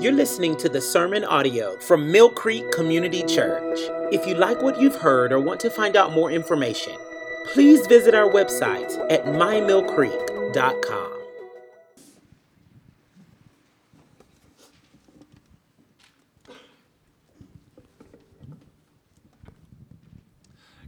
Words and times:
You're 0.00 0.12
listening 0.12 0.56
to 0.56 0.68
the 0.68 0.80
sermon 0.80 1.24
audio 1.24 1.78
from 1.78 2.10
Mill 2.10 2.28
Creek 2.28 2.70
Community 2.72 3.22
Church. 3.22 3.78
If 4.12 4.26
you 4.26 4.34
like 4.34 4.60
what 4.60 4.80
you've 4.80 4.96
heard 4.96 5.32
or 5.32 5.38
want 5.38 5.60
to 5.60 5.70
find 5.70 5.96
out 5.96 6.12
more 6.12 6.32
information, 6.32 6.96
please 7.52 7.86
visit 7.86 8.14
our 8.14 8.28
website 8.28 8.92
at 9.10 9.24
mymillcreek.com. 9.24 11.12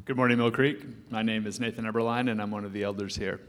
Good 0.04 0.16
morning, 0.16 0.38
Mill 0.38 0.50
Creek. 0.50 0.84
My 1.10 1.22
name 1.22 1.46
is 1.46 1.60
Nathan 1.60 1.84
Eberline, 1.84 2.30
and 2.30 2.42
I'm 2.42 2.50
one 2.50 2.64
of 2.64 2.72
the 2.72 2.82
elders 2.82 3.16
here. 3.16 3.40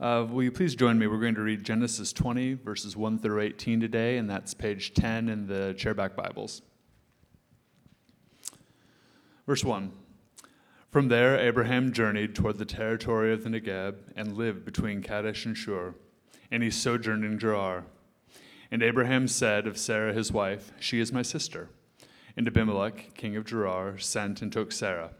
Uh, 0.00 0.24
will 0.30 0.44
you 0.44 0.52
please 0.52 0.76
join 0.76 0.96
me? 0.96 1.08
We're 1.08 1.18
going 1.18 1.34
to 1.34 1.40
read 1.40 1.64
Genesis 1.64 2.12
20, 2.12 2.54
verses 2.54 2.96
1 2.96 3.18
through 3.18 3.40
18 3.40 3.80
today, 3.80 4.16
and 4.18 4.30
that's 4.30 4.54
page 4.54 4.94
10 4.94 5.28
in 5.28 5.48
the 5.48 5.74
chairback 5.76 6.14
Bibles. 6.14 6.62
Verse 9.44 9.64
1 9.64 9.90
From 10.92 11.08
there, 11.08 11.36
Abraham 11.36 11.92
journeyed 11.92 12.36
toward 12.36 12.58
the 12.58 12.64
territory 12.64 13.32
of 13.32 13.42
the 13.42 13.50
Negeb 13.50 13.96
and 14.14 14.36
lived 14.36 14.64
between 14.64 15.02
Kadesh 15.02 15.44
and 15.46 15.56
Shur, 15.56 15.96
and 16.48 16.62
he 16.62 16.70
sojourned 16.70 17.24
in 17.24 17.36
Gerar. 17.36 17.84
And 18.70 18.84
Abraham 18.84 19.26
said 19.26 19.66
of 19.66 19.76
Sarah 19.76 20.12
his 20.12 20.30
wife, 20.30 20.70
She 20.78 21.00
is 21.00 21.12
my 21.12 21.22
sister. 21.22 21.70
And 22.36 22.46
Abimelech, 22.46 23.14
king 23.14 23.34
of 23.34 23.46
Gerar, 23.46 23.98
sent 23.98 24.42
and 24.42 24.52
took 24.52 24.70
Sarah. 24.70 25.10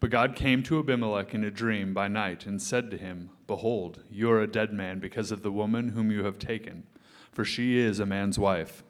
But 0.00 0.10
God 0.10 0.34
came 0.34 0.62
to 0.62 0.78
Abimelech 0.78 1.34
in 1.34 1.44
a 1.44 1.50
dream 1.50 1.92
by 1.92 2.08
night 2.08 2.46
and 2.46 2.60
said 2.60 2.90
to 2.90 2.96
him, 2.96 3.28
Behold, 3.46 4.02
you 4.10 4.30
are 4.30 4.40
a 4.40 4.50
dead 4.50 4.72
man 4.72 4.98
because 4.98 5.30
of 5.30 5.42
the 5.42 5.52
woman 5.52 5.90
whom 5.90 6.10
you 6.10 6.24
have 6.24 6.38
taken, 6.38 6.84
for 7.30 7.44
she 7.44 7.76
is 7.76 8.00
a 8.00 8.06
man's 8.06 8.38
wife. 8.38 8.82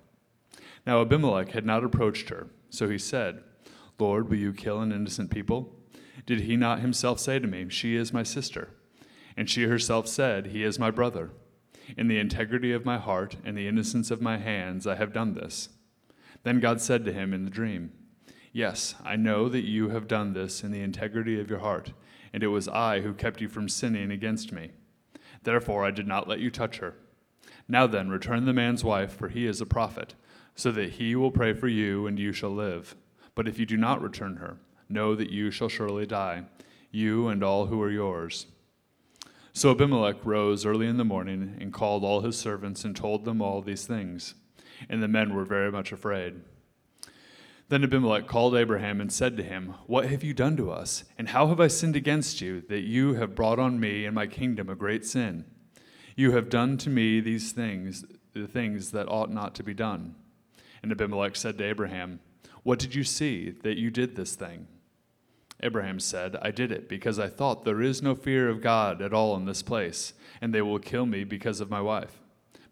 Now 0.87 1.03
Abimelech 1.03 1.51
had 1.51 1.67
not 1.67 1.83
approached 1.83 2.29
her, 2.29 2.47
so 2.71 2.89
he 2.89 2.97
said, 2.97 3.43
Lord, 3.99 4.29
will 4.29 4.37
you 4.37 4.52
kill 4.52 4.80
an 4.80 4.93
innocent 4.93 5.30
people? 5.30 5.75
Did 6.27 6.43
he 6.43 6.57
not 6.57 6.80
himself 6.80 7.19
say 7.19 7.41
to 7.41 7.47
me, 7.47 7.69
She 7.69 7.97
is 7.97 8.13
my 8.13 8.23
sister? 8.23 8.69
And 9.37 9.51
she 9.51 9.65
herself 9.65 10.07
said, 10.07 10.49
He 10.49 10.63
is 10.63 10.79
my 10.79 10.93
brother. 10.93 11.33
In 11.97 12.07
the 12.07 12.19
integrity 12.19 12.73
of 12.73 12.85
my 12.85 12.99
heart 12.99 13.37
and 13.45 13.59
the 13.59 13.67
innocence 13.67 14.13
of 14.13 14.23
my 14.23 14.39
hands, 14.39 14.87
I 14.87 14.95
have 14.95 15.13
done 15.13 15.35
this. 15.35 15.71
Then 16.45 16.61
God 16.61 16.80
said 16.80 17.05
to 17.05 17.13
him 17.13 17.35
in 17.35 17.45
the 17.45 17.51
dream, 17.51 17.93
Yes, 18.52 18.96
I 19.04 19.15
know 19.15 19.48
that 19.48 19.65
you 19.65 19.90
have 19.90 20.09
done 20.09 20.32
this 20.32 20.65
in 20.65 20.73
the 20.73 20.82
integrity 20.82 21.40
of 21.40 21.48
your 21.48 21.60
heart, 21.60 21.93
and 22.32 22.43
it 22.43 22.48
was 22.48 22.66
I 22.66 23.01
who 23.01 23.15
kept 23.15 23.40
you 23.40 23.48
from 23.48 23.68
sinning 23.68 24.10
against 24.10 24.52
me. 24.52 24.70
Therefore 25.45 25.84
I 25.84 25.93
did 25.93 26.06
not 26.06 26.26
let 26.26 26.40
you 26.40 26.51
touch 26.51 26.78
her. 26.78 26.95
Now 27.68 27.87
then, 27.87 28.09
return 28.09 28.46
the 28.46 28.52
man's 28.52 28.82
wife, 28.82 29.12
for 29.12 29.28
he 29.28 29.46
is 29.46 29.60
a 29.60 29.66
prophet, 29.66 30.15
so 30.56 30.73
that 30.73 30.93
he 30.93 31.15
will 31.15 31.30
pray 31.30 31.52
for 31.52 31.68
you, 31.68 32.09
and 32.09 32.18
you 32.18 32.32
shall 32.32 32.51
live. 32.51 32.96
But 33.37 33.46
if 33.46 33.59
you 33.59 33.66
do 33.66 33.76
not 33.76 34.02
return 34.02 34.37
her, 34.37 34.59
know 34.88 35.15
that 35.15 35.30
you 35.30 35.52
shall 35.52 35.68
surely 35.68 36.04
die, 36.04 36.43
you 36.90 37.28
and 37.28 37.45
all 37.45 37.66
who 37.66 37.80
are 37.80 37.90
yours. 37.90 38.46
So 39.52 39.71
Abimelech 39.71 40.24
rose 40.24 40.66
early 40.66 40.88
in 40.88 40.96
the 40.96 41.04
morning 41.04 41.56
and 41.60 41.73
called 41.73 42.02
all 42.02 42.23
his 42.23 42.37
servants 42.37 42.84
and 42.84 42.96
told 42.96 43.24
them 43.24 43.40
all 43.40 43.62
these 43.62 43.87
things. 43.87 44.34
And 44.88 45.02
the 45.02 45.09
men 45.09 45.34
were 45.34 45.45
very 45.45 45.71
much 45.71 45.93
afraid. 45.93 46.40
Then 47.71 47.85
Abimelech 47.85 48.26
called 48.26 48.57
Abraham 48.57 49.01
and 49.01 49.13
said 49.13 49.37
to 49.37 49.45
him, 49.45 49.74
What 49.87 50.07
have 50.07 50.24
you 50.24 50.35
done 50.35 50.57
to 50.57 50.73
us? 50.73 51.04
And 51.16 51.29
how 51.29 51.46
have 51.46 51.60
I 51.60 51.68
sinned 51.68 51.95
against 51.95 52.40
you, 52.40 52.62
that 52.62 52.80
you 52.80 53.15
have 53.15 53.37
brought 53.37 53.60
on 53.60 53.79
me 53.79 54.07
and 54.07 54.15
my 54.15 54.27
kingdom 54.27 54.68
a 54.68 54.74
great 54.74 55.07
sin? 55.07 55.45
You 56.16 56.32
have 56.32 56.49
done 56.51 56.79
to 56.79 56.90
me 56.90 57.21
these 57.21 57.52
things, 57.52 58.04
the 58.32 58.49
things 58.49 58.90
that 58.90 59.09
ought 59.09 59.30
not 59.30 59.54
to 59.54 59.62
be 59.62 59.73
done. 59.73 60.16
And 60.82 60.90
Abimelech 60.90 61.37
said 61.37 61.59
to 61.59 61.65
Abraham, 61.65 62.18
What 62.65 62.80
did 62.80 62.96
you 62.96 63.04
see 63.04 63.51
that 63.62 63.79
you 63.79 63.88
did 63.88 64.16
this 64.16 64.34
thing? 64.34 64.66
Abraham 65.62 66.00
said, 66.00 66.37
I 66.43 66.50
did 66.50 66.72
it 66.72 66.89
because 66.89 67.21
I 67.21 67.28
thought 67.28 67.65
there 67.65 67.83
is 67.83 68.03
no 68.03 68.16
fear 68.16 68.49
of 68.49 68.62
God 68.62 69.00
at 69.00 69.15
all 69.15 69.37
in 69.37 69.45
this 69.45 69.62
place, 69.62 70.12
and 70.41 70.53
they 70.53 70.62
will 70.62 70.81
kill 70.81 71.06
me 71.06 71.22
because 71.22 71.61
of 71.61 71.71
my 71.71 71.81
wife. 71.81 72.19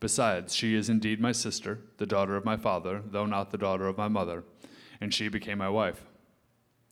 Besides, 0.00 0.56
she 0.56 0.75
is 0.75 0.89
indeed 0.89 1.21
my 1.21 1.33
sister, 1.33 1.78
the 1.99 2.06
daughter 2.06 2.34
of 2.34 2.44
my 2.44 2.56
father, 2.56 3.00
though 3.06 3.27
not 3.27 3.53
the 3.53 3.59
daughter 3.59 3.87
of 3.87 3.97
my 3.97 4.09
mother 4.09 4.43
and 5.01 5.13
she 5.13 5.29
became 5.29 5.59
my 5.59 5.69
wife. 5.69 6.05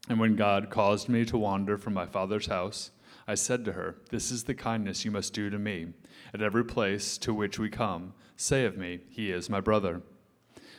And 0.08 0.20
when 0.20 0.36
God 0.36 0.70
caused 0.70 1.08
me 1.08 1.24
to 1.24 1.38
wander 1.38 1.76
from 1.76 1.94
my 1.94 2.06
father's 2.06 2.46
house, 2.46 2.90
I 3.26 3.34
said 3.34 3.64
to 3.64 3.72
her, 3.72 3.96
This 4.10 4.30
is 4.30 4.44
the 4.44 4.54
kindness 4.54 5.04
you 5.04 5.10
must 5.10 5.34
do 5.34 5.50
to 5.50 5.58
me. 5.58 5.88
At 6.32 6.42
every 6.42 6.64
place 6.64 7.18
to 7.18 7.34
which 7.34 7.58
we 7.58 7.68
come, 7.68 8.14
say 8.36 8.64
of 8.64 8.76
me, 8.76 9.00
He 9.08 9.32
is 9.32 9.50
my 9.50 9.60
brother. 9.60 10.02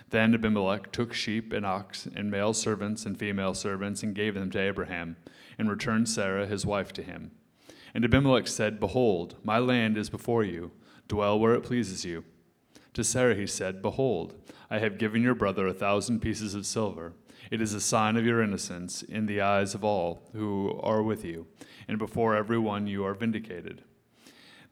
Then 0.10 0.34
Abimelech 0.34 0.92
took 0.94 1.14
sheep 1.14 1.52
and 1.52 1.66
ox 1.66 2.08
and 2.16 2.32
male 2.32 2.54
servants 2.54 3.06
and 3.06 3.20
female 3.20 3.54
servants 3.54 4.04
and 4.04 4.16
gave 4.16 4.36
them 4.36 4.50
to 4.52 4.60
Abraham, 4.60 5.18
and 5.58 5.70
returned 5.70 6.08
Sarah 6.08 6.48
his 6.48 6.66
wife 6.66 6.94
to 6.94 7.04
him. 7.04 7.32
And 7.94 8.06
Abimelech 8.06 8.48
said, 8.48 8.80
Behold, 8.80 9.36
my 9.44 9.60
land 9.60 9.98
is 9.98 10.10
before 10.10 10.44
you. 10.44 10.72
Dwell 11.08 11.40
where 11.40 11.56
it 11.56 11.64
pleases 11.64 12.06
you. 12.06 12.24
To 12.98 13.04
Sarah 13.04 13.36
he 13.36 13.46
said, 13.46 13.84
Behold, 13.84 14.34
I 14.72 14.80
have 14.80 14.98
given 14.98 15.22
your 15.22 15.36
brother 15.36 15.68
a 15.68 15.74
thousand 15.76 16.20
pieces 16.20 16.56
of 16.56 16.66
silver. 16.66 17.14
It 17.52 17.62
is 17.62 17.76
a 17.76 17.80
sign 17.80 18.18
of 18.18 18.26
your 18.26 18.42
innocence 18.42 19.04
in 19.04 19.28
the 19.28 19.40
eyes 19.40 19.76
of 19.76 19.84
all 19.84 20.24
who 20.34 20.80
are 20.82 21.04
with 21.04 21.24
you, 21.24 21.46
and 21.88 22.00
before 22.00 22.36
every 22.36 22.58
one 22.58 22.88
you 22.88 23.06
are 23.06 23.14
vindicated. 23.14 23.84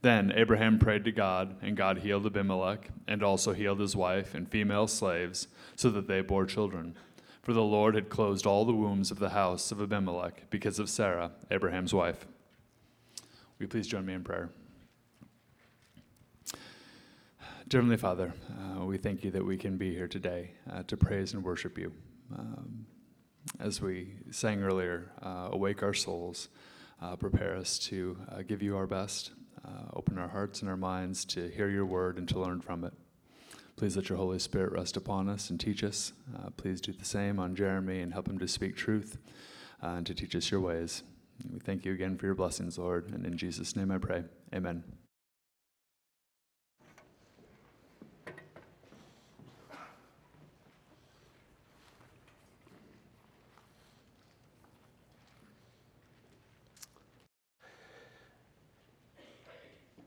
Then 0.02 0.34
Abraham 0.36 0.80
prayed 0.80 1.06
to 1.06 1.12
God, 1.12 1.58
and 1.62 1.78
God 1.78 2.00
healed 2.00 2.26
Abimelech, 2.26 2.90
and 3.08 3.22
also 3.22 3.54
healed 3.54 3.80
his 3.80 3.96
wife 3.96 4.34
and 4.34 4.50
female 4.50 4.88
slaves, 4.88 5.48
so 5.76 5.92
that 5.92 6.08
they 6.08 6.22
bore 6.22 6.48
children. 6.48 6.96
For 7.44 7.54
the 7.54 7.62
Lord 7.62 7.94
had 7.94 8.10
closed 8.10 8.48
all 8.48 8.66
the 8.66 8.74
wombs 8.74 9.12
of 9.12 9.20
the 9.20 9.30
house 9.30 9.72
of 9.72 9.80
Abimelech 9.80 10.50
because 10.50 10.80
of 10.80 10.90
Sarah, 10.90 11.30
Abraham's 11.52 11.94
wife. 11.94 12.26
Will 13.60 13.66
you 13.66 13.68
please 13.68 13.86
join 13.86 14.04
me 14.04 14.16
in 14.16 14.24
prayer? 14.24 14.50
Dear 17.68 17.80
Heavenly 17.80 17.98
Father, 17.98 18.32
uh, 18.52 18.86
we 18.86 19.00
thank 19.00 19.24
you 19.24 19.32
that 19.32 19.44
we 19.44 19.58
can 19.58 19.76
be 19.76 19.92
here 19.92 20.08
today 20.08 20.52
uh, 20.72 20.84
to 20.84 20.96
praise 20.96 21.34
and 21.34 21.44
worship 21.44 21.80
you. 21.80 21.92
Um, 22.38 22.86
as 23.60 23.82
we 23.82 24.14
sang 24.30 24.62
earlier, 24.62 25.12
uh, 25.24 25.50
awake 25.52 25.82
our 25.82 25.94
souls, 25.96 26.50
uh, 27.02 27.16
prepare 27.16 27.56
us 27.56 27.80
to 27.80 28.20
uh, 28.32 28.44
give 28.44 28.62
you 28.62 28.78
our 28.78 28.86
best, 28.86 29.32
uh, 29.68 29.90
open 29.96 30.20
our 30.20 30.28
hearts 30.28 30.62
and 30.62 30.70
our 30.70 30.78
minds 30.78 31.26
to 31.26 31.48
hear 31.50 31.68
your 31.68 31.88
word 31.88 32.20
and 32.20 32.30
to 32.30 32.40
learn 32.40 32.62
from 32.62 32.84
it. 32.84 32.94
Please 33.78 33.96
let 33.96 34.10
your 34.10 34.20
Holy 34.20 34.38
Spirit 34.38 34.72
rest 34.72 34.96
upon 34.96 35.28
us 35.28 35.50
and 35.50 35.60
teach 35.60 35.84
us. 35.84 36.14
please 36.58 36.80
do 36.80 36.92
the 36.92 37.04
same 37.04 37.40
on 37.40 37.56
Jeremy 37.56 38.02
and 38.02 38.14
help 38.14 38.28
him 38.28 38.38
to 38.38 38.48
speak 38.48 38.76
truth 38.76 39.18
and 39.82 40.06
to 40.06 40.14
teach 40.14 40.36
us 40.36 40.52
your 40.52 40.62
ways. 40.62 41.02
We 41.52 41.60
thank 41.60 41.84
you 41.84 41.94
again 41.94 42.16
for 42.16 42.28
your 42.28 42.36
blessings, 42.36 42.78
Lord, 42.78 43.12
and 43.12 43.26
in 43.26 43.40
Jesus' 43.40 43.76
name 43.76 43.90
I 43.90 43.98
pray. 43.98 44.24
Amen. 44.54 44.84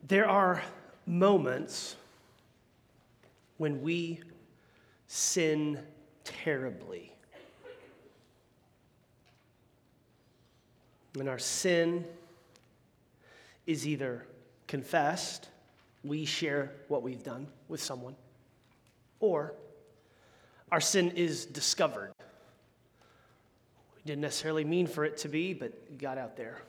There 0.08 0.26
are 0.26 0.62
moments 1.04 1.96
when 3.58 3.82
we 3.82 4.20
sin 5.06 5.78
terribly. 6.24 7.12
When 11.12 11.28
our 11.28 11.38
sin 11.38 12.06
is 13.66 13.86
either 13.86 14.24
confessed, 14.66 15.50
we 16.02 16.24
share 16.24 16.72
what 16.88 17.02
we've 17.02 17.22
done 17.22 17.46
with 17.68 17.82
someone, 17.82 18.16
or 19.20 19.52
our 20.72 20.80
sin 20.80 21.10
is 21.16 21.44
discovered. 21.44 22.12
We 23.96 24.02
didn't 24.06 24.22
necessarily 24.22 24.64
mean 24.64 24.86
for 24.86 25.04
it 25.04 25.18
to 25.18 25.28
be, 25.28 25.52
but 25.52 25.98
got 25.98 26.16
out 26.16 26.34
there. 26.34 26.62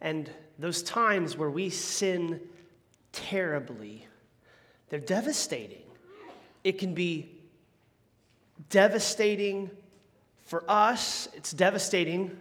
And 0.00 0.30
those 0.58 0.82
times 0.82 1.36
where 1.36 1.50
we 1.50 1.70
sin 1.70 2.40
terribly, 3.12 4.06
they're 4.88 5.00
devastating. 5.00 5.82
It 6.64 6.78
can 6.78 6.94
be 6.94 7.30
devastating 8.70 9.70
for 10.44 10.64
us, 10.68 11.28
it's 11.34 11.52
devastating 11.52 12.36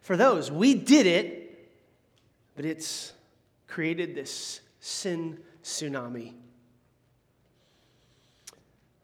for 0.00 0.16
those. 0.16 0.50
We 0.50 0.74
did 0.74 1.06
it, 1.06 1.68
but 2.54 2.64
it's 2.64 3.12
created 3.66 4.14
this 4.14 4.60
sin 4.80 5.38
tsunami. 5.64 6.32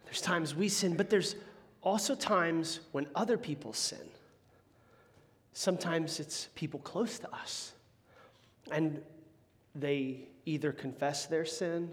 There's 0.05 0.21
times 0.21 0.55
we 0.55 0.69
sin, 0.69 0.97
but 0.97 1.11
there's 1.11 1.35
also 1.83 2.15
times 2.15 2.81
when 2.93 3.07
other 3.15 3.37
people 3.37 3.73
sin. 3.73 3.99
Sometimes 5.53 6.21
it's 6.21 6.49
people 6.55 6.81
close 6.81 7.19
to 7.19 7.35
us 7.35 7.74
and 8.71 9.01
they 9.75 10.29
either 10.47 10.73
confess 10.73 11.27
their 11.27 11.45
sin 11.45 11.91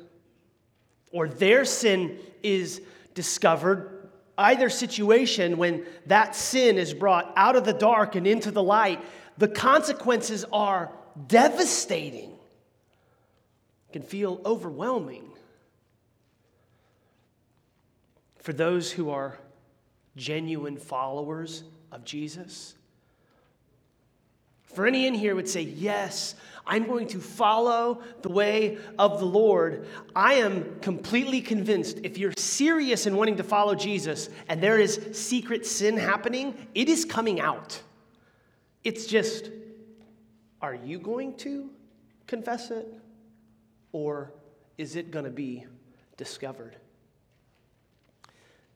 or 1.12 1.28
their 1.28 1.66
sin 1.66 2.18
is 2.42 2.82
discovered, 3.14 4.10
either 4.38 4.70
situation, 4.70 5.58
when 5.58 5.86
that 6.06 6.36
sin 6.36 6.78
is 6.78 6.94
brought 6.94 7.32
out 7.36 7.56
of 7.56 7.66
the 7.66 7.74
dark 7.74 8.16
and 8.16 8.26
into 8.26 8.52
the 8.52 8.64
light, 8.64 9.00
the 9.38 9.48
consequences 9.48 10.46
are 10.52 10.92
devastating. 11.28 12.32
It 13.90 13.94
can 13.94 14.02
feel 14.02 14.42
overwhelming. 14.46 15.32
For 18.38 18.54
those 18.54 18.92
who 18.92 19.10
are 19.10 19.38
genuine 20.16 20.78
followers 20.78 21.64
of 21.92 22.06
Jesus, 22.06 22.76
for 24.74 24.86
any 24.86 25.08
in 25.08 25.14
here 25.14 25.36
would 25.36 25.50
say, 25.50 25.62
Yes, 25.62 26.36
I'm 26.66 26.86
going 26.86 27.08
to 27.10 27.20
follow 27.20 28.02
the 28.22 28.30
way 28.30 28.78
of 28.98 29.20
the 29.20 29.26
Lord. 29.26 29.88
I 30.16 30.36
am 30.36 30.80
completely 30.80 31.42
convinced 31.42 32.00
if 32.04 32.18
you're 32.18 32.34
serious 32.38 33.08
in 33.08 33.16
wanting 33.16 33.38
to 33.38 33.44
follow 33.44 33.76
Jesus 33.76 34.30
and 34.48 34.62
there 34.62 34.80
is 34.80 35.00
secret 35.14 35.66
sin 35.66 35.98
happening, 35.98 36.56
it 36.76 36.88
is 36.88 37.04
coming 37.04 37.42
out. 37.42 37.82
It's 38.84 39.06
just, 39.06 39.50
are 40.62 40.76
you 40.76 41.00
going 41.00 41.36
to 41.38 41.70
confess 42.28 42.72
it 42.72 42.88
or 43.92 44.32
is 44.78 44.96
it 44.96 45.12
going 45.12 45.26
to 45.26 45.32
be 45.32 45.66
discovered? 46.18 46.76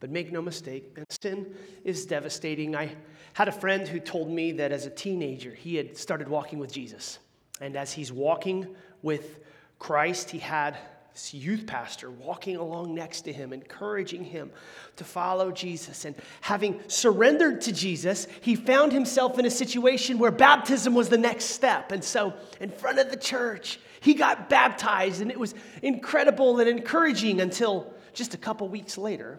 But 0.00 0.10
make 0.10 0.30
no 0.30 0.42
mistake, 0.42 0.92
and 0.96 1.06
sin 1.22 1.54
is 1.84 2.04
devastating. 2.04 2.76
I 2.76 2.94
had 3.32 3.48
a 3.48 3.52
friend 3.52 3.88
who 3.88 3.98
told 3.98 4.30
me 4.30 4.52
that 4.52 4.72
as 4.72 4.86
a 4.86 4.90
teenager, 4.90 5.52
he 5.52 5.76
had 5.76 5.96
started 5.96 6.28
walking 6.28 6.58
with 6.58 6.72
Jesus. 6.72 7.18
And 7.60 7.76
as 7.76 7.92
he's 7.92 8.12
walking 8.12 8.76
with 9.02 9.40
Christ, 9.78 10.30
he 10.30 10.38
had 10.38 10.76
this 11.16 11.32
youth 11.32 11.66
pastor 11.66 12.10
walking 12.10 12.56
along 12.56 12.94
next 12.94 13.22
to 13.22 13.32
him, 13.32 13.54
encouraging 13.54 14.22
him 14.22 14.50
to 14.96 15.04
follow 15.04 15.50
Jesus. 15.50 16.04
And 16.04 16.14
having 16.42 16.82
surrendered 16.88 17.62
to 17.62 17.72
Jesus, 17.72 18.26
he 18.42 18.54
found 18.54 18.92
himself 18.92 19.38
in 19.38 19.46
a 19.46 19.50
situation 19.50 20.18
where 20.18 20.30
baptism 20.30 20.94
was 20.94 21.08
the 21.08 21.16
next 21.16 21.46
step. 21.46 21.90
And 21.90 22.04
so, 22.04 22.34
in 22.60 22.70
front 22.70 22.98
of 22.98 23.10
the 23.10 23.16
church, 23.16 23.80
he 24.00 24.12
got 24.12 24.50
baptized, 24.50 25.22
and 25.22 25.30
it 25.30 25.40
was 25.40 25.54
incredible 25.82 26.60
and 26.60 26.68
encouraging 26.68 27.40
until 27.40 27.94
just 28.12 28.34
a 28.34 28.38
couple 28.38 28.68
weeks 28.68 28.98
later, 28.98 29.38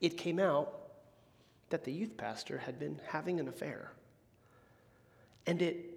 it 0.00 0.16
came 0.16 0.38
out 0.38 0.72
that 1.70 1.84
the 1.84 1.92
youth 1.92 2.16
pastor 2.16 2.58
had 2.58 2.78
been 2.78 3.00
having 3.08 3.40
an 3.40 3.48
affair. 3.48 3.92
And 5.46 5.62
it 5.62 5.96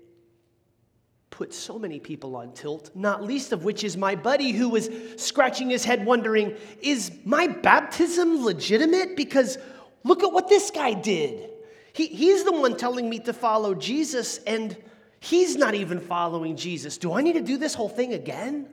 put 1.29 1.53
so 1.53 1.77
many 1.77 1.99
people 1.99 2.35
on 2.35 2.53
tilt, 2.53 2.91
not 2.95 3.23
least 3.23 3.51
of 3.51 3.63
which 3.63 3.83
is 3.83 3.95
my 3.95 4.15
buddy 4.15 4.51
who 4.51 4.69
was 4.69 4.89
scratching 5.17 5.69
his 5.69 5.85
head 5.85 6.05
wondering, 6.05 6.55
is 6.81 7.11
my 7.23 7.47
baptism 7.47 8.43
legitimate? 8.43 9.15
Because 9.15 9.57
look 10.03 10.23
at 10.23 10.31
what 10.31 10.49
this 10.49 10.71
guy 10.71 10.93
did. 10.93 11.49
He, 11.93 12.07
he's 12.07 12.43
the 12.43 12.51
one 12.51 12.77
telling 12.77 13.09
me 13.09 13.19
to 13.19 13.33
follow 13.33 13.73
Jesus, 13.73 14.37
and 14.39 14.75
he's 15.19 15.55
not 15.55 15.75
even 15.75 15.99
following 15.99 16.55
Jesus. 16.55 16.97
Do 16.97 17.13
I 17.13 17.21
need 17.21 17.33
to 17.33 17.41
do 17.41 17.57
this 17.57 17.73
whole 17.73 17.89
thing 17.89 18.13
again? 18.13 18.67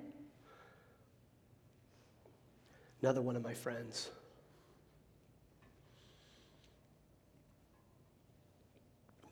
Another 3.02 3.22
one 3.22 3.36
of 3.36 3.42
my 3.42 3.54
friends 3.54 4.10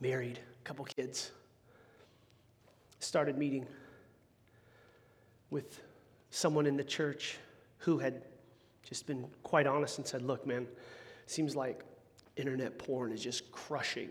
married, 0.05 0.39
a 0.39 0.65
couple 0.69 0.85
kids. 0.85 1.31
Started 2.99 3.39
meeting 3.39 3.67
with 5.49 5.81
someone 6.29 6.67
in 6.67 6.77
the 6.77 6.85
church 6.85 7.39
who 7.79 7.97
had 7.97 8.21
just 8.83 9.07
been 9.07 9.27
quite 9.43 9.67
honest 9.67 9.97
and 9.97 10.07
said, 10.07 10.21
Look, 10.21 10.47
man, 10.47 10.67
seems 11.25 11.57
like 11.57 11.85
internet 12.37 12.79
porn 12.79 13.13
is 13.13 13.23
just 13.23 13.51
crushing 13.51 14.11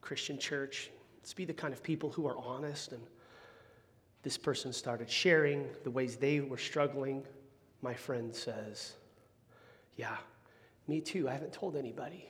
Christian 0.00 0.36
church. 0.36 0.90
Let's 1.20 1.32
be 1.32 1.44
the 1.44 1.54
kind 1.54 1.72
of 1.72 1.80
people 1.80 2.10
who 2.10 2.26
are 2.26 2.36
honest. 2.36 2.90
And 2.90 3.02
this 4.24 4.36
person 4.36 4.72
started 4.72 5.08
sharing 5.08 5.68
the 5.84 5.92
ways 5.92 6.16
they 6.16 6.40
were 6.40 6.58
struggling. 6.58 7.22
My 7.82 7.94
friend 7.94 8.34
says, 8.34 8.94
Yeah, 9.96 10.16
me 10.88 11.00
too. 11.00 11.28
I 11.28 11.32
haven't 11.34 11.52
told 11.52 11.76
anybody. 11.76 12.28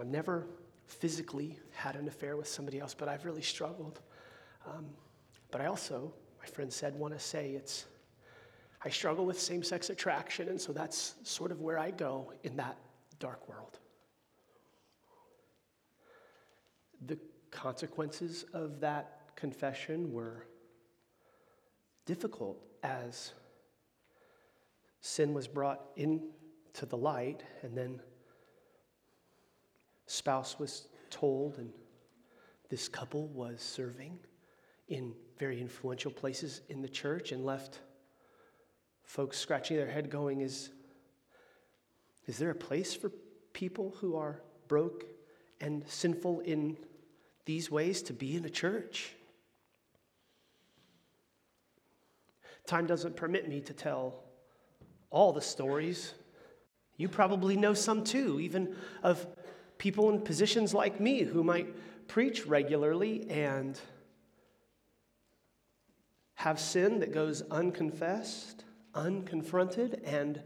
I've 0.00 0.06
never 0.06 0.46
physically 0.88 1.58
had 1.72 1.96
an 1.96 2.08
affair 2.08 2.36
with 2.36 2.48
somebody 2.48 2.80
else, 2.80 2.94
but 2.94 3.08
I've 3.08 3.24
really 3.24 3.42
struggled. 3.42 4.00
Um, 4.66 4.86
but 5.50 5.60
I 5.60 5.66
also, 5.66 6.12
my 6.40 6.46
friend 6.46 6.72
said, 6.72 6.94
want 6.94 7.14
to 7.14 7.20
say 7.20 7.50
it's, 7.50 7.86
I 8.84 8.88
struggle 8.88 9.26
with 9.26 9.38
same 9.38 9.62
sex 9.62 9.90
attraction, 9.90 10.48
and 10.48 10.60
so 10.60 10.72
that's 10.72 11.14
sort 11.22 11.52
of 11.52 11.60
where 11.60 11.78
I 11.78 11.90
go 11.90 12.32
in 12.42 12.56
that 12.56 12.78
dark 13.18 13.48
world. 13.48 13.78
The 17.06 17.18
consequences 17.50 18.44
of 18.52 18.80
that 18.80 19.30
confession 19.36 20.12
were 20.12 20.46
difficult 22.06 22.60
as 22.82 23.32
sin 25.00 25.32
was 25.32 25.46
brought 25.46 25.80
into 25.96 26.86
the 26.86 26.96
light 26.96 27.42
and 27.62 27.76
then 27.76 28.00
spouse 30.08 30.58
was 30.58 30.88
told, 31.10 31.58
and 31.58 31.70
this 32.68 32.88
couple 32.88 33.28
was 33.28 33.60
serving 33.60 34.18
in 34.88 35.14
very 35.38 35.60
influential 35.60 36.10
places 36.10 36.62
in 36.68 36.82
the 36.82 36.88
church 36.88 37.30
and 37.32 37.44
left 37.44 37.80
folks 39.04 39.38
scratching 39.38 39.76
their 39.76 39.88
head 39.88 40.10
going, 40.10 40.40
Is, 40.40 40.70
is 42.26 42.38
there 42.38 42.50
a 42.50 42.54
place 42.54 42.94
for 42.94 43.12
people 43.52 43.94
who 44.00 44.16
are 44.16 44.42
broke 44.66 45.04
and 45.60 45.86
sinful 45.88 46.40
in 46.40 46.76
these 47.44 47.70
ways 47.70 48.02
to 48.02 48.12
be 48.12 48.36
in 48.36 48.44
a 48.44 48.50
church? 48.50 49.14
Time 52.66 52.86
doesn't 52.86 53.16
permit 53.16 53.48
me 53.48 53.60
to 53.62 53.72
tell 53.72 54.24
all 55.10 55.32
the 55.32 55.40
stories. 55.40 56.12
You 56.98 57.08
probably 57.08 57.56
know 57.56 57.72
some 57.72 58.04
too, 58.04 58.40
even 58.40 58.76
of 59.02 59.26
people 59.78 60.10
in 60.10 60.20
positions 60.20 60.74
like 60.74 61.00
me 61.00 61.22
who 61.22 61.42
might 61.42 61.74
preach 62.08 62.46
regularly 62.46 63.28
and 63.30 63.80
have 66.34 66.60
sin 66.60 67.00
that 67.00 67.12
goes 67.12 67.42
unconfessed, 67.50 68.64
unconfronted, 68.94 70.00
and 70.04 70.40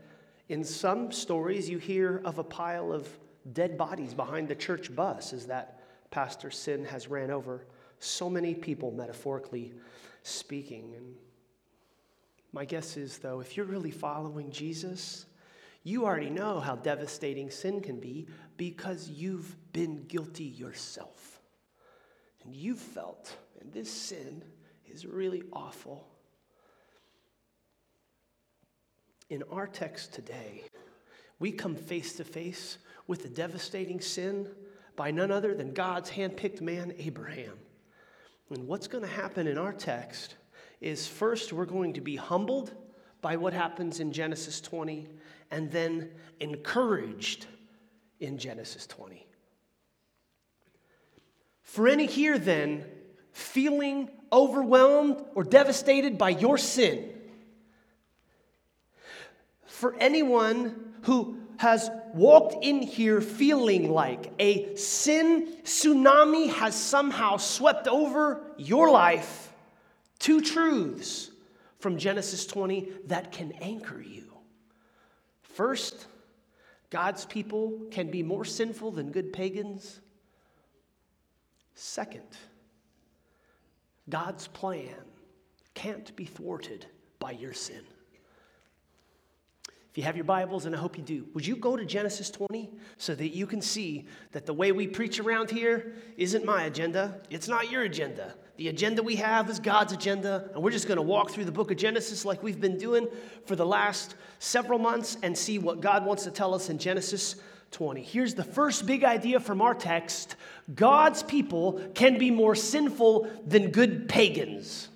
in 0.49 0.65
some 0.65 1.13
stories 1.13 1.69
you 1.69 1.79
hear 1.79 2.21
of 2.25 2.39
a 2.39 2.45
pile 2.45 2.93
of 2.93 3.09
dead 3.53 3.77
bodies 3.77 4.15
behind 4.15 4.49
the 4.49 4.55
church 4.55 4.95
bus 4.95 5.33
as 5.33 5.47
that 5.47 5.81
pastor's 6.11 6.57
sin 6.57 6.85
has 6.85 7.09
ran 7.09 7.31
over 7.31 7.67
so 7.99 8.29
many 8.29 8.55
people, 8.55 8.91
metaphorically 8.91 9.73
speaking. 10.23 10.95
And 10.97 11.15
my 12.53 12.65
guess 12.65 12.97
is, 12.97 13.19
though, 13.19 13.41
if 13.41 13.57
you're 13.57 13.67
really 13.67 13.91
following 13.91 14.51
Jesus, 14.51 15.27
you 15.85 16.05
already 16.05 16.31
know 16.31 16.61
how 16.61 16.77
devastating 16.77 17.51
sin 17.51 17.81
can 17.81 17.99
be 17.99 18.29
because 18.57 19.09
you've 19.09 19.57
been 19.73 20.05
guilty 20.05 20.45
yourself. 20.45 21.41
And 22.45 22.55
you've 22.55 22.79
felt, 22.79 23.37
and 23.61 23.73
this 23.73 23.91
sin 23.91 24.45
is 24.87 25.07
really 25.07 25.43
awful. 25.53 26.07
In 29.31 29.43
our 29.51 29.67
text 29.67 30.13
today, 30.13 30.65
we 31.39 31.51
come 31.51 31.75
face 31.75 32.15
to 32.15 32.25
face 32.25 32.79
with 33.07 33.23
the 33.23 33.29
devastating 33.29 34.01
sin 34.01 34.49
by 34.95 35.11
none 35.11 35.31
other 35.31 35.55
than 35.55 35.73
God's 35.73 36.11
handpicked 36.11 36.61
man, 36.61 36.95
Abraham. 36.99 37.59
And 38.51 38.69
what's 38.69 38.87
going 38.87 39.03
to 39.03 39.11
happen 39.11 39.47
in 39.47 39.59
our 39.59 39.73
text 39.73 40.37
is 40.81 41.07
first, 41.07 41.53
we're 41.53 41.65
going 41.65 41.95
to 41.95 42.01
be 42.01 42.17
humbled 42.17 42.75
by 43.23 43.37
what 43.37 43.55
happens 43.55 44.01
in 44.01 44.13
Genesis 44.13 44.61
20 44.61 45.09
and 45.51 45.71
then 45.71 46.11
encouraged 46.41 47.47
in 48.21 48.37
Genesis 48.37 48.87
20. 48.89 49.27
For 51.63 51.89
any 51.89 52.07
here, 52.07 52.37
then, 52.37 52.85
feeling 53.31 54.11
overwhelmed 54.33 55.25
or 55.35 55.45
devastated 55.45 56.19
by 56.19 56.31
your 56.31 56.59
sin, 56.59 57.09
for 59.67 59.95
anyone 59.99 60.95
who 61.03 61.39
has 61.59 61.91
walked 62.13 62.65
in 62.65 62.83
here 62.83 63.21
feeling 63.21 63.91
like 63.91 64.33
a 64.39 64.75
sin 64.75 65.57
tsunami 65.63 66.53
has 66.53 66.75
somehow 66.75 67.37
swept 67.37 67.87
over 67.87 68.43
your 68.57 68.91
life, 68.91 69.53
two 70.19 70.41
truths 70.41 71.32
from 71.83 71.99
Genesis 71.99 72.47
20 72.47 72.93
that 73.07 73.33
can 73.33 73.51
anchor 73.61 74.01
you. 74.01 74.33
First, 75.43 76.07
God's 76.91 77.25
people 77.25 77.77
can 77.91 78.09
be 78.09 78.23
more 78.23 78.45
sinful 78.45 78.93
than 78.93 79.11
good 79.11 79.33
pagans. 79.33 79.99
Second, 81.75 82.29
God's 84.09 84.47
plan 84.47 84.95
can't 85.75 86.15
be 86.15 86.25
thwarted 86.25 86.87
by 87.19 87.33
your 87.33 87.53
sin. 87.53 87.83
If 89.91 89.99
you 89.99 90.05
have 90.05 90.17
your 90.17 90.25
Bibles, 90.25 90.67
and 90.67 90.77
I 90.77 90.79
hope 90.79 90.97
you 90.97 91.03
do, 91.03 91.27
would 91.35 91.47
you 91.47 91.57
go 91.57 91.77
to 91.77 91.85
Genesis 91.85 92.31
20 92.31 92.71
so 92.97 93.17
that 93.17 93.35
you 93.35 93.47
can 93.47 93.61
see 93.61 94.07
that 94.31 94.47
the 94.47 94.55
way 94.55 94.71
we 94.71 94.87
preach 94.87 95.19
around 95.19 95.51
here 95.51 95.97
isn't 96.17 96.45
my 96.45 96.63
agenda? 96.63 97.21
It's 97.29 97.49
not 97.49 97.73
your 97.73 97.83
agenda. 97.83 98.35
The 98.63 98.69
agenda 98.69 99.03
we 99.03 99.17
have 99.17 99.51
is 99.51 99.59
God's 99.59 99.93
agenda, 99.93 100.49
and 100.55 100.63
we're 100.63 100.71
just 100.71 100.87
going 100.87 100.95
to 100.95 101.03
walk 101.03 101.33
through 101.33 101.47
the 101.47 101.51
book 101.51 101.73
of 101.73 101.77
Genesis 101.77 102.25
like 102.25 102.45
we've 102.45 102.61
been 102.61 102.79
doing 102.79 103.09
for 103.45 103.57
the 103.57 103.67
last 103.67 104.15
several 104.39 104.79
months 104.79 105.17
and 105.25 105.37
see 105.37 105.59
what 105.59 105.81
God 105.81 106.07
wants 106.07 106.23
to 106.23 106.31
tell 106.31 106.55
us 106.55 106.71
in 106.71 106.79
Genesis 106.79 107.35
20. 107.73 108.01
Here's 108.05 108.37
the 108.37 108.45
first 108.45 108.87
big 108.87 109.03
idea 109.03 109.41
from 109.41 109.61
our 109.61 109.75
text 109.75 110.37
God's 110.77 111.25
people 111.25 111.83
can 111.97 112.19
be 112.19 112.31
more 112.31 112.55
sinful 112.55 113.29
than 113.45 113.73
good 113.73 114.09
pagans. 114.09 114.89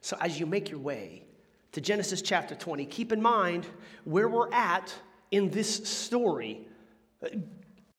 So, 0.00 0.16
as 0.20 0.38
you 0.38 0.46
make 0.46 0.70
your 0.70 0.78
way 0.78 1.24
to 1.72 1.80
Genesis 1.80 2.22
chapter 2.22 2.54
20, 2.54 2.86
keep 2.86 3.10
in 3.10 3.20
mind 3.20 3.66
where 4.04 4.28
we're 4.28 4.52
at 4.52 4.94
in 5.32 5.50
this 5.50 5.84
story. 5.88 6.68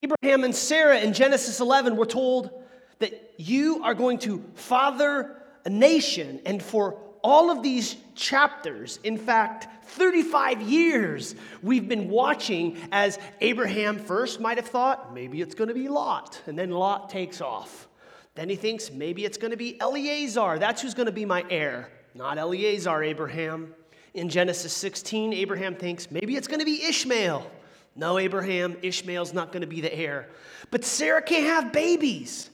Abraham 0.02 0.46
and 0.46 0.56
Sarah 0.56 1.00
in 1.02 1.12
Genesis 1.12 1.60
11 1.60 1.98
were 1.98 2.06
told 2.06 2.64
that 3.00 3.25
you 3.38 3.84
are 3.84 3.94
going 3.94 4.20
to 4.20 4.44
father 4.56 5.36
a 5.65 5.70
nation, 5.70 6.39
and 6.46 6.62
for 6.62 6.98
all 7.24 7.50
of 7.50 7.63
these 7.63 7.96
chapters, 8.13 9.00
in 9.04 9.18
fact, 9.18 9.68
35 9.86 10.62
years, 10.62 11.36
we've 11.63 11.88
been 11.88 12.10
watching 12.10 12.77
as 12.92 13.18
Abraham 13.42 13.98
first 13.98 14.39
might 14.39 14.58
have 14.58 14.68
thought, 14.68 15.13
maybe 15.13 15.42
it's 15.42 15.56
going 15.56 15.68
to 15.68 15.74
be 15.74 15.88
Lot, 15.88 16.42
and 16.46 16.58
then 16.58 16.70
Lot 16.70 17.10
takes 17.10 17.42
off. 17.42 17.88
Then 18.36 18.50
he 18.50 18.56
thinks, 18.56 18.92
maybe 18.92 19.25
it's 19.25 19.38
going 19.38 19.51
to 19.51 19.58
be 19.58 19.80
Eleazar. 19.80 20.60
That's 20.60 20.82
who's 20.82 20.94
going 20.94 21.06
to 21.06 21.12
be 21.12 21.25
my 21.25 21.46
heir. 21.50 21.89
Not 22.13 22.38
Eleazar, 22.38 23.01
Abraham. 23.04 23.74
In 24.13 24.30
Genesis 24.30 24.74
16, 24.74 25.34
Abraham 25.34 25.75
thinks 25.75 26.12
maybe 26.12 26.36
it's 26.36 26.48
going 26.48 26.60
to 26.60 26.65
be 26.65 26.84
Ishmael. 26.84 27.50
No, 27.96 28.20
Abraham, 28.20 28.77
Ishmael's 28.82 29.34
not 29.34 29.51
going 29.51 29.62
to 29.62 29.68
be 29.68 29.82
the 29.82 29.94
heir. 29.94 30.30
But 30.70 30.84
Sarah 30.84 31.22
can't 31.22 31.46
have 31.46 31.72
babies. 31.72 32.50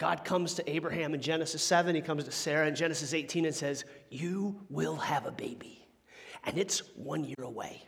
God 0.00 0.24
comes 0.24 0.54
to 0.54 0.68
Abraham 0.68 1.12
in 1.12 1.20
Genesis 1.20 1.62
7, 1.62 1.94
he 1.94 2.00
comes 2.00 2.24
to 2.24 2.32
Sarah 2.32 2.66
in 2.66 2.74
Genesis 2.74 3.12
18 3.12 3.44
and 3.44 3.54
says, 3.54 3.84
You 4.08 4.58
will 4.70 4.96
have 4.96 5.26
a 5.26 5.30
baby. 5.30 5.86
And 6.44 6.56
it's 6.56 6.78
one 6.96 7.22
year 7.22 7.42
away. 7.42 7.82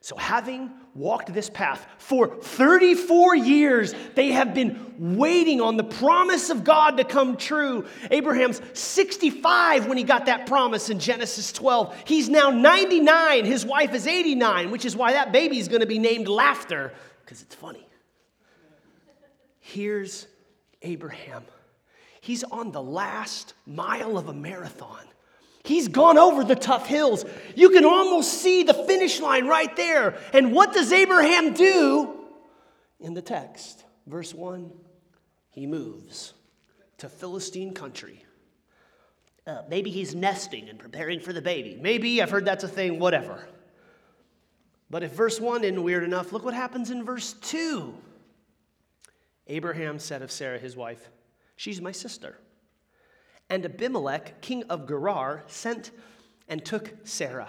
So, 0.00 0.16
having 0.16 0.70
walked 0.94 1.34
this 1.34 1.50
path 1.50 1.88
for 1.98 2.28
34 2.28 3.34
years, 3.34 3.94
they 4.14 4.30
have 4.30 4.54
been 4.54 5.16
waiting 5.16 5.60
on 5.60 5.76
the 5.76 5.82
promise 5.82 6.50
of 6.50 6.62
God 6.62 6.98
to 6.98 7.04
come 7.04 7.36
true. 7.36 7.86
Abraham's 8.12 8.60
65 8.74 9.86
when 9.88 9.98
he 9.98 10.04
got 10.04 10.26
that 10.26 10.46
promise 10.46 10.88
in 10.88 11.00
Genesis 11.00 11.50
12. 11.52 12.04
He's 12.06 12.28
now 12.28 12.50
99. 12.50 13.44
His 13.44 13.66
wife 13.66 13.92
is 13.92 14.06
89, 14.06 14.70
which 14.70 14.84
is 14.84 14.94
why 14.94 15.14
that 15.14 15.32
baby 15.32 15.58
is 15.58 15.66
going 15.66 15.80
to 15.80 15.86
be 15.86 15.98
named 15.98 16.28
Laughter, 16.28 16.92
because 17.24 17.42
it's 17.42 17.56
funny. 17.56 17.88
Here's 19.58 20.28
Abraham. 20.84 21.44
He's 22.20 22.44
on 22.44 22.72
the 22.72 22.82
last 22.82 23.54
mile 23.66 24.16
of 24.16 24.28
a 24.28 24.32
marathon. 24.32 25.04
He's 25.64 25.88
gone 25.88 26.18
over 26.18 26.44
the 26.44 26.54
tough 26.54 26.86
hills. 26.86 27.24
You 27.56 27.70
can 27.70 27.84
almost 27.84 28.34
see 28.34 28.62
the 28.62 28.74
finish 28.74 29.18
line 29.20 29.46
right 29.46 29.74
there. 29.76 30.16
And 30.32 30.52
what 30.52 30.72
does 30.72 30.92
Abraham 30.92 31.54
do 31.54 32.14
in 33.00 33.14
the 33.14 33.22
text? 33.22 33.84
Verse 34.06 34.34
1 34.34 34.70
He 35.50 35.66
moves 35.66 36.34
to 36.98 37.08
Philistine 37.08 37.72
country. 37.72 38.24
Uh, 39.46 39.62
maybe 39.68 39.90
he's 39.90 40.14
nesting 40.14 40.68
and 40.68 40.78
preparing 40.78 41.20
for 41.20 41.32
the 41.32 41.42
baby. 41.42 41.78
Maybe, 41.80 42.22
I've 42.22 42.30
heard 42.30 42.46
that's 42.46 42.64
a 42.64 42.68
thing, 42.68 42.98
whatever. 42.98 43.46
But 44.88 45.02
if 45.02 45.12
verse 45.12 45.40
1 45.40 45.64
isn't 45.64 45.82
weird 45.82 46.04
enough, 46.04 46.32
look 46.32 46.44
what 46.44 46.54
happens 46.54 46.90
in 46.90 47.04
verse 47.04 47.34
2. 47.34 47.94
Abraham 49.46 49.98
said 49.98 50.22
of 50.22 50.32
Sarah, 50.32 50.58
his 50.58 50.76
wife, 50.76 51.10
She's 51.56 51.80
my 51.80 51.92
sister. 51.92 52.38
And 53.48 53.64
Abimelech, 53.64 54.40
king 54.40 54.64
of 54.64 54.88
Gerar, 54.88 55.44
sent 55.46 55.90
and 56.48 56.64
took 56.64 56.92
Sarah. 57.04 57.48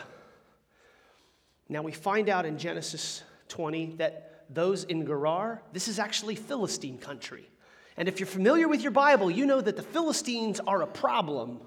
Now 1.69 1.81
we 1.81 1.91
find 1.91 2.29
out 2.29 2.45
in 2.45 2.57
Genesis 2.57 3.23
20 3.49 3.95
that 3.97 4.45
those 4.49 4.83
in 4.83 5.05
Gerar, 5.05 5.63
this 5.73 5.87
is 5.87 5.97
actually 5.97 6.35
Philistine 6.35 6.97
country. 6.97 7.49
And 7.97 8.07
if 8.07 8.19
you're 8.19 8.27
familiar 8.27 8.67
with 8.67 8.81
your 8.81 8.91
Bible, 8.91 9.31
you 9.31 9.45
know 9.45 9.61
that 9.61 9.75
the 9.75 9.81
Philistines 9.81 10.59
are 10.59 10.81
a 10.81 10.87
problem 10.87 11.59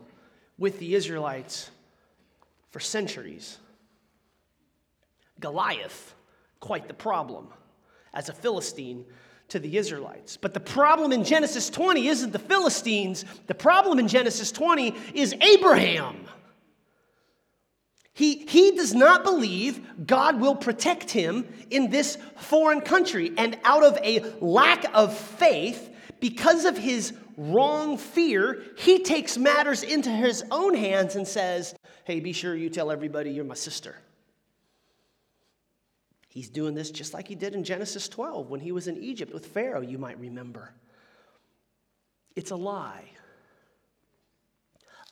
with 0.59 0.79
the 0.79 0.95
Israelites 0.95 1.71
for 2.71 2.81
centuries. 2.81 3.59
Goliath, 5.41 6.15
quite 6.61 6.87
the 6.87 6.95
problem 6.95 7.49
as 8.13 8.29
a 8.29 8.33
Philistine 8.33 9.05
to 9.49 9.59
the 9.59 9.76
Israelites. 9.76 10.37
But 10.37 10.55
the 10.55 10.61
problem 10.61 11.12
in 11.12 11.25
Genesis 11.25 11.71
20 11.71 12.09
isn't 12.09 12.33
the 12.33 12.38
Philistines, 12.38 13.25
the 13.47 13.55
problem 13.55 13.99
in 13.99 14.09
Genesis 14.09 14.52
20 14.52 14.95
is 15.14 15.35
Abraham. 15.40 16.17
He, 18.12 18.45
he 18.49 18.73
does 18.73 18.95
not 18.95 19.23
believe 19.23 19.81
God 20.05 20.40
will 20.40 20.57
protect 20.57 21.11
him 21.11 21.47
in 21.71 21.88
this 21.88 22.19
foreign 22.37 22.81
country. 22.81 23.33
And 23.37 23.57
out 23.62 23.85
of 23.85 23.97
a 23.99 24.35
lack 24.40 24.85
of 24.93 25.17
faith, 25.17 25.95
because 26.19 26.64
of 26.64 26.76
his 26.76 27.12
wrong 27.37 27.97
fear, 27.97 28.61
he 28.76 28.99
takes 29.05 29.38
matters 29.38 29.85
into 29.85 30.11
his 30.11 30.45
own 30.50 30.75
hands 30.75 31.14
and 31.14 31.28
says, 31.28 31.76
Hey, 32.05 32.19
be 32.19 32.33
sure 32.33 32.57
you 32.57 32.69
tell 32.71 32.90
everybody 32.90 33.31
you're 33.31 33.45
my 33.45 33.55
sister. 33.55 33.95
He's 36.38 36.49
doing 36.49 36.73
this 36.73 36.92
just 36.92 37.14
like 37.14 37.26
he 37.26 37.35
did 37.35 37.57
in 37.57 37.64
Genesis 37.64 38.09
12 38.09 38.49
when 38.49 38.61
he 38.61 38.71
was 38.71 38.87
in 38.87 38.97
Egypt 38.97 39.35
with 39.35 39.45
Pharaoh, 39.45 39.80
you 39.80 39.99
might 39.99 40.21
remember. 40.21 40.73
It's 42.37 42.52
a 42.52 42.54
lie. 42.54 43.11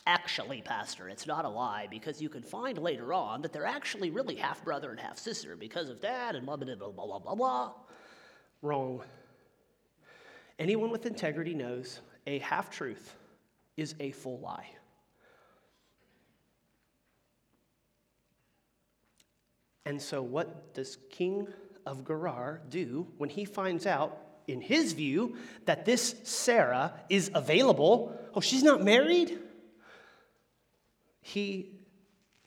Actually, 0.06 0.62
Pastor, 0.62 1.09
it's 1.09 1.26
not 1.26 1.45
a 1.45 1.49
lie 1.49 1.88
because 1.90 2.23
you 2.23 2.28
can 2.28 2.45
find 2.45 2.78
later 2.78 3.12
on 3.12 3.42
that 3.42 3.52
they're 3.52 3.66
actually 3.66 4.11
really 4.11 4.37
half 4.37 4.62
brother 4.62 4.92
and 4.92 5.00
half 5.00 5.18
sister 5.18 5.56
because 5.56 5.90
of 5.90 6.00
dad 6.00 6.37
and 6.37 6.47
blah, 6.47 6.54
blah, 6.54 6.73
blah, 6.76 6.90
blah, 6.92 7.18
blah, 7.18 7.35
blah. 7.35 7.73
Wrong. 8.62 9.02
Anyone 10.61 10.92
with 10.92 11.06
integrity 11.06 11.54
knows 11.54 12.02
a 12.28 12.38
half 12.38 12.71
truth 12.71 13.16
is 13.76 13.97
a 13.99 14.12
full 14.12 14.38
lie. 14.38 14.68
And 19.87 20.02
so, 20.02 20.21
what 20.21 20.75
does 20.75 20.99
King 21.11 21.47
of 21.87 22.05
Gerar 22.05 22.61
do 22.69 23.07
when 23.19 23.31
he 23.31 23.45
finds 23.45 23.87
out, 23.87 24.19
in 24.49 24.61
his 24.61 24.93
view, 24.93 25.37
that 25.64 25.85
this 25.85 26.16
Sarah 26.25 26.93
is 27.09 27.31
available? 27.35 28.19
Oh, 28.35 28.40
she's 28.40 28.64
not 28.64 28.83
married? 28.83 29.38
He 31.21 31.71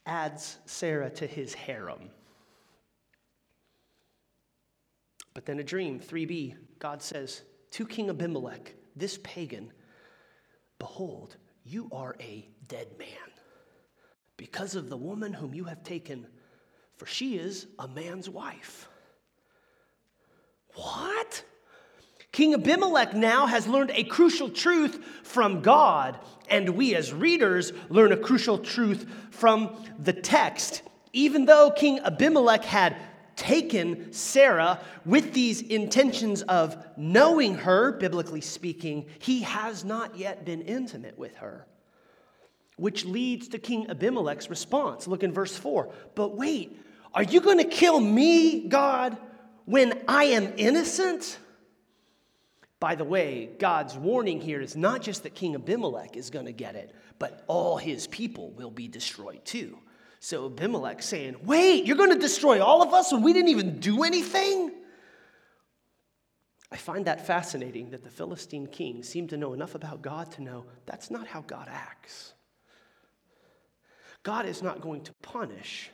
adds 0.05 0.57
Sarah 0.65 1.09
to 1.11 1.25
his 1.25 1.53
harem. 1.53 2.09
But 5.33 5.45
then 5.45 5.59
a 5.59 5.63
dream, 5.63 6.01
3b, 6.01 6.55
God 6.79 7.01
says 7.01 7.43
to 7.71 7.85
King 7.85 8.09
Abimelech, 8.09 8.73
this 8.97 9.17
pagan, 9.23 9.71
Behold, 10.77 11.37
you 11.63 11.87
are 11.93 12.17
a 12.19 12.49
dead 12.67 12.87
man 12.97 13.07
because 14.35 14.75
of 14.75 14.89
the 14.89 14.97
woman 14.97 15.31
whom 15.31 15.53
you 15.53 15.63
have 15.65 15.83
taken 15.83 16.27
for 16.99 17.05
she 17.05 17.37
is 17.37 17.65
a 17.79 17.87
man's 17.87 18.29
wife. 18.29 18.89
What? 20.75 21.45
King 22.33 22.53
Abimelech 22.53 23.15
now 23.15 23.45
has 23.45 23.67
learned 23.67 23.91
a 23.91 24.03
crucial 24.03 24.49
truth 24.49 25.01
from 25.23 25.61
God, 25.61 26.19
and 26.49 26.71
we 26.71 26.95
as 26.95 27.13
readers 27.13 27.71
learn 27.87 28.11
a 28.11 28.17
crucial 28.17 28.57
truth 28.57 29.09
from 29.31 29.81
the 29.97 30.11
text. 30.11 30.81
Even 31.13 31.45
though 31.45 31.71
King 31.71 31.99
Abimelech 31.99 32.65
had 32.65 32.97
taken 33.37 34.11
Sarah 34.11 34.81
with 35.05 35.31
these 35.31 35.61
intentions 35.61 36.41
of 36.41 36.75
knowing 36.97 37.55
her, 37.55 37.93
biblically 37.93 38.41
speaking, 38.41 39.05
he 39.19 39.43
has 39.43 39.85
not 39.85 40.17
yet 40.17 40.43
been 40.43 40.63
intimate 40.63 41.17
with 41.17 41.37
her. 41.37 41.65
Which 42.75 43.05
leads 43.05 43.47
to 43.49 43.57
King 43.57 43.89
Abimelech's 43.89 44.49
response. 44.49 45.07
Look 45.07 45.23
in 45.23 45.31
verse 45.31 45.55
4. 45.55 45.93
But 46.15 46.35
wait, 46.35 46.77
are 47.13 47.23
you 47.23 47.41
going 47.41 47.57
to 47.57 47.65
kill 47.65 47.99
me, 47.99 48.67
God, 48.67 49.17
when 49.65 50.01
I 50.07 50.25
am 50.25 50.53
innocent? 50.57 51.39
By 52.79 52.95
the 52.95 53.03
way, 53.03 53.49
God's 53.59 53.95
warning 53.95 54.39
here 54.39 54.61
is 54.61 54.77
not 54.77 55.01
just 55.01 55.23
that 55.23 55.35
King 55.35 55.55
Abimelech 55.55 56.15
is 56.15 56.29
going 56.29 56.45
to 56.45 56.53
get 56.53 56.75
it, 56.75 56.95
but 57.17 57.43
all 57.47 57.77
his 57.77 58.07
people 58.07 58.51
will 58.51 58.71
be 58.71 58.87
destroyed 58.87 59.43
too. 59.43 59.77
So 60.21 60.45
Abimelech 60.45 61.01
saying, 61.01 61.37
Wait, 61.43 61.85
you're 61.85 61.97
going 61.97 62.13
to 62.13 62.19
destroy 62.19 62.63
all 62.63 62.81
of 62.81 62.93
us 62.93 63.11
when 63.11 63.21
we 63.21 63.33
didn't 63.33 63.49
even 63.49 63.79
do 63.79 64.03
anything? 64.03 64.71
I 66.71 66.77
find 66.77 67.05
that 67.05 67.25
fascinating 67.25 67.89
that 67.89 68.03
the 68.03 68.09
Philistine 68.09 68.67
king 68.67 69.01
seemed 69.03 69.29
to 69.29 69.37
know 69.37 69.53
enough 69.53 69.75
about 69.75 70.01
God 70.01 70.31
to 70.33 70.43
know 70.43 70.65
that's 70.85 71.09
not 71.09 71.25
how 71.25 71.41
God 71.41 71.67
acts. 71.69 72.33
God 74.23 74.45
is 74.45 74.61
not 74.61 74.79
going 74.79 75.01
to 75.03 75.13
punish 75.21 75.89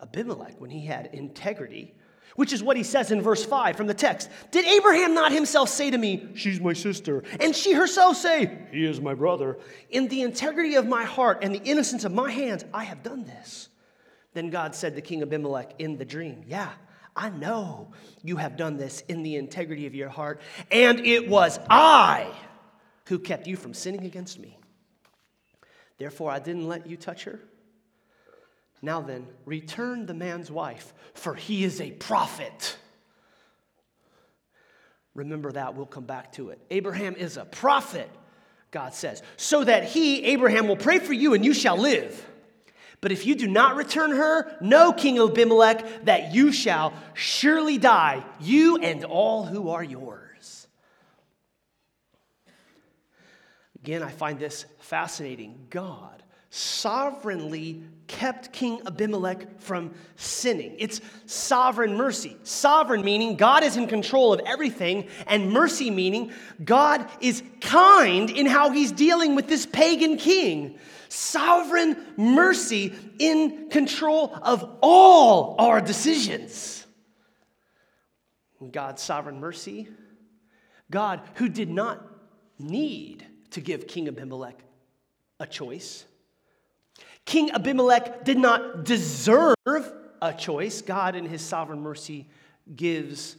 Abimelech, 0.00 0.60
when 0.60 0.70
he 0.70 0.84
had 0.84 1.10
integrity, 1.12 1.94
which 2.36 2.52
is 2.52 2.62
what 2.62 2.76
he 2.76 2.82
says 2.82 3.10
in 3.10 3.20
verse 3.20 3.44
5 3.44 3.76
from 3.76 3.86
the 3.86 3.94
text. 3.94 4.30
Did 4.50 4.64
Abraham 4.64 5.14
not 5.14 5.32
himself 5.32 5.68
say 5.68 5.90
to 5.90 5.98
me, 5.98 6.28
She's 6.34 6.60
my 6.60 6.72
sister, 6.72 7.22
and 7.40 7.54
she 7.54 7.72
herself 7.72 8.16
say, 8.16 8.66
He 8.70 8.84
is 8.84 9.00
my 9.00 9.14
brother? 9.14 9.58
In 9.90 10.08
the 10.08 10.22
integrity 10.22 10.76
of 10.76 10.86
my 10.86 11.04
heart 11.04 11.40
and 11.42 11.54
the 11.54 11.62
innocence 11.62 12.04
of 12.04 12.12
my 12.12 12.30
hands, 12.30 12.64
I 12.72 12.84
have 12.84 13.02
done 13.02 13.24
this. 13.24 13.68
Then 14.32 14.50
God 14.50 14.74
said 14.74 14.94
to 14.94 15.00
King 15.00 15.22
Abimelech 15.22 15.74
in 15.78 15.96
the 15.98 16.04
dream, 16.04 16.44
Yeah, 16.46 16.70
I 17.16 17.30
know 17.30 17.92
you 18.22 18.36
have 18.36 18.56
done 18.56 18.76
this 18.76 19.02
in 19.08 19.22
the 19.22 19.36
integrity 19.36 19.86
of 19.86 19.94
your 19.94 20.08
heart, 20.08 20.40
and 20.70 21.00
it 21.00 21.28
was 21.28 21.58
I 21.68 22.32
who 23.06 23.18
kept 23.18 23.46
you 23.48 23.56
from 23.56 23.74
sinning 23.74 24.04
against 24.04 24.38
me. 24.38 24.56
Therefore, 25.98 26.30
I 26.30 26.38
didn't 26.38 26.68
let 26.68 26.86
you 26.86 26.96
touch 26.96 27.24
her. 27.24 27.40
Now 28.82 29.00
then, 29.00 29.26
return 29.44 30.06
the 30.06 30.14
man's 30.14 30.50
wife, 30.50 30.94
for 31.14 31.34
he 31.34 31.64
is 31.64 31.80
a 31.80 31.90
prophet. 31.90 32.76
Remember 35.14 35.52
that, 35.52 35.74
we'll 35.74 35.86
come 35.86 36.04
back 36.04 36.32
to 36.32 36.50
it. 36.50 36.60
Abraham 36.70 37.14
is 37.14 37.36
a 37.36 37.44
prophet, 37.44 38.08
God 38.70 38.94
says, 38.94 39.22
so 39.36 39.64
that 39.64 39.84
he, 39.84 40.24
Abraham, 40.24 40.66
will 40.66 40.76
pray 40.76 40.98
for 40.98 41.12
you 41.12 41.34
and 41.34 41.44
you 41.44 41.52
shall 41.52 41.76
live. 41.76 42.26
But 43.02 43.12
if 43.12 43.26
you 43.26 43.34
do 43.34 43.48
not 43.48 43.76
return 43.76 44.12
her, 44.12 44.56
know, 44.60 44.92
King 44.92 45.18
Abimelech, 45.18 46.04
that 46.04 46.34
you 46.34 46.52
shall 46.52 46.92
surely 47.14 47.78
die, 47.78 48.24
you 48.40 48.76
and 48.76 49.04
all 49.04 49.44
who 49.44 49.70
are 49.70 49.84
yours. 49.84 50.66
Again, 53.82 54.02
I 54.02 54.10
find 54.10 54.38
this 54.38 54.66
fascinating. 54.78 55.66
God 55.70 56.22
sovereignly 56.50 57.84
kept 58.08 58.52
King 58.52 58.82
Abimelech 58.84 59.60
from 59.60 59.94
sinning. 60.16 60.74
It's 60.78 61.00
sovereign 61.26 61.96
mercy. 61.96 62.36
Sovereign 62.42 63.04
meaning 63.04 63.36
God 63.36 63.62
is 63.62 63.76
in 63.76 63.86
control 63.86 64.32
of 64.32 64.40
everything, 64.40 65.06
and 65.28 65.52
mercy 65.52 65.90
meaning 65.90 66.32
God 66.62 67.08
is 67.20 67.42
kind 67.60 68.28
in 68.28 68.46
how 68.46 68.70
he's 68.70 68.90
dealing 68.90 69.36
with 69.36 69.46
this 69.46 69.64
pagan 69.64 70.16
king. 70.16 70.76
Sovereign 71.08 71.96
mercy 72.16 72.94
in 73.20 73.70
control 73.70 74.36
of 74.42 74.78
all 74.82 75.54
our 75.58 75.80
decisions. 75.80 76.84
God's 78.70 79.02
sovereign 79.02 79.40
mercy, 79.40 79.88
God 80.90 81.20
who 81.34 81.48
did 81.48 81.70
not 81.70 82.04
need 82.58 83.24
to 83.52 83.60
give 83.60 83.86
King 83.86 84.08
Abimelech 84.08 84.58
a 85.38 85.46
choice 85.46 86.04
King 87.30 87.52
Abimelech 87.52 88.24
did 88.24 88.38
not 88.38 88.82
deserve 88.84 89.54
a 90.20 90.34
choice. 90.36 90.82
God, 90.82 91.14
in 91.14 91.24
his 91.24 91.40
sovereign 91.40 91.80
mercy, 91.80 92.26
gives 92.74 93.36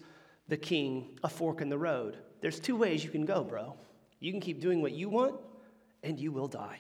the 0.47 0.55
king 0.55 1.19
a 1.25 1.27
fork 1.27 1.59
in 1.59 1.67
the 1.67 1.77
road. 1.77 2.15
There's 2.39 2.57
two 2.57 2.77
ways 2.77 3.03
you 3.03 3.09
can 3.09 3.25
go, 3.25 3.43
bro. 3.43 3.75
You 4.21 4.31
can 4.31 4.39
keep 4.39 4.61
doing 4.61 4.81
what 4.81 4.93
you 4.93 5.09
want, 5.09 5.35
and 6.03 6.17
you 6.17 6.31
will 6.31 6.47
die. 6.47 6.79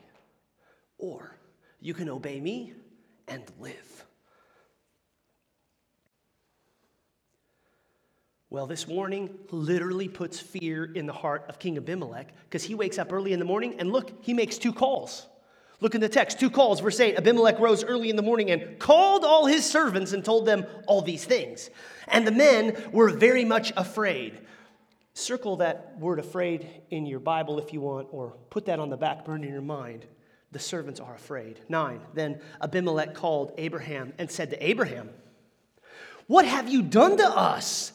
Or 0.97 1.35
you 1.81 1.93
can 1.93 2.07
obey 2.07 2.39
me 2.39 2.71
and 3.27 3.43
live. 3.59 4.05
Well, 8.49 8.67
this 8.67 8.87
warning 8.87 9.37
literally 9.49 10.07
puts 10.07 10.39
fear 10.39 10.85
in 10.85 11.07
the 11.07 11.13
heart 11.13 11.43
of 11.49 11.59
King 11.59 11.75
Abimelech 11.75 12.33
because 12.45 12.63
he 12.63 12.73
wakes 12.73 12.97
up 12.97 13.11
early 13.11 13.33
in 13.33 13.39
the 13.39 13.45
morning 13.45 13.75
and 13.79 13.91
look, 13.91 14.23
he 14.23 14.33
makes 14.33 14.57
two 14.57 14.71
calls. 14.71 15.27
Look 15.81 15.95
in 15.95 16.01
the 16.01 16.09
text, 16.09 16.39
two 16.39 16.51
calls, 16.51 16.79
verse 16.79 16.99
8. 16.99 17.17
Abimelech 17.17 17.59
rose 17.59 17.83
early 17.83 18.11
in 18.11 18.15
the 18.15 18.21
morning 18.21 18.51
and 18.51 18.77
called 18.77 19.25
all 19.25 19.47
his 19.47 19.65
servants 19.65 20.13
and 20.13 20.23
told 20.23 20.45
them 20.45 20.65
all 20.87 21.01
these 21.01 21.25
things. 21.25 21.71
And 22.07 22.25
the 22.25 22.31
men 22.31 22.81
were 22.91 23.09
very 23.09 23.43
much 23.43 23.73
afraid. 23.75 24.39
Circle 25.15 25.57
that 25.57 25.99
word 25.99 26.19
afraid 26.19 26.69
in 26.91 27.07
your 27.07 27.19
Bible 27.19 27.57
if 27.57 27.73
you 27.73 27.81
want, 27.81 28.07
or 28.11 28.37
put 28.51 28.65
that 28.67 28.79
on 28.79 28.89
the 28.89 28.95
back 28.95 29.25
burner 29.25 29.47
in 29.47 29.53
your 29.53 29.61
mind. 29.61 30.05
The 30.51 30.59
servants 30.59 30.99
are 30.99 31.15
afraid. 31.15 31.59
Nine. 31.67 32.01
Then 32.13 32.41
Abimelech 32.61 33.15
called 33.15 33.53
Abraham 33.57 34.13
and 34.19 34.29
said 34.29 34.51
to 34.51 34.65
Abraham, 34.65 35.09
What 36.27 36.45
have 36.45 36.69
you 36.69 36.83
done 36.83 37.17
to 37.17 37.27
us? 37.27 37.91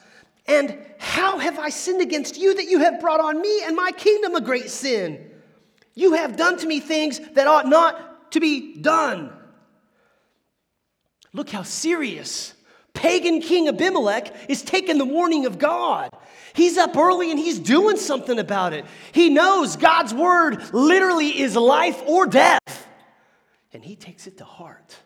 And 0.49 0.79
how 0.99 1.39
have 1.39 1.59
I 1.59 1.69
sinned 1.69 2.03
against 2.03 2.37
you 2.37 2.55
that 2.55 2.67
you 2.67 2.81
have 2.81 3.01
brought 3.01 3.21
on 3.21 3.41
me 3.41 3.63
and 3.65 3.77
my 3.77 3.93
kingdom 3.93 4.35
a 4.35 4.41
great 4.41 4.71
sin? 4.71 5.31
You 5.97 6.13
have 6.13 6.37
done 6.37 6.59
to 6.59 6.67
me 6.67 6.79
things 6.79 7.19
that 7.35 7.49
ought 7.49 7.67
not 7.67 8.31
to 8.33 8.41
be 8.41 8.77
done. 8.77 9.33
Look 11.33 11.51
how 11.51 11.65
serious 11.65 12.53
pagan 12.93 13.41
king 13.41 13.69
Abimelech 13.69 14.51
is 14.51 14.63
taking 14.63 14.99
the 14.99 15.05
warning 15.05 15.47
of 15.47 15.59
God. 15.59 16.11
He's 16.55 16.79
up 16.79 16.97
early 16.97 17.31
and 17.31 17.39
he's 17.39 17.59
doing 17.59 17.97
something 17.97 18.39
about 18.39 18.73
it. 18.73 18.85
He 19.13 19.29
knows 19.31 19.77
God's 19.77 20.15
word 20.15 20.63
literally 20.73 21.41
is 21.41 21.55
life 21.55 22.03
or 22.07 22.27
death, 22.27 22.89
and 23.73 23.85
he 23.85 23.97
takes 23.97 24.27
it 24.27 24.39
to 24.39 24.45
heart. 24.45 24.97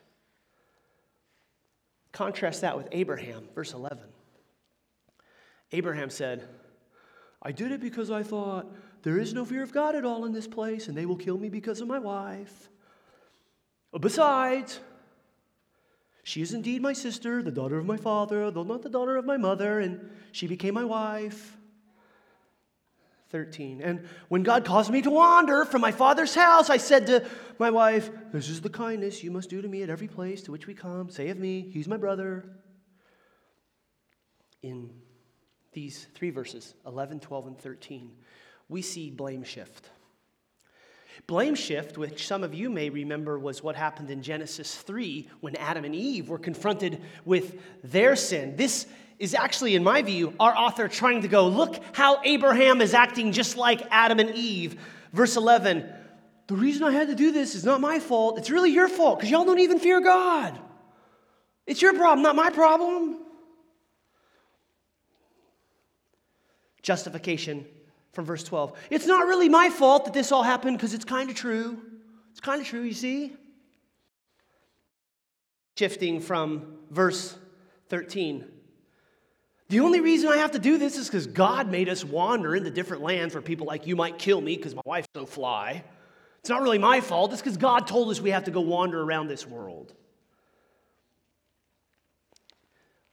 Contrast 2.12 2.60
that 2.60 2.76
with 2.76 2.88
Abraham, 2.92 3.48
verse 3.54 3.72
11. 3.72 3.98
Abraham 5.72 6.10
said, 6.10 6.48
I 7.42 7.52
did 7.52 7.72
it 7.72 7.80
because 7.80 8.10
I 8.10 8.22
thought 8.22 8.70
there 9.02 9.18
is 9.18 9.32
no 9.32 9.44
fear 9.44 9.62
of 9.62 9.72
God 9.72 9.94
at 9.94 10.04
all 10.04 10.24
in 10.24 10.32
this 10.32 10.46
place, 10.46 10.88
and 10.88 10.96
they 10.96 11.06
will 11.06 11.16
kill 11.16 11.38
me 11.38 11.48
because 11.48 11.80
of 11.80 11.88
my 11.88 11.98
wife. 11.98 12.68
Besides, 13.98 14.80
she 16.22 16.42
is 16.42 16.52
indeed 16.52 16.82
my 16.82 16.92
sister, 16.92 17.42
the 17.42 17.50
daughter 17.50 17.78
of 17.78 17.86
my 17.86 17.96
father, 17.96 18.50
though 18.50 18.62
not 18.62 18.82
the 18.82 18.88
daughter 18.88 19.16
of 19.16 19.24
my 19.24 19.36
mother, 19.36 19.80
and 19.80 20.10
she 20.32 20.46
became 20.46 20.74
my 20.74 20.84
wife. 20.84 21.56
13. 23.30 23.80
And 23.80 24.06
when 24.28 24.42
God 24.42 24.64
caused 24.64 24.90
me 24.90 25.02
to 25.02 25.10
wander 25.10 25.64
from 25.64 25.80
my 25.80 25.92
father's 25.92 26.34
house, 26.34 26.68
I 26.68 26.76
said 26.76 27.06
to 27.06 27.26
my 27.58 27.70
wife, 27.70 28.10
This 28.32 28.48
is 28.48 28.60
the 28.60 28.70
kindness 28.70 29.22
you 29.22 29.30
must 29.30 29.48
do 29.48 29.62
to 29.62 29.68
me 29.68 29.82
at 29.82 29.90
every 29.90 30.08
place 30.08 30.42
to 30.42 30.52
which 30.52 30.66
we 30.66 30.74
come. 30.74 31.10
Say 31.10 31.28
of 31.28 31.38
me, 31.38 31.68
He's 31.72 31.88
my 31.88 31.96
brother. 31.96 32.44
In 34.62 34.90
these 35.72 36.06
three 36.14 36.30
verses 36.30 36.74
11, 36.84 37.20
12, 37.20 37.46
and 37.46 37.58
13 37.58 38.10
we 38.70 38.80
see 38.82 39.10
blame 39.10 39.42
shift. 39.42 39.90
Blame 41.26 41.54
shift, 41.54 41.98
which 41.98 42.26
some 42.26 42.44
of 42.44 42.54
you 42.54 42.70
may 42.70 42.88
remember 42.88 43.38
was 43.38 43.62
what 43.62 43.76
happened 43.76 44.10
in 44.10 44.22
Genesis 44.22 44.74
3 44.76 45.28
when 45.40 45.56
Adam 45.56 45.84
and 45.84 45.94
Eve 45.94 46.28
were 46.28 46.38
confronted 46.38 47.02
with 47.24 47.60
their 47.82 48.16
sin. 48.16 48.56
This 48.56 48.86
is 49.18 49.34
actually, 49.34 49.74
in 49.74 49.84
my 49.84 50.00
view, 50.02 50.32
our 50.40 50.56
author 50.56 50.88
trying 50.88 51.22
to 51.22 51.28
go, 51.28 51.48
look 51.48 51.82
how 51.92 52.20
Abraham 52.24 52.80
is 52.80 52.94
acting 52.94 53.32
just 53.32 53.56
like 53.56 53.86
Adam 53.90 54.18
and 54.18 54.30
Eve. 54.30 54.80
Verse 55.12 55.36
11, 55.36 55.84
the 56.46 56.54
reason 56.54 56.84
I 56.84 56.92
had 56.92 57.08
to 57.08 57.14
do 57.14 57.32
this 57.32 57.54
is 57.54 57.64
not 57.64 57.80
my 57.80 57.98
fault. 57.98 58.38
It's 58.38 58.50
really 58.50 58.70
your 58.70 58.88
fault 58.88 59.18
because 59.18 59.30
y'all 59.30 59.44
don't 59.44 59.58
even 59.58 59.78
fear 59.78 60.00
God. 60.00 60.58
It's 61.66 61.82
your 61.82 61.92
problem, 61.92 62.22
not 62.22 62.36
my 62.36 62.50
problem. 62.50 63.18
Justification 66.82 67.66
from 68.12 68.24
verse 68.24 68.42
12. 68.44 68.72
It's 68.90 69.06
not 69.06 69.26
really 69.26 69.48
my 69.48 69.70
fault 69.70 70.04
that 70.04 70.14
this 70.14 70.32
all 70.32 70.42
happened 70.42 70.76
because 70.76 70.94
it's 70.94 71.04
kind 71.04 71.30
of 71.30 71.36
true. 71.36 71.80
It's 72.30 72.40
kind 72.40 72.60
of 72.60 72.66
true, 72.66 72.82
you 72.82 72.94
see? 72.94 73.36
Shifting 75.76 76.20
from 76.20 76.78
verse 76.90 77.36
13. 77.88 78.44
The 79.68 79.80
only 79.80 80.00
reason 80.00 80.28
I 80.28 80.38
have 80.38 80.50
to 80.52 80.58
do 80.58 80.78
this 80.78 80.96
is 80.96 81.06
because 81.06 81.28
God 81.28 81.70
made 81.70 81.88
us 81.88 82.04
wander 82.04 82.56
into 82.56 82.70
different 82.70 83.02
lands 83.02 83.34
where 83.34 83.42
people 83.42 83.66
like 83.66 83.86
you 83.86 83.94
might 83.94 84.18
kill 84.18 84.40
me 84.40 84.56
because 84.56 84.74
my 84.74 84.82
wife's 84.84 85.08
so 85.14 85.26
fly. 85.26 85.84
It's 86.40 86.50
not 86.50 86.62
really 86.62 86.78
my 86.78 87.00
fault. 87.00 87.32
It's 87.32 87.40
because 87.40 87.56
God 87.56 87.86
told 87.86 88.10
us 88.10 88.20
we 88.20 88.30
have 88.30 88.44
to 88.44 88.50
go 88.50 88.62
wander 88.62 89.00
around 89.00 89.28
this 89.28 89.46
world. 89.46 89.94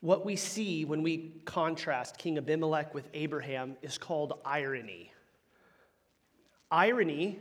What 0.08 0.24
we 0.24 0.36
see 0.36 0.86
when 0.86 1.02
we 1.02 1.34
contrast 1.44 2.16
King 2.16 2.38
Abimelech 2.38 2.94
with 2.94 3.10
Abraham 3.12 3.76
is 3.82 3.98
called 3.98 4.40
irony. 4.42 5.12
Irony 6.70 7.38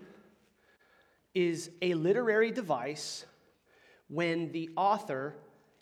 is 1.34 1.70
a 1.82 1.94
literary 1.94 2.52
device 2.52 3.26
when 4.10 4.52
the 4.52 4.70
author 4.76 5.34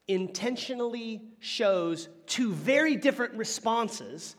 intentionally 0.07 1.23
shows 1.39 2.07
two 2.27 2.53
very 2.53 2.95
different 2.95 3.33
responses, 3.33 4.35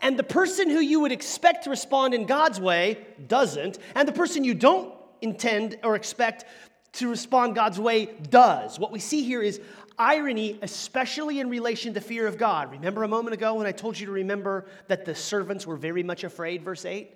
and 0.00 0.18
the 0.18 0.24
person 0.24 0.68
who 0.68 0.80
you 0.80 0.98
would 0.98 1.12
expect 1.12 1.62
to 1.62 1.70
respond 1.70 2.12
in 2.12 2.26
God's 2.26 2.58
way 2.58 3.06
doesn't, 3.28 3.78
and 3.94 4.08
the 4.08 4.12
person 4.12 4.42
you 4.42 4.54
don't 4.54 4.92
intend 5.20 5.78
or 5.84 5.94
expect 5.94 6.44
to 6.94 7.08
respond 7.08 7.54
God's 7.54 7.78
way 7.78 8.06
does. 8.30 8.80
What 8.80 8.90
we 8.90 8.98
see 8.98 9.22
here 9.22 9.42
is 9.42 9.60
irony, 9.98 10.58
especially 10.62 11.40
in 11.40 11.48
relation 11.48 11.94
to 11.94 12.00
fear 12.00 12.26
of 12.26 12.38
God. 12.38 12.72
Remember 12.72 13.02
a 13.02 13.08
moment 13.08 13.34
ago 13.34 13.54
when 13.54 13.66
I 13.66 13.72
told 13.72 13.98
you 13.98 14.06
to 14.06 14.12
remember 14.12 14.66
that 14.88 15.04
the 15.04 15.14
servants 15.14 15.66
were 15.66 15.76
very 15.76 16.02
much 16.02 16.24
afraid, 16.24 16.62
verse 16.62 16.84
8? 16.84 17.12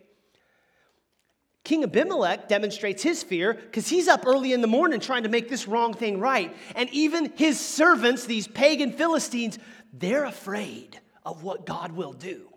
King 1.65 1.85
Abimelech 1.85 2.49
demonstrates 2.49 3.03
his 3.03 3.23
fear 3.23 3.53
because 3.53 3.89
he's 3.89 4.09
up 4.09 4.27
early 4.27 4.53
in 4.53 4.63
the 4.63 4.67
morning 4.67 5.01
trying 5.01 5.25
to 5.25 5.29
make 5.29 5.49
this 5.49 5.69
wrong 5.69 5.93
thing 5.93 6.19
right. 6.19 6.57
And 6.75 6.89
even 6.91 7.33
his 7.37 7.61
servants, 7.61 8.25
these 8.25 8.49
pagan 8.49 8.93
Philistines, 8.93 9.59
they're 9.93 10.25
afraid 10.25 10.99
of 11.27 11.43
what 11.43 11.67
God 11.67 11.93
will 11.93 12.15
do. 12.15 12.49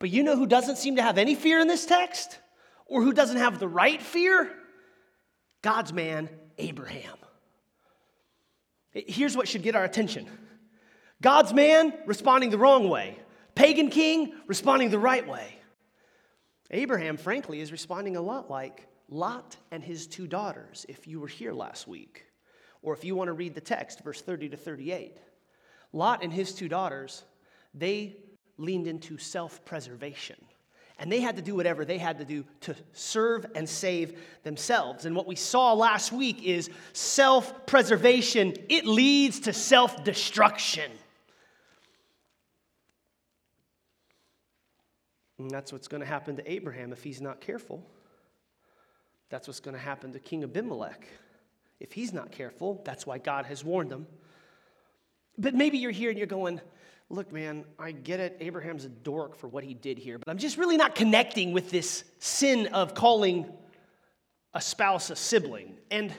But 0.00 0.10
you 0.10 0.22
know 0.22 0.34
who 0.34 0.46
doesn't 0.46 0.78
seem 0.78 0.96
to 0.96 1.02
have 1.02 1.18
any 1.18 1.34
fear 1.34 1.60
in 1.60 1.68
this 1.68 1.86
text? 1.86 2.38
Or 2.86 3.02
who 3.02 3.12
doesn't 3.12 3.36
have 3.36 3.60
the 3.60 3.68
right 3.68 4.02
fear? 4.02 4.50
God's 5.62 5.92
man, 5.92 6.28
Abraham. 6.58 7.16
Here's 8.92 9.36
what 9.36 9.48
should 9.48 9.62
get 9.62 9.76
our 9.76 9.84
attention 9.84 10.26
God's 11.22 11.52
man 11.52 11.94
responding 12.06 12.50
the 12.50 12.58
wrong 12.58 12.88
way, 12.88 13.18
pagan 13.54 13.90
king 13.90 14.34
responding 14.46 14.90
the 14.90 14.98
right 14.98 15.26
way. 15.26 15.56
Abraham, 16.70 17.16
frankly, 17.16 17.60
is 17.60 17.72
responding 17.72 18.16
a 18.16 18.20
lot 18.20 18.48
like 18.48 18.86
Lot 19.08 19.56
and 19.72 19.82
his 19.82 20.06
two 20.06 20.28
daughters, 20.28 20.86
if 20.88 21.06
you 21.08 21.18
were 21.18 21.26
here 21.26 21.52
last 21.52 21.88
week, 21.88 22.26
or 22.80 22.94
if 22.94 23.04
you 23.04 23.16
want 23.16 23.26
to 23.26 23.32
read 23.32 23.54
the 23.54 23.60
text, 23.60 24.04
verse 24.04 24.22
30 24.22 24.50
to 24.50 24.56
38. 24.56 25.18
Lot 25.92 26.22
and 26.22 26.32
his 26.32 26.54
two 26.54 26.68
daughters, 26.68 27.24
they 27.74 28.16
leaned 28.56 28.86
into 28.86 29.18
self 29.18 29.64
preservation. 29.64 30.36
And 31.00 31.10
they 31.10 31.20
had 31.20 31.36
to 31.36 31.42
do 31.42 31.54
whatever 31.54 31.86
they 31.86 31.96
had 31.96 32.18
to 32.18 32.26
do 32.26 32.44
to 32.60 32.76
serve 32.92 33.46
and 33.54 33.66
save 33.66 34.20
themselves. 34.42 35.06
And 35.06 35.16
what 35.16 35.26
we 35.26 35.34
saw 35.34 35.72
last 35.72 36.12
week 36.12 36.42
is 36.42 36.68
self 36.92 37.66
preservation, 37.66 38.54
it 38.68 38.86
leads 38.86 39.40
to 39.40 39.54
self 39.54 40.04
destruction. 40.04 40.90
And 45.38 45.50
that's 45.50 45.72
what's 45.72 45.88
going 45.88 46.02
to 46.02 46.06
happen 46.06 46.36
to 46.36 46.52
Abraham 46.52 46.92
if 46.92 47.02
he's 47.02 47.22
not 47.22 47.40
careful. 47.40 47.82
That's 49.30 49.48
what's 49.48 49.60
going 49.60 49.74
to 49.74 49.80
happen 49.80 50.12
to 50.12 50.18
King 50.18 50.44
Abimelech 50.44 51.08
if 51.80 51.92
he's 51.92 52.12
not 52.12 52.30
careful. 52.30 52.82
That's 52.84 53.06
why 53.06 53.16
God 53.16 53.46
has 53.46 53.64
warned 53.64 53.90
him. 53.90 54.06
But 55.38 55.54
maybe 55.54 55.78
you're 55.78 55.92
here 55.92 56.10
and 56.10 56.18
you're 56.18 56.26
going, 56.26 56.60
look, 57.10 57.32
man, 57.32 57.64
I 57.78 57.90
get 57.90 58.20
it. 58.20 58.36
Abraham's 58.40 58.84
a 58.84 58.88
dork 58.88 59.36
for 59.36 59.48
what 59.48 59.64
he 59.64 59.74
did 59.74 59.98
here, 59.98 60.18
but 60.18 60.28
I'm 60.28 60.38
just 60.38 60.56
really 60.56 60.76
not 60.76 60.94
connecting 60.94 61.52
with 61.52 61.70
this 61.70 62.04
sin 62.20 62.68
of 62.68 62.94
calling 62.94 63.52
a 64.54 64.60
spouse 64.60 65.10
a 65.10 65.16
sibling. 65.16 65.76
And, 65.90 66.12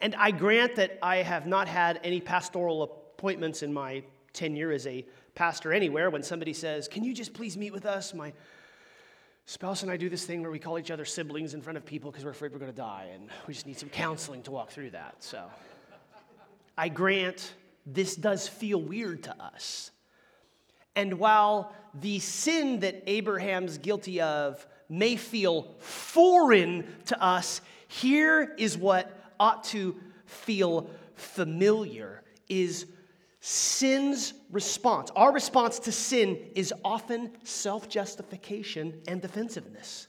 and 0.00 0.14
I 0.14 0.30
grant 0.30 0.76
that 0.76 0.98
I 1.02 1.16
have 1.16 1.46
not 1.46 1.68
had 1.68 2.00
any 2.04 2.20
pastoral 2.20 2.82
appointments 2.84 3.62
in 3.62 3.72
my 3.72 4.04
tenure 4.32 4.72
as 4.72 4.86
a 4.86 5.04
pastor 5.34 5.72
anywhere 5.72 6.10
when 6.10 6.22
somebody 6.22 6.52
says, 6.52 6.86
Can 6.88 7.02
you 7.02 7.12
just 7.12 7.34
please 7.34 7.56
meet 7.56 7.72
with 7.72 7.84
us? 7.84 8.14
My 8.14 8.32
spouse 9.46 9.82
and 9.82 9.90
I 9.90 9.96
do 9.96 10.08
this 10.08 10.24
thing 10.24 10.42
where 10.42 10.50
we 10.50 10.60
call 10.60 10.78
each 10.78 10.92
other 10.92 11.04
siblings 11.04 11.54
in 11.54 11.60
front 11.60 11.76
of 11.76 11.84
people 11.84 12.10
because 12.10 12.24
we're 12.24 12.30
afraid 12.30 12.52
we're 12.52 12.58
going 12.60 12.70
to 12.70 12.76
die, 12.76 13.10
and 13.12 13.28
we 13.46 13.54
just 13.54 13.66
need 13.66 13.78
some 13.78 13.88
counseling 13.88 14.42
to 14.44 14.52
walk 14.52 14.70
through 14.70 14.90
that. 14.90 15.16
So 15.18 15.44
I 16.78 16.88
grant 16.88 17.54
this 17.86 18.16
does 18.16 18.48
feel 18.48 18.80
weird 18.80 19.24
to 19.24 19.42
us. 19.42 19.90
And 20.96 21.14
while 21.18 21.74
the 21.94 22.18
sin 22.18 22.80
that 22.80 23.02
Abraham's 23.06 23.78
guilty 23.78 24.20
of 24.20 24.66
may 24.88 25.16
feel 25.16 25.74
foreign 25.78 26.86
to 27.06 27.22
us, 27.22 27.60
here 27.88 28.54
is 28.58 28.76
what 28.76 29.10
ought 29.38 29.64
to 29.64 29.96
feel 30.26 30.88
familiar 31.14 32.22
is 32.48 32.86
Sin's 33.46 34.32
response, 34.50 35.10
our 35.14 35.30
response 35.30 35.78
to 35.80 35.92
sin, 35.92 36.38
is 36.54 36.72
often 36.82 37.30
self 37.42 37.90
justification 37.90 39.02
and 39.06 39.20
defensiveness. 39.20 40.08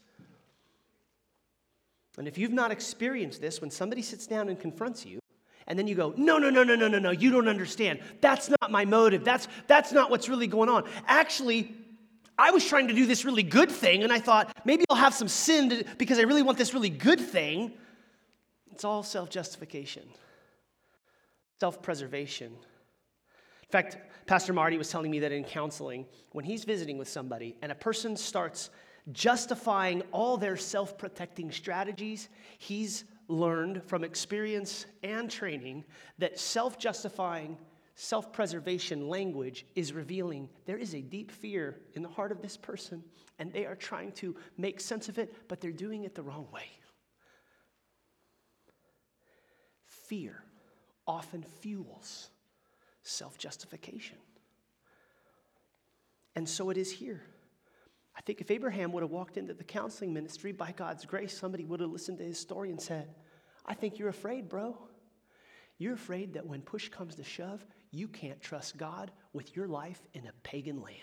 And 2.17 2.30
if 2.30 2.38
you've 2.38 2.54
not 2.54 2.71
experienced 2.71 3.41
this, 3.41 3.60
when 3.60 3.71
somebody 3.71 4.02
sits 4.02 4.26
down 4.26 4.48
and 4.48 4.58
confronts 4.58 5.06
you, 5.06 5.19
and 5.67 5.80
then 5.80 5.88
you 5.88 5.95
go, 5.95 6.13
no, 6.15 6.38
no, 6.38 6.49
no, 6.49 6.63
no, 6.63 6.75
no, 6.75 6.88
no, 6.88 6.99
no, 6.99 7.12
you 7.12 7.32
don't 7.32 7.47
understand. 7.47 7.99
That's 8.21 8.49
not 8.49 8.71
my 8.71 8.86
motive. 8.86 9.23
That's, 9.23 9.47
that's 9.67 9.91
not 9.91 10.12
what's 10.12 10.30
really 10.30 10.47
going 10.47 10.69
on. 10.69 10.84
Actually, 11.08 11.73
I 12.38 12.51
was 12.51 12.65
trying 12.65 12.88
to 12.89 12.93
do 12.93 13.06
this 13.06 13.25
really 13.25 13.43
good 13.43 13.71
thing, 13.71 14.04
and 14.04 14.12
I 14.12 14.19
thought 14.19 14.56
maybe 14.65 14.86
I'll 14.89 14.97
have 14.97 15.13
some 15.13 15.28
sin 15.28 15.69
to, 15.69 15.86
because 15.97 16.19
I 16.19 16.23
really 16.23 16.43
want 16.43 16.58
this 16.58 16.73
really 16.73 16.89
good 16.89 17.19
thing. 17.19 17.73
It's 18.71 18.84
all 18.84 19.04
self 19.04 19.30
justification, 19.30 20.04
self 21.60 21.82
preservation. 21.82 22.47
In 22.47 23.71
fact, 23.71 23.97
Pastor 24.28 24.54
Marty 24.54 24.78
was 24.78 24.89
telling 24.89 25.10
me 25.10 25.19
that 25.19 25.32
in 25.32 25.43
counseling, 25.43 26.06
when 26.34 26.45
he's 26.45 26.63
visiting 26.63 26.97
with 26.97 27.08
somebody 27.08 27.56
and 27.62 27.71
a 27.71 27.75
person 27.75 28.17
starts 28.17 28.69
justifying 29.12 30.04
all 30.12 30.38
their 30.38 30.58
self 30.58 30.97
protecting 30.97 31.51
strategies, 31.51 32.28
he's 32.58 33.06
learned 33.28 33.84
from 33.84 34.04
experience 34.04 34.86
and 35.04 35.30
training 35.30 35.84
that 36.18 36.40
self 36.40 36.78
justifying, 36.78 37.58
self 37.96 38.32
preservation 38.32 39.08
language 39.08 39.66
is 39.76 39.94
revealing 39.94 40.50
there 40.66 40.78
is 40.78 40.94
a 40.94 41.02
deep 41.02 41.32
fear 41.32 41.80
in 41.94 42.04
the 42.04 42.10
heart 42.10 42.32
of 42.32 42.42
this 42.42 42.58
person, 42.58 43.04
and 43.40 43.52
they 43.52 43.66
are 43.66 43.76
trying 43.76 44.12
to 44.14 44.36
make 44.58 44.80
sense 44.80 45.10
of 45.10 45.18
it, 45.18 45.34
but 45.48 45.62
they're 45.62 45.72
doing 45.72 46.04
it 46.04 46.16
the 46.16 46.24
wrong 46.24 46.48
way. 46.52 46.70
Fear 49.86 50.44
often 51.08 51.44
fuels 51.44 52.30
self 53.04 53.38
justification. 53.38 54.18
And 56.36 56.48
so 56.48 56.70
it 56.70 56.78
is 56.78 56.92
here. 56.92 57.24
I 58.17 58.21
think 58.21 58.41
if 58.41 58.49
Abraham 58.49 58.91
would 58.93 59.04
have 59.04 59.12
walked 59.12 59.38
into 59.38 59.54
the 59.54 59.63
counseling 59.63 60.13
ministry 60.13 60.51
by 60.51 60.71
God's 60.71 61.06
grace, 61.06 61.38
somebody 61.38 61.65
would 61.65 61.82
have 61.82 61.89
listened 61.89 62.17
to 62.19 62.23
his 62.23 62.39
story 62.39 62.69
and 62.71 62.82
said, 62.82 63.13
I 63.65 63.73
think 63.73 63.99
you're 63.99 64.10
afraid, 64.10 64.47
bro. 64.47 64.78
You're 65.78 65.93
afraid 65.93 66.34
that 66.34 66.45
when 66.45 66.62
push 66.62 66.88
comes 66.89 67.15
to 67.15 67.23
shove, 67.23 67.65
you 67.91 68.08
can't 68.08 68.41
trust 68.41 68.78
God 68.78 69.12
with 69.34 69.56
your 69.56 69.67
life 69.67 70.01
in 70.13 70.25
a 70.28 70.32
pagan 70.43 70.82
land. 70.82 70.99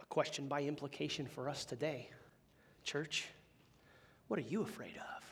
A 0.00 0.06
question 0.06 0.48
by 0.48 0.62
implication 0.62 1.26
for 1.26 1.48
us 1.48 1.64
today, 1.64 2.10
church 2.82 3.28
what 4.28 4.38
are 4.38 4.42
you 4.42 4.62
afraid 4.62 4.96
of? 4.96 5.24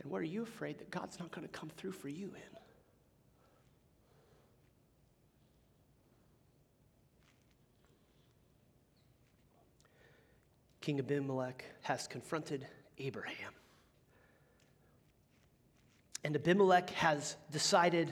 And 0.00 0.10
what 0.10 0.20
are 0.20 0.26
you 0.26 0.42
afraid 0.42 0.78
that 0.78 0.90
God's 0.90 1.18
not 1.18 1.32
going 1.32 1.46
to 1.46 1.52
come 1.52 1.70
through 1.70 1.92
for 1.92 2.08
you 2.08 2.26
in? 2.26 2.57
King 10.88 11.00
Abimelech 11.00 11.66
has 11.82 12.06
confronted 12.06 12.66
Abraham. 12.96 13.52
And 16.24 16.34
Abimelech 16.34 16.88
has 16.92 17.36
decided, 17.52 18.10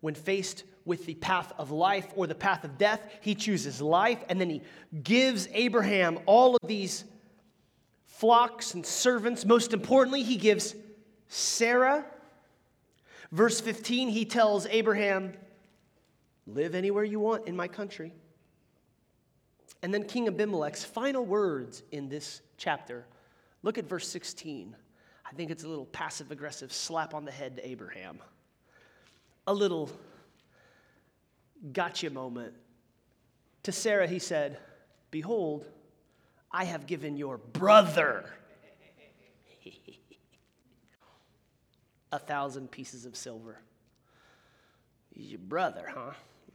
when 0.00 0.16
faced 0.16 0.64
with 0.84 1.06
the 1.06 1.14
path 1.14 1.52
of 1.58 1.70
life 1.70 2.08
or 2.16 2.26
the 2.26 2.34
path 2.34 2.64
of 2.64 2.76
death, 2.76 3.08
he 3.20 3.36
chooses 3.36 3.80
life, 3.80 4.18
and 4.28 4.40
then 4.40 4.50
he 4.50 4.62
gives 5.04 5.46
Abraham 5.52 6.18
all 6.26 6.56
of 6.56 6.68
these 6.68 7.04
flocks 8.06 8.74
and 8.74 8.84
servants. 8.84 9.44
Most 9.44 9.72
importantly, 9.72 10.24
he 10.24 10.38
gives 10.38 10.74
Sarah. 11.28 12.04
Verse 13.30 13.60
15, 13.60 14.08
he 14.08 14.24
tells 14.24 14.66
Abraham, 14.66 15.34
Live 16.48 16.74
anywhere 16.74 17.04
you 17.04 17.20
want 17.20 17.46
in 17.46 17.54
my 17.54 17.68
country. 17.68 18.12
And 19.82 19.92
then 19.92 20.04
King 20.04 20.28
Abimelech's 20.28 20.84
final 20.84 21.24
words 21.24 21.82
in 21.90 22.08
this 22.08 22.40
chapter. 22.56 23.04
Look 23.62 23.78
at 23.78 23.84
verse 23.84 24.08
16. 24.08 24.76
I 25.26 25.34
think 25.34 25.50
it's 25.50 25.64
a 25.64 25.68
little 25.68 25.86
passive 25.86 26.30
aggressive 26.30 26.72
slap 26.72 27.14
on 27.14 27.24
the 27.24 27.32
head 27.32 27.56
to 27.56 27.68
Abraham. 27.68 28.18
A 29.46 29.54
little 29.54 29.90
gotcha 31.72 32.10
moment. 32.10 32.54
To 33.64 33.72
Sarah, 33.72 34.06
he 34.06 34.18
said, 34.18 34.58
Behold, 35.10 35.66
I 36.50 36.64
have 36.64 36.86
given 36.86 37.16
your 37.16 37.38
brother 37.38 38.28
a 42.12 42.18
thousand 42.18 42.70
pieces 42.70 43.06
of 43.06 43.16
silver. 43.16 43.58
He's 45.14 45.30
your 45.30 45.40
brother, 45.40 45.90
huh? 45.92 46.12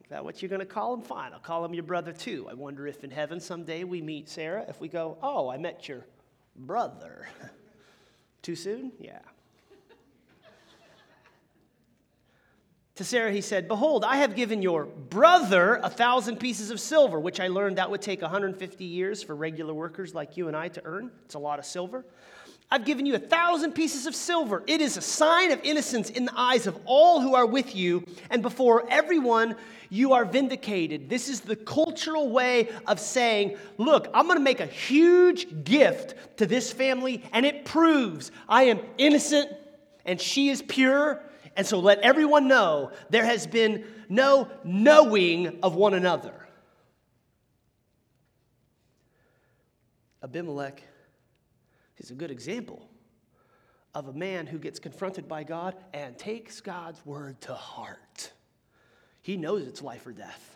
Is 0.07 0.11
that 0.11 0.23
what 0.23 0.41
you're 0.41 0.47
going 0.47 0.61
to 0.61 0.65
call 0.65 0.93
him? 0.93 1.01
Fine, 1.01 1.33
I'll 1.33 1.39
call 1.39 1.65
him 1.65 1.73
your 1.73 1.83
brother 1.83 2.13
too. 2.13 2.47
I 2.49 2.53
wonder 2.53 2.87
if 2.87 3.03
in 3.03 3.11
heaven 3.11 3.41
someday 3.41 3.83
we 3.83 4.01
meet 4.01 4.29
Sarah, 4.29 4.63
if 4.69 4.79
we 4.79 4.87
go, 4.87 5.17
Oh, 5.21 5.49
I 5.49 5.57
met 5.57 5.89
your 5.89 6.05
brother. 6.55 7.27
Too 8.41 8.55
soon? 8.55 8.93
Yeah. 9.01 9.19
to 12.95 13.03
Sarah, 13.03 13.33
he 13.33 13.41
said, 13.41 13.67
Behold, 13.67 14.05
I 14.05 14.15
have 14.15 14.33
given 14.33 14.61
your 14.61 14.85
brother 14.85 15.81
a 15.83 15.89
thousand 15.89 16.37
pieces 16.37 16.71
of 16.71 16.79
silver, 16.79 17.19
which 17.19 17.41
I 17.41 17.49
learned 17.49 17.77
that 17.77 17.91
would 17.91 18.01
take 18.01 18.21
150 18.21 18.85
years 18.85 19.21
for 19.21 19.35
regular 19.35 19.73
workers 19.73 20.15
like 20.15 20.37
you 20.37 20.47
and 20.47 20.55
I 20.55 20.69
to 20.69 20.81
earn. 20.85 21.11
It's 21.25 21.35
a 21.35 21.39
lot 21.39 21.59
of 21.59 21.65
silver. 21.65 22.05
I've 22.69 22.83
given 22.83 23.05
you 23.05 23.15
a 23.15 23.19
thousand 23.19 23.73
pieces 23.73 24.07
of 24.07 24.15
silver. 24.15 24.61
It 24.67 24.81
is 24.81 24.97
a 24.97 25.01
sign 25.01 25.51
of 25.51 25.61
innocence 25.63 26.09
in 26.09 26.25
the 26.25 26.33
eyes 26.35 26.67
of 26.67 26.77
all 26.85 27.21
who 27.21 27.33
are 27.33 27.45
with 27.45 27.75
you, 27.75 28.03
and 28.29 28.41
before 28.41 28.83
everyone 28.89 29.55
you 29.89 30.11
are 30.11 30.25
vindicated. 30.25 31.09
This 31.09 31.29
is 31.29 31.39
the 31.39 31.55
cultural 31.55 32.29
way 32.29 32.69
of 32.85 32.99
saying, 32.99 33.57
Look, 33.77 34.09
I'm 34.13 34.25
going 34.25 34.37
to 34.37 34.43
make 34.43 34.59
a 34.59 34.65
huge 34.65 35.63
gift 35.63 36.37
to 36.37 36.45
this 36.45 36.73
family, 36.73 37.23
and 37.31 37.45
it 37.45 37.63
proves 37.63 38.31
I 38.49 38.63
am 38.63 38.81
innocent 38.97 39.49
and 40.07 40.19
she 40.19 40.49
is 40.49 40.61
pure. 40.61 41.21
And 41.55 41.67
so 41.67 41.79
let 41.79 41.99
everyone 41.99 42.47
know 42.47 42.91
there 43.09 43.25
has 43.25 43.45
been 43.45 43.83
no 44.09 44.47
knowing 44.63 45.59
of 45.61 45.75
one 45.75 45.93
another. 45.93 46.33
Abimelech 50.23 50.81
is 51.99 52.11
a 52.11 52.15
good 52.15 52.31
example 52.31 52.87
of 53.93 54.07
a 54.07 54.13
man 54.13 54.45
who 54.45 54.59
gets 54.59 54.79
confronted 54.79 55.27
by 55.27 55.43
God 55.43 55.75
and 55.93 56.17
takes 56.17 56.61
God's 56.61 57.03
word 57.05 57.39
to 57.41 57.53
heart. 57.53 58.31
He 59.21 59.37
knows 59.37 59.67
it's 59.67 59.81
life 59.81 60.05
or 60.05 60.11
death. 60.11 60.55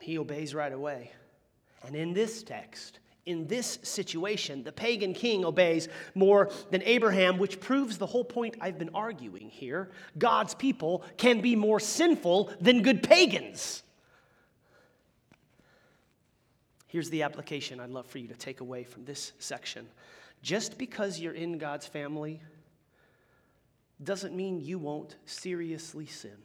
He 0.00 0.18
obeys 0.18 0.54
right 0.54 0.72
away. 0.72 1.10
And 1.86 1.96
in 1.96 2.12
this 2.12 2.42
text, 2.42 2.98
in 3.24 3.46
this 3.46 3.78
situation, 3.82 4.64
the 4.64 4.72
pagan 4.72 5.14
king 5.14 5.44
obeys 5.44 5.88
more 6.14 6.50
than 6.70 6.82
Abraham, 6.82 7.38
which 7.38 7.60
proves 7.60 7.98
the 7.98 8.06
whole 8.06 8.24
point 8.24 8.56
I've 8.60 8.78
been 8.78 8.90
arguing 8.94 9.48
here. 9.48 9.90
God's 10.18 10.54
people 10.54 11.04
can 11.16 11.40
be 11.40 11.54
more 11.54 11.80
sinful 11.80 12.52
than 12.60 12.82
good 12.82 13.02
pagans. 13.02 13.82
Here's 16.92 17.08
the 17.08 17.22
application 17.22 17.80
I'd 17.80 17.88
love 17.88 18.04
for 18.04 18.18
you 18.18 18.28
to 18.28 18.34
take 18.34 18.60
away 18.60 18.84
from 18.84 19.06
this 19.06 19.32
section. 19.38 19.88
Just 20.42 20.76
because 20.76 21.18
you're 21.18 21.32
in 21.32 21.56
God's 21.56 21.86
family 21.86 22.42
doesn't 24.04 24.36
mean 24.36 24.60
you 24.60 24.78
won't 24.78 25.16
seriously 25.24 26.04
sin. 26.04 26.36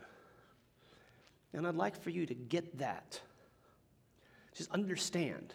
And 1.52 1.68
I'd 1.68 1.76
like 1.76 2.02
for 2.02 2.12
you 2.12 2.26
to 2.26 2.34
get 2.34 2.78
that. 2.78 3.20
Just 4.56 4.72
understand. 4.72 5.54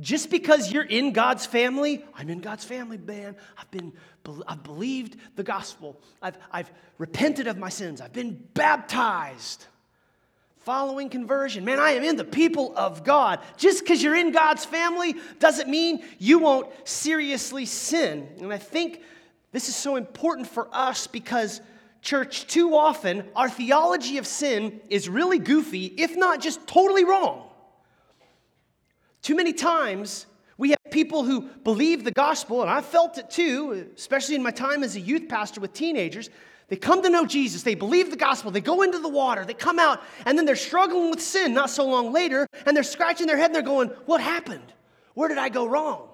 Just 0.00 0.30
because 0.30 0.72
you're 0.72 0.82
in 0.82 1.12
God's 1.12 1.44
family, 1.44 2.02
I'm 2.14 2.30
in 2.30 2.40
God's 2.40 2.64
family, 2.64 2.96
man. 2.96 3.36
I've 3.58 3.70
been, 3.70 3.92
I've 4.48 4.62
believed 4.62 5.18
the 5.36 5.42
gospel. 5.42 6.00
I've, 6.22 6.38
I've 6.50 6.72
repented 6.96 7.48
of 7.48 7.58
my 7.58 7.68
sins. 7.68 8.00
I've 8.00 8.14
been 8.14 8.42
baptized 8.54 9.66
following 10.64 11.10
conversion. 11.10 11.64
Man, 11.64 11.78
I 11.78 11.90
am 11.90 12.02
in 12.02 12.16
the 12.16 12.24
people 12.24 12.72
of 12.74 13.04
God. 13.04 13.40
Just 13.58 13.84
because 13.84 14.02
you're 14.02 14.16
in 14.16 14.32
God's 14.32 14.64
family 14.64 15.14
doesn't 15.38 15.68
mean 15.68 16.02
you 16.18 16.38
won't 16.38 16.68
seriously 16.88 17.66
sin. 17.66 18.26
And 18.40 18.52
I 18.52 18.58
think 18.58 19.02
this 19.52 19.68
is 19.68 19.76
so 19.76 19.96
important 19.96 20.48
for 20.48 20.68
us 20.72 21.06
because, 21.06 21.60
church, 22.00 22.46
too 22.46 22.74
often 22.74 23.24
our 23.36 23.50
theology 23.50 24.16
of 24.16 24.26
sin 24.26 24.80
is 24.88 25.08
really 25.08 25.38
goofy, 25.38 25.86
if 25.98 26.16
not 26.16 26.40
just 26.40 26.66
totally 26.66 27.04
wrong. 27.04 27.50
Too 29.20 29.36
many 29.36 29.52
times, 29.52 30.26
we 30.56 30.70
have 30.70 30.78
people 30.90 31.24
who 31.24 31.42
believe 31.62 32.04
the 32.04 32.10
gospel, 32.10 32.62
and 32.62 32.70
I've 32.70 32.86
felt 32.86 33.18
it 33.18 33.28
too, 33.28 33.90
especially 33.96 34.34
in 34.34 34.42
my 34.42 34.50
time 34.50 34.82
as 34.82 34.96
a 34.96 35.00
youth 35.00 35.28
pastor 35.28 35.60
with 35.60 35.74
teenagers. 35.74 36.30
They 36.68 36.76
come 36.76 37.02
to 37.02 37.10
know 37.10 37.26
Jesus, 37.26 37.62
they 37.62 37.74
believe 37.74 38.10
the 38.10 38.16
gospel, 38.16 38.50
they 38.50 38.60
go 38.60 38.82
into 38.82 38.98
the 38.98 39.08
water, 39.08 39.44
they 39.44 39.54
come 39.54 39.78
out, 39.78 40.02
and 40.24 40.38
then 40.38 40.46
they're 40.46 40.56
struggling 40.56 41.10
with 41.10 41.20
sin 41.20 41.52
not 41.52 41.68
so 41.68 41.86
long 41.86 42.12
later, 42.12 42.48
and 42.64 42.74
they're 42.74 42.82
scratching 42.82 43.26
their 43.26 43.36
head 43.36 43.46
and 43.46 43.54
they're 43.54 43.62
going, 43.62 43.88
What 44.06 44.20
happened? 44.20 44.72
Where 45.12 45.28
did 45.28 45.38
I 45.38 45.48
go 45.48 45.66
wrong? 45.66 46.08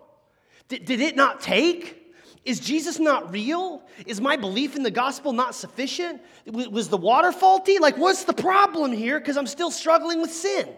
Did, 0.68 0.84
did 0.84 1.00
it 1.00 1.16
not 1.16 1.40
take? 1.40 1.96
Is 2.44 2.58
Jesus 2.58 2.98
not 2.98 3.30
real? 3.32 3.82
Is 4.06 4.20
my 4.20 4.36
belief 4.36 4.74
in 4.74 4.82
the 4.82 4.90
gospel 4.90 5.32
not 5.32 5.54
sufficient? 5.54 6.22
Was 6.46 6.88
the 6.88 6.96
water 6.96 7.32
faulty? 7.32 7.78
Like, 7.78 7.98
what's 7.98 8.24
the 8.24 8.32
problem 8.32 8.92
here? 8.92 9.20
Because 9.20 9.36
I'm 9.36 9.46
still 9.46 9.70
struggling 9.70 10.20
with 10.22 10.32
sin. 10.32 10.68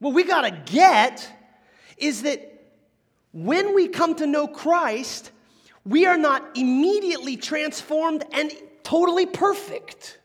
What 0.00 0.14
we 0.14 0.24
got 0.24 0.42
to 0.42 0.72
get 0.72 1.28
is 1.96 2.22
that 2.22 2.46
when 3.32 3.74
we 3.74 3.86
come 3.86 4.16
to 4.16 4.26
know 4.26 4.48
Christ, 4.48 5.30
we 5.84 6.06
are 6.06 6.18
not 6.18 6.56
immediately 6.56 7.36
transformed 7.36 8.24
and 8.32 8.52
totally 8.82 9.26
perfect. 9.26 10.18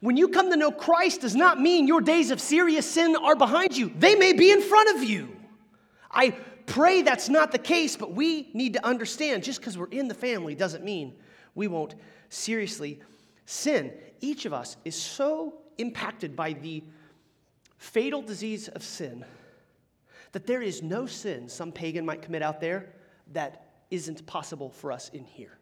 When 0.00 0.16
you 0.16 0.28
come 0.28 0.50
to 0.50 0.56
know 0.56 0.70
Christ 0.70 1.22
does 1.22 1.34
not 1.34 1.60
mean 1.60 1.88
your 1.88 2.00
days 2.00 2.30
of 2.30 2.40
serious 2.40 2.88
sin 2.88 3.16
are 3.16 3.34
behind 3.34 3.76
you. 3.76 3.92
They 3.98 4.14
may 4.14 4.32
be 4.32 4.50
in 4.50 4.62
front 4.62 4.96
of 4.96 5.02
you. 5.02 5.36
I 6.10 6.30
pray 6.66 7.02
that's 7.02 7.28
not 7.28 7.50
the 7.50 7.58
case, 7.58 7.96
but 7.96 8.12
we 8.12 8.50
need 8.52 8.74
to 8.74 8.86
understand 8.86 9.42
just 9.42 9.60
because 9.60 9.76
we're 9.76 9.88
in 9.88 10.06
the 10.06 10.14
family 10.14 10.54
doesn't 10.54 10.84
mean 10.84 11.14
we 11.54 11.66
won't 11.66 11.96
seriously 12.28 13.00
sin. 13.46 13.92
Each 14.20 14.44
of 14.44 14.52
us 14.52 14.76
is 14.84 14.94
so 14.94 15.54
impacted 15.78 16.36
by 16.36 16.52
the 16.52 16.84
fatal 17.78 18.22
disease 18.22 18.68
of 18.68 18.82
sin 18.82 19.24
that 20.32 20.46
there 20.46 20.62
is 20.62 20.82
no 20.82 21.06
sin 21.06 21.48
some 21.48 21.72
pagan 21.72 22.04
might 22.04 22.22
commit 22.22 22.42
out 22.42 22.60
there 22.60 22.92
that 23.32 23.66
isn't 23.90 24.26
possible 24.26 24.70
for 24.70 24.92
us 24.92 25.08
in 25.10 25.24
here. 25.24 25.58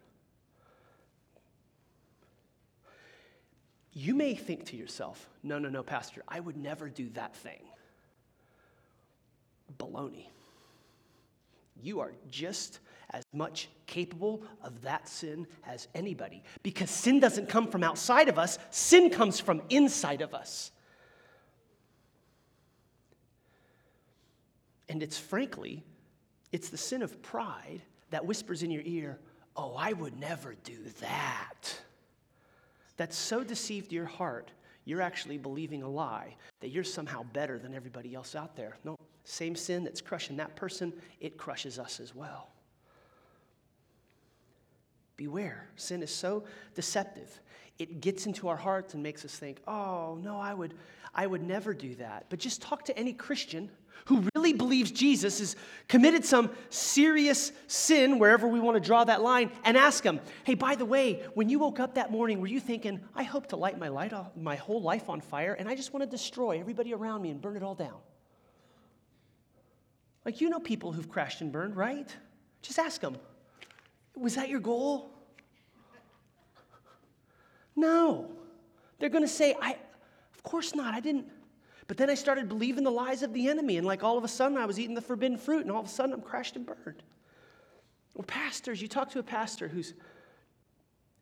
You 3.92 4.14
may 4.14 4.34
think 4.34 4.66
to 4.66 4.76
yourself, 4.76 5.28
no, 5.42 5.58
no, 5.58 5.70
no, 5.70 5.82
Pastor, 5.82 6.22
I 6.28 6.38
would 6.38 6.56
never 6.56 6.88
do 6.88 7.08
that 7.14 7.34
thing. 7.34 7.62
Baloney. 9.78 10.26
You 11.82 12.00
are 12.00 12.12
just 12.30 12.80
as 13.10 13.24
much 13.32 13.68
capable 13.86 14.42
of 14.62 14.82
that 14.82 15.08
sin 15.08 15.46
as 15.66 15.88
anybody 15.94 16.42
because 16.62 16.90
sin 16.90 17.20
doesn't 17.20 17.48
come 17.48 17.68
from 17.68 17.82
outside 17.82 18.28
of 18.28 18.38
us, 18.38 18.58
sin 18.70 19.10
comes 19.10 19.40
from 19.40 19.62
inside 19.70 20.20
of 20.20 20.34
us. 20.34 20.72
And 24.88 25.02
it's 25.02 25.18
frankly, 25.18 25.82
it's 26.52 26.68
the 26.68 26.76
sin 26.76 27.02
of 27.02 27.20
pride 27.22 27.82
that 28.10 28.24
whispers 28.24 28.62
in 28.62 28.70
your 28.70 28.82
ear, 28.84 29.18
Oh, 29.56 29.74
I 29.76 29.94
would 29.94 30.18
never 30.18 30.54
do 30.64 30.76
that. 31.00 31.80
That's 32.96 33.16
so 33.16 33.42
deceived 33.42 33.92
your 33.92 34.04
heart, 34.04 34.50
you're 34.84 35.02
actually 35.02 35.38
believing 35.38 35.82
a 35.82 35.88
lie 35.88 36.36
that 36.60 36.68
you're 36.68 36.84
somehow 36.84 37.22
better 37.32 37.58
than 37.58 37.74
everybody 37.74 38.14
else 38.14 38.34
out 38.34 38.54
there. 38.54 38.76
No, 38.84 38.96
same 39.24 39.56
sin 39.56 39.82
that's 39.84 40.00
crushing 40.00 40.36
that 40.36 40.56
person, 40.56 40.92
it 41.20 41.36
crushes 41.36 41.78
us 41.78 42.00
as 42.00 42.14
well. 42.14 42.50
Beware. 45.16 45.68
Sin 45.76 46.02
is 46.02 46.14
so 46.14 46.44
deceptive. 46.74 47.40
It 47.78 48.00
gets 48.00 48.26
into 48.26 48.48
our 48.48 48.56
hearts 48.56 48.94
and 48.94 49.02
makes 49.02 49.24
us 49.24 49.36
think, 49.36 49.60
oh, 49.66 50.18
no, 50.22 50.38
I 50.38 50.54
would, 50.54 50.74
I 51.14 51.26
would 51.26 51.42
never 51.42 51.74
do 51.74 51.94
that. 51.96 52.26
But 52.28 52.38
just 52.38 52.62
talk 52.62 52.84
to 52.84 52.98
any 52.98 53.12
Christian 53.12 53.70
who 54.04 54.28
really 54.34 54.52
believes 54.52 54.90
Jesus 54.92 55.40
has 55.40 55.56
committed 55.88 56.24
some 56.24 56.50
serious 56.70 57.50
sin, 57.66 58.18
wherever 58.18 58.46
we 58.46 58.60
want 58.60 58.76
to 58.76 58.80
draw 58.80 59.02
that 59.04 59.22
line, 59.22 59.50
and 59.64 59.76
ask 59.76 60.04
him, 60.04 60.20
hey, 60.44 60.54
by 60.54 60.76
the 60.76 60.84
way, 60.84 61.24
when 61.34 61.48
you 61.48 61.58
woke 61.58 61.80
up 61.80 61.94
that 61.94 62.12
morning, 62.12 62.40
were 62.40 62.46
you 62.46 62.60
thinking, 62.60 63.00
I 63.14 63.24
hope 63.24 63.48
to 63.48 63.56
light 63.56 63.78
my, 63.78 63.88
light 63.88 64.12
off, 64.12 64.36
my 64.36 64.56
whole 64.56 64.80
life 64.80 65.08
on 65.08 65.20
fire, 65.20 65.54
and 65.54 65.68
I 65.68 65.74
just 65.74 65.92
want 65.92 66.04
to 66.04 66.10
destroy 66.10 66.60
everybody 66.60 66.94
around 66.94 67.22
me 67.22 67.30
and 67.30 67.40
burn 67.40 67.56
it 67.56 67.62
all 67.62 67.74
down? 67.74 67.98
Like, 70.24 70.40
you 70.40 70.50
know 70.50 70.60
people 70.60 70.92
who've 70.92 71.08
crashed 71.08 71.40
and 71.40 71.50
burned, 71.50 71.76
right? 71.76 72.14
Just 72.62 72.78
ask 72.78 73.00
them, 73.00 73.16
was 74.16 74.34
that 74.34 74.48
your 74.48 74.60
goal? 74.60 75.10
No. 77.76 78.30
They're 78.98 79.10
going 79.10 79.24
to 79.24 79.28
say, 79.28 79.54
I, 79.60 79.76
of 80.34 80.42
course 80.42 80.74
not. 80.74 80.94
I 80.94 81.00
didn't. 81.00 81.26
But 81.88 81.96
then 81.96 82.10
I 82.10 82.14
started 82.14 82.48
believing 82.48 82.84
the 82.84 82.90
lies 82.90 83.22
of 83.22 83.32
the 83.32 83.48
enemy, 83.48 83.76
and 83.76 83.86
like 83.86 84.02
all 84.02 84.18
of 84.18 84.24
a 84.24 84.28
sudden 84.28 84.58
I 84.58 84.66
was 84.66 84.78
eating 84.78 84.94
the 84.94 85.02
forbidden 85.02 85.38
fruit, 85.38 85.62
and 85.62 85.70
all 85.70 85.80
of 85.80 85.86
a 85.86 85.90
sudden 85.90 86.12
I'm 86.12 86.20
crashed 86.20 86.56
and 86.56 86.66
burned. 86.66 87.02
Or 88.14 88.24
pastors, 88.24 88.80
you 88.80 88.88
talk 88.88 89.10
to 89.10 89.18
a 89.18 89.22
pastor 89.22 89.68
who's 89.68 89.94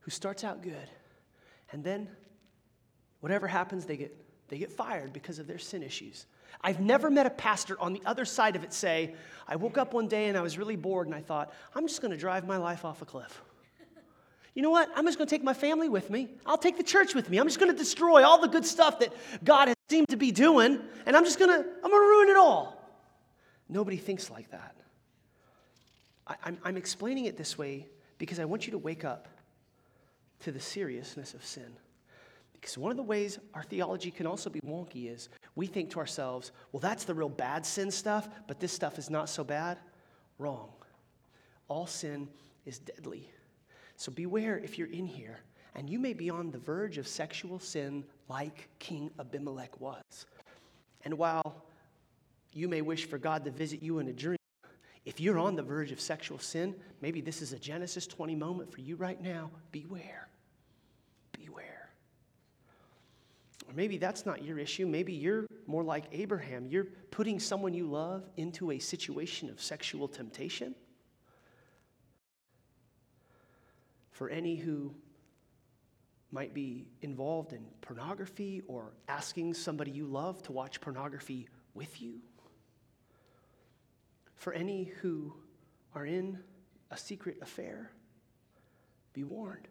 who 0.01 0.11
starts 0.11 0.45
out 0.45 0.63
good, 0.63 0.89
and 1.73 1.83
then 1.83 2.09
whatever 3.21 3.47
happens, 3.47 3.85
they 3.85 3.97
get 3.97 4.25
they 4.49 4.59
get 4.59 4.73
fired 4.73 5.13
because 5.13 5.39
of 5.39 5.47
their 5.47 5.59
sin 5.59 5.83
issues. 5.83 6.27
I've 6.61 6.81
never 6.81 7.11
met 7.11 7.27
a 7.27 7.31
pastor 7.31 7.79
on 7.81 7.93
the 7.93 8.03
other 8.07 8.25
side 8.25 8.57
of 8.57 8.65
it 8.65 8.73
say, 8.73 9.15
I 9.49 9.57
woke 9.57 9.79
up 9.79 9.93
one 9.93 10.09
day 10.09 10.29
and 10.29 10.39
I 10.39 10.43
was 10.43 10.57
really 10.57 10.77
bored 10.77 11.07
and 11.07 11.15
I 11.15 11.21
thought, 11.21 11.53
I'm 11.75 11.87
just 11.87 12.01
going 12.01 12.13
to 12.13 12.17
drive 12.17 12.47
my 12.47 12.57
life 12.57 12.85
off 12.85 13.03
a 13.03 13.05
cliff. 13.05 13.43
You 14.55 14.63
know 14.63 14.71
what? 14.71 14.89
I'm 14.95 15.05
just 15.05 15.19
going 15.19 15.27
to 15.27 15.35
take 15.35 15.43
my 15.43 15.55
family 15.55 15.89
with 15.89 16.11
me. 16.11 16.29
I'll 16.47 16.59
take 16.59 16.77
the 16.77 16.85
church 16.85 17.15
with 17.15 17.29
me. 17.29 17.39
I'm 17.39 17.47
just 17.47 17.59
going 17.59 17.73
to 17.73 17.77
destroy 17.77 18.25
all 18.25 18.41
the 18.41 18.49
good 18.49 18.65
stuff 18.65 19.01
that 19.01 19.13
God 19.43 19.69
has 19.69 19.77
seemed 19.89 20.09
to 20.09 20.17
be 20.17 20.31
doing, 20.31 20.81
and 21.07 21.17
I'm 21.17 21.25
just 21.25 21.39
going 21.39 21.51
to, 21.51 21.69
I'm 21.69 21.91
going 21.91 22.03
to 22.03 22.09
ruin 22.09 22.29
it 22.29 22.37
all. 22.37 22.81
Nobody 23.69 23.97
thinks 23.97 24.31
like 24.31 24.51
that. 24.53 24.77
I, 26.27 26.37
I'm, 26.45 26.59
I'm 26.65 26.77
explaining 26.77 27.25
it 27.25 27.37
this 27.37 27.59
way 27.59 27.89
because 28.19 28.39
I 28.39 28.45
want 28.45 28.67
you 28.67 28.71
to 28.73 28.79
wake 28.79 29.05
up 29.05 29.29
to 30.41 30.53
the 30.53 30.61
seriousness 30.61 31.35
of 31.35 31.45
sin. 31.45 31.77
Because 32.53 32.79
one 32.79 32.91
of 32.91 32.97
the 32.97 33.03
ways 33.03 33.39
our 33.53 33.63
theology 33.63 34.11
can 34.11 34.27
also 34.27 34.49
be 34.49 34.61
wonky 34.61 35.13
is 35.13 35.29
we 35.55 35.67
think 35.67 35.91
to 35.91 35.99
ourselves, 35.99 36.53
well, 36.73 36.81
that's 36.81 37.05
the 37.05 37.13
real 37.13 37.29
bad 37.29 37.67
sin 37.67 37.91
stuff, 37.91 38.29
but 38.47 38.61
this 38.61 38.73
stuff 38.73 38.99
is 38.99 39.11
not 39.11 39.29
so 39.29 39.45
bad. 39.45 39.79
Wrong. 40.39 40.71
All 41.69 41.87
sin 41.87 42.29
is 42.65 42.79
deadly. 42.79 43.31
So 43.97 44.13
beware 44.13 44.59
if 44.59 44.79
you're 44.79 44.91
in 44.91 45.07
here 45.07 45.41
and 45.75 45.89
you 45.89 45.99
may 45.99 46.13
be 46.13 46.31
on 46.31 46.51
the 46.51 46.59
verge 46.59 46.99
of 46.99 47.07
sexual 47.09 47.59
sin 47.59 48.05
like 48.29 48.69
King 48.79 49.11
Abimelech 49.19 49.81
was. 49.81 50.27
And 51.05 51.15
while 51.19 51.65
you 52.53 52.69
may 52.69 52.83
wish 52.83 53.07
for 53.07 53.19
God 53.19 53.45
to 53.45 53.51
visit 53.51 53.83
you 53.83 53.99
in 53.99 54.09
a 54.09 54.13
dream, 54.13 54.39
if 55.05 55.21
you're 55.21 55.39
on 55.39 55.55
the 55.55 55.63
verge 55.63 55.93
of 55.93 56.01
sexual 56.01 56.39
sin, 56.39 56.75
maybe 57.03 57.21
this 57.21 57.43
is 57.43 57.53
a 57.53 57.59
Genesis 57.59 58.07
20 58.07 58.35
moment 58.35 58.73
for 58.73 58.81
you 58.81 58.97
right 58.97 59.21
now. 59.21 59.51
Beware. 59.71 60.29
Beware. 61.33 61.91
Or 63.69 63.75
maybe 63.75 63.99
that's 63.99 64.25
not 64.25 64.43
your 64.43 64.59
issue. 64.59 64.87
Maybe 64.87 65.13
you're 65.13 65.47
more 65.67 65.83
like 65.83 66.05
Abraham. 66.13 66.67
You're 66.67 66.87
putting 67.11 67.39
someone 67.39 67.75
you 67.75 67.87
love 67.87 68.29
into 68.37 68.71
a 68.71 68.79
situation 68.79 69.51
of 69.51 69.61
sexual 69.61 70.09
temptation. 70.09 70.75
For 74.15 74.29
any 74.29 74.55
who 74.55 74.95
might 76.31 76.55
be 76.55 76.87
involved 77.03 77.53
in 77.53 77.67
pornography 77.81 78.63
or 78.69 78.93
asking 79.09 79.55
somebody 79.55 79.91
you 79.91 80.07
love 80.07 80.41
to 80.45 80.53
watch 80.53 80.81
pornography 80.81 81.49
with 81.75 82.01
you. 82.01 82.21
For 84.37 84.53
any 84.53 84.85
who 84.85 85.35
are 85.97 86.07
in 86.07 86.39
a 86.93 86.97
secret 86.97 87.39
affair, 87.43 87.91
be 89.15 89.25
warned. 89.25 89.67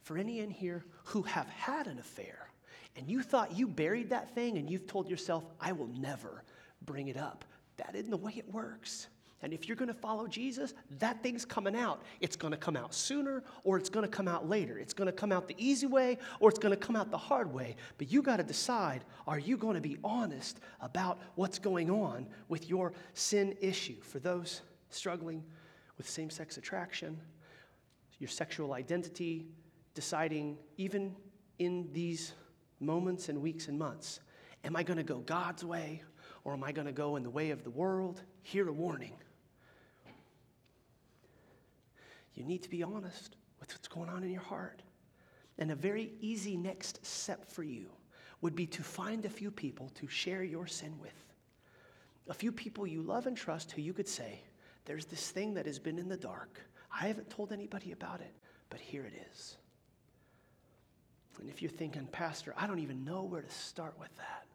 For 0.00 0.16
any 0.16 0.40
in 0.40 0.50
here 0.50 0.86
who 1.04 1.20
have 1.22 1.48
had 1.48 1.88
an 1.88 1.98
affair 1.98 2.48
and 2.96 3.06
you 3.10 3.22
thought 3.22 3.54
you 3.54 3.68
buried 3.68 4.08
that 4.10 4.34
thing 4.34 4.56
and 4.56 4.70
you've 4.70 4.86
told 4.86 5.10
yourself, 5.10 5.44
I 5.60 5.72
will 5.72 5.88
never 5.88 6.42
bring 6.86 7.08
it 7.08 7.18
up, 7.18 7.44
that 7.76 7.94
isn't 7.94 8.10
the 8.10 8.16
way 8.16 8.32
it 8.34 8.50
works. 8.50 9.08
And 9.42 9.52
if 9.52 9.68
you're 9.68 9.76
going 9.76 9.88
to 9.88 9.94
follow 9.94 10.26
Jesus, 10.26 10.74
that 10.98 11.22
thing's 11.22 11.44
coming 11.44 11.76
out. 11.76 12.02
It's 12.20 12.34
going 12.34 12.50
to 12.50 12.56
come 12.56 12.76
out 12.76 12.92
sooner 12.92 13.44
or 13.62 13.76
it's 13.76 13.88
going 13.88 14.04
to 14.04 14.10
come 14.10 14.26
out 14.26 14.48
later. 14.48 14.78
It's 14.78 14.92
going 14.92 15.06
to 15.06 15.12
come 15.12 15.30
out 15.30 15.46
the 15.46 15.54
easy 15.58 15.86
way 15.86 16.18
or 16.40 16.50
it's 16.50 16.58
going 16.58 16.74
to 16.74 16.76
come 16.76 16.96
out 16.96 17.12
the 17.12 17.18
hard 17.18 17.52
way. 17.52 17.76
But 17.98 18.10
you 18.10 18.20
got 18.20 18.38
to 18.38 18.42
decide 18.42 19.04
are 19.28 19.38
you 19.38 19.56
going 19.56 19.76
to 19.76 19.80
be 19.80 19.96
honest 20.02 20.58
about 20.80 21.20
what's 21.36 21.58
going 21.60 21.88
on 21.88 22.26
with 22.48 22.68
your 22.68 22.92
sin 23.14 23.56
issue? 23.60 24.00
For 24.00 24.18
those 24.18 24.62
struggling 24.90 25.44
with 25.96 26.08
same 26.08 26.30
sex 26.30 26.56
attraction, 26.56 27.16
your 28.18 28.28
sexual 28.28 28.72
identity, 28.72 29.46
deciding 29.94 30.58
even 30.78 31.14
in 31.60 31.88
these 31.92 32.32
moments 32.80 33.28
and 33.28 33.40
weeks 33.40 33.68
and 33.68 33.78
months, 33.78 34.18
am 34.64 34.74
I 34.74 34.82
going 34.82 34.96
to 34.96 35.04
go 35.04 35.18
God's 35.18 35.64
way 35.64 36.02
or 36.42 36.54
am 36.54 36.64
I 36.64 36.72
going 36.72 36.86
to 36.86 36.92
go 36.92 37.14
in 37.14 37.22
the 37.22 37.30
way 37.30 37.50
of 37.50 37.62
the 37.62 37.70
world? 37.70 38.20
Hear 38.42 38.68
a 38.68 38.72
warning. 38.72 39.12
You 42.38 42.44
need 42.44 42.62
to 42.62 42.70
be 42.70 42.84
honest 42.84 43.34
with 43.58 43.72
what's 43.72 43.88
going 43.88 44.08
on 44.08 44.22
in 44.22 44.30
your 44.30 44.40
heart. 44.40 44.82
And 45.58 45.72
a 45.72 45.74
very 45.74 46.12
easy 46.20 46.56
next 46.56 47.04
step 47.04 47.50
for 47.50 47.64
you 47.64 47.90
would 48.40 48.54
be 48.54 48.66
to 48.68 48.82
find 48.84 49.24
a 49.24 49.28
few 49.28 49.50
people 49.50 49.90
to 49.96 50.06
share 50.06 50.44
your 50.44 50.68
sin 50.68 50.94
with. 51.00 51.34
A 52.28 52.34
few 52.34 52.52
people 52.52 52.86
you 52.86 53.02
love 53.02 53.26
and 53.26 53.36
trust 53.36 53.72
who 53.72 53.82
you 53.82 53.92
could 53.92 54.06
say, 54.06 54.40
There's 54.84 55.04
this 55.06 55.32
thing 55.32 55.54
that 55.54 55.66
has 55.66 55.80
been 55.80 55.98
in 55.98 56.08
the 56.08 56.16
dark. 56.16 56.60
I 56.94 57.08
haven't 57.08 57.28
told 57.28 57.52
anybody 57.52 57.90
about 57.90 58.20
it, 58.20 58.32
but 58.70 58.78
here 58.78 59.04
it 59.04 59.14
is. 59.32 59.56
And 61.40 61.50
if 61.50 61.60
you're 61.60 61.70
thinking, 61.72 62.06
Pastor, 62.06 62.54
I 62.56 62.68
don't 62.68 62.78
even 62.78 63.04
know 63.04 63.24
where 63.24 63.42
to 63.42 63.50
start 63.50 63.94
with 63.98 64.14
that, 64.16 64.46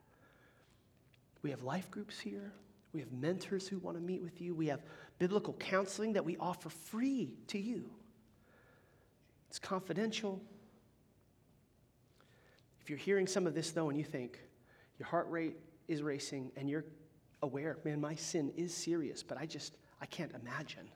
we 1.41 1.49
have 1.49 1.63
life 1.63 1.91
groups 1.91 2.17
here. 2.17 2.53
We 2.93 2.99
have 2.99 3.11
mentors 3.11 3.67
who 3.67 3.79
want 3.79 3.97
to 3.97 4.03
meet 4.03 4.21
with 4.21 4.39
you. 4.39 4.53
We 4.53 4.67
have 4.67 4.83
biblical 5.23 5.53
counseling 5.53 6.11
that 6.11 6.25
we 6.25 6.35
offer 6.35 6.67
free 6.67 7.37
to 7.47 7.57
you. 7.57 7.89
It's 9.47 9.57
confidential. 9.57 10.41
If 12.81 12.89
you're 12.89 12.99
hearing 12.99 13.25
some 13.25 13.47
of 13.47 13.55
this, 13.55 13.71
though, 13.71 13.87
and 13.87 13.97
you 13.97 14.03
think 14.03 14.37
your 14.99 15.07
heart 15.07 15.27
rate 15.29 15.55
is 15.87 16.01
racing 16.01 16.51
and 16.57 16.69
you're 16.69 16.83
aware, 17.41 17.77
man, 17.85 18.01
my 18.01 18.15
sin 18.15 18.51
is 18.57 18.75
serious, 18.75 19.23
but 19.23 19.37
I 19.37 19.45
just, 19.45 19.77
I 20.01 20.07
can't 20.07 20.33
imagine. 20.33 20.89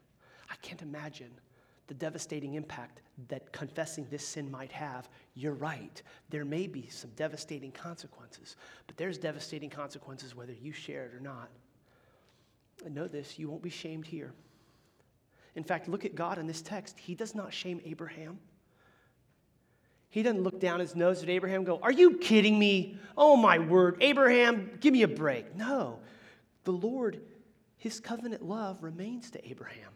I 0.52 0.56
can't 0.62 0.82
imagine 0.82 1.32
the 1.88 1.94
devastating 1.94 2.56
impact 2.56 3.00
that 3.30 3.54
confessing 3.54 4.08
this 4.12 4.28
sin 4.28 4.52
might 4.52 4.74
have, 4.74 5.08
you're 5.36 5.54
right. 5.54 6.02
There 6.30 6.44
may 6.44 6.68
be 6.68 6.90
some 6.90 7.12
devastating 7.16 7.72
consequences, 7.72 8.58
but 8.88 8.98
there's 8.98 9.18
devastating 9.18 9.70
consequences 9.70 10.36
whether 10.36 10.52
you 10.52 10.74
share 10.74 11.06
it 11.06 11.14
or 11.14 11.22
not. 11.22 11.48
And 12.86 12.96
know 12.96 13.08
this 13.08 13.38
you 13.38 13.50
won't 13.50 13.64
be 13.64 13.70
shamed 13.70 14.06
here. 14.06 14.34
In 15.56 15.64
fact, 15.64 15.88
look 15.88 16.06
at 16.06 16.14
God 16.14 16.38
in 16.38 16.46
this 16.46 16.62
text. 16.62 17.00
He 17.00 17.16
does 17.16 17.34
not 17.34 17.54
shame 17.54 17.82
Abraham. 17.84 18.40
He 20.10 20.24
doesn't 20.24 20.44
look 20.44 20.60
down 20.60 20.80
his 20.80 20.96
nose 20.96 21.22
at 21.24 21.30
Abraham 21.30 21.58
and 21.58 21.66
go, 21.66 21.80
Are 21.82 21.92
you 21.92 22.18
kidding 22.18 22.58
me? 22.58 22.98
Oh, 23.18 23.36
my 23.36 23.60
word. 23.60 23.98
Abraham, 24.02 24.78
give 24.80 24.94
me 24.94 25.02
a 25.02 25.08
break. 25.08 25.56
No. 25.56 26.00
The 26.64 26.72
Lord, 26.72 27.22
his 27.78 28.00
covenant 28.00 28.42
love 28.44 28.84
remains 28.84 29.32
to 29.32 29.50
Abraham. 29.50 29.92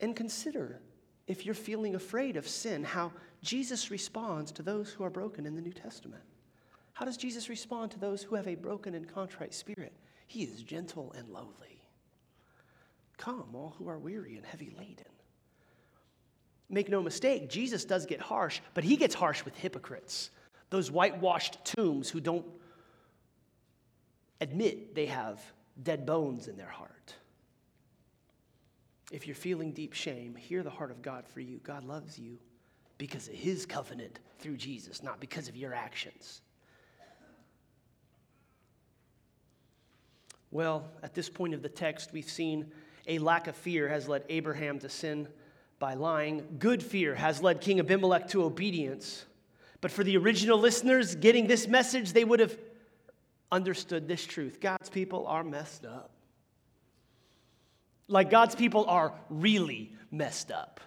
And 0.00 0.14
consider, 0.14 0.80
if 1.26 1.46
you're 1.46 1.54
feeling 1.54 1.94
afraid 1.94 2.36
of 2.36 2.46
sin, 2.48 2.84
how 2.84 3.12
Jesus 3.42 3.90
responds 3.90 4.52
to 4.52 4.62
those 4.62 4.90
who 4.90 5.04
are 5.04 5.10
broken 5.10 5.46
in 5.46 5.54
the 5.54 5.62
New 5.62 5.72
Testament. 5.72 6.22
How 6.94 7.04
does 7.04 7.16
Jesus 7.16 7.48
respond 7.48 7.90
to 7.92 7.98
those 7.98 8.22
who 8.22 8.34
have 8.34 8.48
a 8.48 8.54
broken 8.54 8.94
and 8.94 9.12
contrite 9.12 9.54
spirit? 9.54 9.92
He 10.26 10.42
is 10.42 10.62
gentle 10.62 11.12
and 11.16 11.28
lowly. 11.28 11.82
Come, 13.16 13.54
all 13.54 13.74
who 13.78 13.88
are 13.88 13.98
weary 13.98 14.36
and 14.36 14.44
heavy 14.44 14.72
laden. 14.76 15.06
Make 16.68 16.88
no 16.88 17.02
mistake, 17.02 17.48
Jesus 17.48 17.84
does 17.84 18.06
get 18.06 18.20
harsh, 18.20 18.60
but 18.72 18.84
he 18.84 18.96
gets 18.96 19.14
harsh 19.14 19.44
with 19.44 19.56
hypocrites, 19.56 20.30
those 20.70 20.90
whitewashed 20.90 21.64
tombs 21.64 22.08
who 22.08 22.20
don't 22.20 22.46
admit 24.40 24.94
they 24.94 25.06
have 25.06 25.40
dead 25.82 26.06
bones 26.06 26.48
in 26.48 26.56
their 26.56 26.68
heart. 26.68 27.14
If 29.12 29.26
you're 29.26 29.36
feeling 29.36 29.72
deep 29.72 29.92
shame, 29.92 30.34
hear 30.34 30.62
the 30.62 30.70
heart 30.70 30.90
of 30.90 31.02
God 31.02 31.28
for 31.28 31.40
you. 31.40 31.60
God 31.62 31.84
loves 31.84 32.18
you 32.18 32.38
because 32.98 33.28
of 33.28 33.34
his 33.34 33.66
covenant 33.66 34.18
through 34.38 34.56
Jesus, 34.56 35.02
not 35.02 35.20
because 35.20 35.48
of 35.48 35.56
your 35.56 35.74
actions. 35.74 36.40
Well, 40.54 40.88
at 41.02 41.14
this 41.14 41.28
point 41.28 41.52
of 41.52 41.62
the 41.62 41.68
text, 41.68 42.12
we've 42.12 42.30
seen 42.30 42.70
a 43.08 43.18
lack 43.18 43.48
of 43.48 43.56
fear 43.56 43.88
has 43.88 44.06
led 44.08 44.22
Abraham 44.28 44.78
to 44.78 44.88
sin 44.88 45.26
by 45.80 45.94
lying. 45.94 46.46
Good 46.60 46.80
fear 46.80 47.16
has 47.16 47.42
led 47.42 47.60
King 47.60 47.80
Abimelech 47.80 48.28
to 48.28 48.44
obedience. 48.44 49.26
But 49.80 49.90
for 49.90 50.04
the 50.04 50.16
original 50.16 50.56
listeners 50.56 51.16
getting 51.16 51.48
this 51.48 51.66
message, 51.66 52.12
they 52.12 52.22
would 52.22 52.38
have 52.38 52.56
understood 53.50 54.06
this 54.06 54.24
truth 54.24 54.60
God's 54.60 54.88
people 54.88 55.26
are 55.26 55.42
messed 55.42 55.84
up. 55.84 56.12
Like 58.06 58.30
God's 58.30 58.54
people 58.54 58.84
are 58.86 59.12
really 59.28 59.92
messed 60.12 60.52
up. 60.52 60.78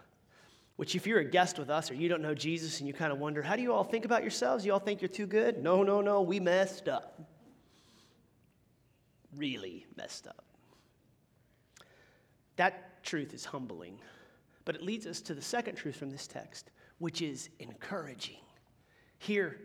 Which, 0.77 0.95
if 0.95 1.05
you're 1.05 1.19
a 1.19 1.25
guest 1.25 1.59
with 1.59 1.69
us 1.69 1.91
or 1.91 1.95
you 1.95 2.07
don't 2.07 2.21
know 2.21 2.33
Jesus 2.33 2.79
and 2.79 2.87
you 2.87 2.93
kind 2.93 3.11
of 3.11 3.19
wonder, 3.19 3.41
how 3.41 3.57
do 3.57 3.63
you 3.63 3.73
all 3.73 3.83
think 3.83 4.05
about 4.05 4.21
yourselves? 4.21 4.65
You 4.65 4.71
all 4.71 4.79
think 4.79 5.01
you're 5.01 5.09
too 5.09 5.27
good? 5.27 5.61
No, 5.61 5.83
no, 5.83 5.99
no, 5.99 6.21
we 6.21 6.39
messed 6.39 6.87
up 6.87 7.19
really 9.35 9.85
messed 9.95 10.27
up. 10.27 10.43
That 12.55 13.03
truth 13.03 13.33
is 13.33 13.45
humbling, 13.45 13.99
but 14.65 14.75
it 14.75 14.81
leads 14.81 15.05
us 15.05 15.21
to 15.21 15.33
the 15.33 15.41
second 15.41 15.75
truth 15.75 15.95
from 15.95 16.09
this 16.09 16.27
text, 16.27 16.71
which 16.99 17.21
is 17.21 17.49
encouraging. 17.59 18.39
Here, 19.19 19.59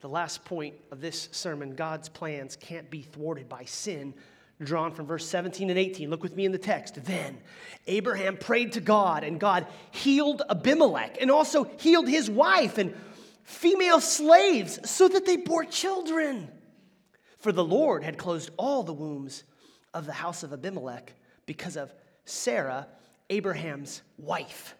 the 0.00 0.08
last 0.08 0.44
point 0.44 0.74
of 0.90 1.00
this 1.00 1.28
sermon 1.32 1.74
God's 1.74 2.08
plans 2.08 2.56
can't 2.56 2.90
be 2.90 3.02
thwarted 3.02 3.48
by 3.48 3.64
sin, 3.64 4.14
drawn 4.62 4.92
from 4.92 5.06
verse 5.06 5.26
17 5.26 5.70
and 5.70 5.78
18. 5.78 6.10
Look 6.10 6.22
with 6.22 6.36
me 6.36 6.44
in 6.44 6.52
the 6.52 6.58
text. 6.58 7.02
Then 7.04 7.38
Abraham 7.86 8.36
prayed 8.36 8.72
to 8.72 8.80
God, 8.80 9.24
and 9.24 9.38
God 9.38 9.66
healed 9.90 10.42
Abimelech 10.48 11.18
and 11.20 11.30
also 11.30 11.64
healed 11.78 12.08
his 12.08 12.30
wife 12.30 12.78
and 12.78 12.94
female 13.42 14.00
slaves 14.00 14.78
so 14.88 15.08
that 15.08 15.26
they 15.26 15.36
bore 15.36 15.64
children. 15.64 16.50
For 17.44 17.52
the 17.52 17.62
Lord 17.62 18.04
had 18.04 18.16
closed 18.16 18.48
all 18.56 18.82
the 18.82 18.94
wombs 18.94 19.44
of 19.92 20.06
the 20.06 20.14
house 20.14 20.44
of 20.44 20.54
Abimelech 20.54 21.12
because 21.44 21.76
of 21.76 21.92
Sarah, 22.24 22.88
Abraham's 23.28 24.00
wife. 24.16 24.74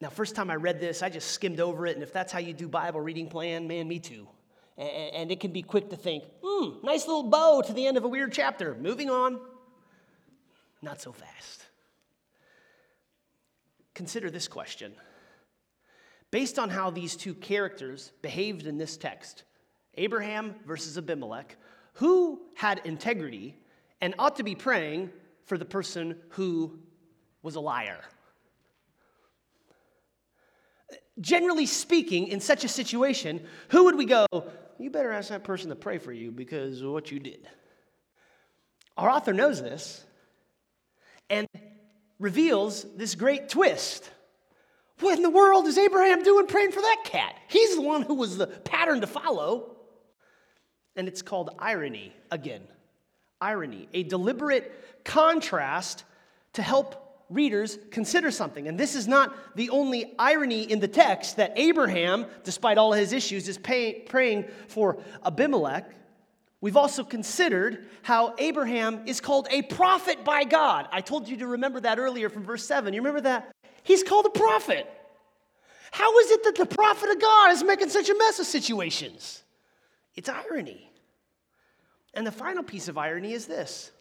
Now, 0.00 0.08
first 0.08 0.34
time 0.34 0.48
I 0.48 0.54
read 0.54 0.80
this, 0.80 1.02
I 1.02 1.10
just 1.10 1.32
skimmed 1.32 1.60
over 1.60 1.86
it, 1.86 1.94
and 1.94 2.02
if 2.02 2.10
that's 2.10 2.32
how 2.32 2.38
you 2.38 2.54
do 2.54 2.68
Bible 2.68 3.02
reading 3.02 3.28
plan, 3.28 3.68
man, 3.68 3.86
me 3.86 3.98
too. 3.98 4.26
And 4.78 5.30
it 5.30 5.40
can 5.40 5.52
be 5.52 5.60
quick 5.60 5.90
to 5.90 5.96
think, 5.96 6.24
hmm, 6.42 6.82
nice 6.82 7.06
little 7.06 7.24
bow 7.24 7.60
to 7.66 7.74
the 7.74 7.86
end 7.86 7.98
of 7.98 8.04
a 8.04 8.08
weird 8.08 8.32
chapter. 8.32 8.74
Moving 8.76 9.10
on. 9.10 9.38
Not 10.80 11.02
so 11.02 11.12
fast. 11.12 11.66
Consider 13.92 14.30
this 14.30 14.48
question 14.48 14.94
based 16.30 16.58
on 16.58 16.70
how 16.70 16.88
these 16.88 17.14
two 17.14 17.34
characters 17.34 18.10
behaved 18.22 18.66
in 18.66 18.78
this 18.78 18.96
text, 18.96 19.44
Abraham 19.98 20.54
versus 20.66 20.96
Abimelech, 20.96 21.56
who 21.94 22.40
had 22.54 22.80
integrity 22.84 23.56
and 24.00 24.14
ought 24.18 24.36
to 24.36 24.44
be 24.44 24.54
praying 24.54 25.10
for 25.44 25.58
the 25.58 25.64
person 25.64 26.16
who 26.30 26.78
was 27.42 27.56
a 27.56 27.60
liar? 27.60 28.00
Generally 31.20 31.66
speaking, 31.66 32.28
in 32.28 32.40
such 32.40 32.64
a 32.64 32.68
situation, 32.68 33.44
who 33.70 33.84
would 33.84 33.96
we 33.96 34.04
go, 34.04 34.26
you 34.78 34.90
better 34.90 35.10
ask 35.10 35.30
that 35.30 35.42
person 35.42 35.68
to 35.70 35.76
pray 35.76 35.98
for 35.98 36.12
you 36.12 36.30
because 36.30 36.80
of 36.80 36.92
what 36.92 37.10
you 37.10 37.18
did? 37.18 37.48
Our 38.96 39.10
author 39.10 39.32
knows 39.32 39.60
this 39.60 40.04
and 41.28 41.46
reveals 42.20 42.86
this 42.96 43.16
great 43.16 43.48
twist. 43.48 44.08
What 45.00 45.16
in 45.16 45.22
the 45.22 45.30
world 45.30 45.66
is 45.66 45.78
Abraham 45.78 46.22
doing 46.22 46.46
praying 46.46 46.72
for 46.72 46.80
that 46.80 47.02
cat? 47.04 47.36
He's 47.48 47.76
the 47.76 47.82
one 47.82 48.02
who 48.02 48.14
was 48.14 48.36
the 48.36 48.46
pattern 48.46 49.00
to 49.00 49.06
follow. 49.06 49.76
And 50.98 51.06
it's 51.06 51.22
called 51.22 51.50
irony 51.60 52.12
again. 52.32 52.62
Irony, 53.40 53.88
a 53.94 54.02
deliberate 54.02 55.04
contrast 55.04 56.02
to 56.54 56.62
help 56.62 57.24
readers 57.30 57.78
consider 57.92 58.32
something. 58.32 58.66
And 58.66 58.78
this 58.78 58.96
is 58.96 59.06
not 59.06 59.32
the 59.54 59.70
only 59.70 60.12
irony 60.18 60.64
in 60.64 60.80
the 60.80 60.88
text 60.88 61.36
that 61.36 61.52
Abraham, 61.54 62.26
despite 62.42 62.78
all 62.78 62.92
his 62.92 63.12
issues, 63.12 63.48
is 63.48 63.58
pay, 63.58 64.00
praying 64.00 64.46
for 64.66 64.98
Abimelech. 65.24 65.88
We've 66.60 66.76
also 66.76 67.04
considered 67.04 67.86
how 68.02 68.34
Abraham 68.38 69.02
is 69.06 69.20
called 69.20 69.46
a 69.52 69.62
prophet 69.62 70.24
by 70.24 70.42
God. 70.42 70.88
I 70.90 71.00
told 71.00 71.28
you 71.28 71.36
to 71.36 71.46
remember 71.46 71.78
that 71.80 72.00
earlier 72.00 72.28
from 72.28 72.42
verse 72.42 72.66
7. 72.66 72.92
You 72.92 73.00
remember 73.00 73.20
that? 73.20 73.52
He's 73.84 74.02
called 74.02 74.26
a 74.26 74.30
prophet. 74.30 74.90
How 75.92 76.18
is 76.18 76.32
it 76.32 76.42
that 76.42 76.56
the 76.56 76.66
prophet 76.66 77.10
of 77.10 77.20
God 77.20 77.52
is 77.52 77.62
making 77.62 77.90
such 77.90 78.08
a 78.08 78.18
mess 78.18 78.40
of 78.40 78.46
situations? 78.46 79.44
It's 80.16 80.28
irony. 80.28 80.87
And 82.14 82.26
the 82.26 82.32
final 82.32 82.62
piece 82.62 82.88
of 82.88 82.98
irony 82.98 83.32
is 83.32 83.46
this 83.46 83.92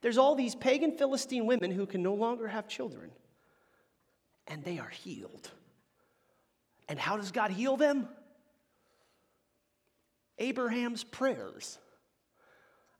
there's 0.00 0.18
all 0.18 0.34
these 0.34 0.54
pagan 0.54 0.92
Philistine 0.92 1.46
women 1.46 1.70
who 1.70 1.86
can 1.86 2.02
no 2.02 2.14
longer 2.14 2.48
have 2.48 2.68
children, 2.68 3.10
and 4.46 4.64
they 4.64 4.78
are 4.78 4.88
healed. 4.88 5.50
And 6.88 6.98
how 6.98 7.16
does 7.16 7.30
God 7.30 7.50
heal 7.50 7.76
them? 7.76 8.08
Abraham's 10.38 11.04
prayers. 11.04 11.78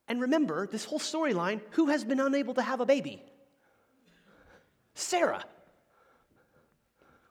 And 0.06 0.20
remember, 0.20 0.66
this 0.66 0.84
whole 0.84 0.98
storyline 0.98 1.60
who 1.70 1.86
has 1.86 2.04
been 2.04 2.20
unable 2.20 2.54
to 2.54 2.62
have 2.62 2.80
a 2.80 2.86
baby? 2.86 3.22
Sarah. 4.94 5.42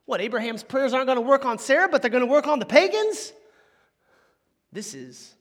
What, 0.05 0.21
Abraham's 0.21 0.63
prayers 0.63 0.93
aren't 0.93 1.05
going 1.05 1.17
to 1.17 1.21
work 1.21 1.45
on 1.45 1.59
Sarah, 1.59 1.87
but 1.87 2.01
they're 2.01 2.09
going 2.09 2.25
to 2.25 2.31
work 2.31 2.47
on 2.47 2.57
the 2.57 2.65
pagans? 2.65 3.31
This 4.71 4.95
is 4.95 5.35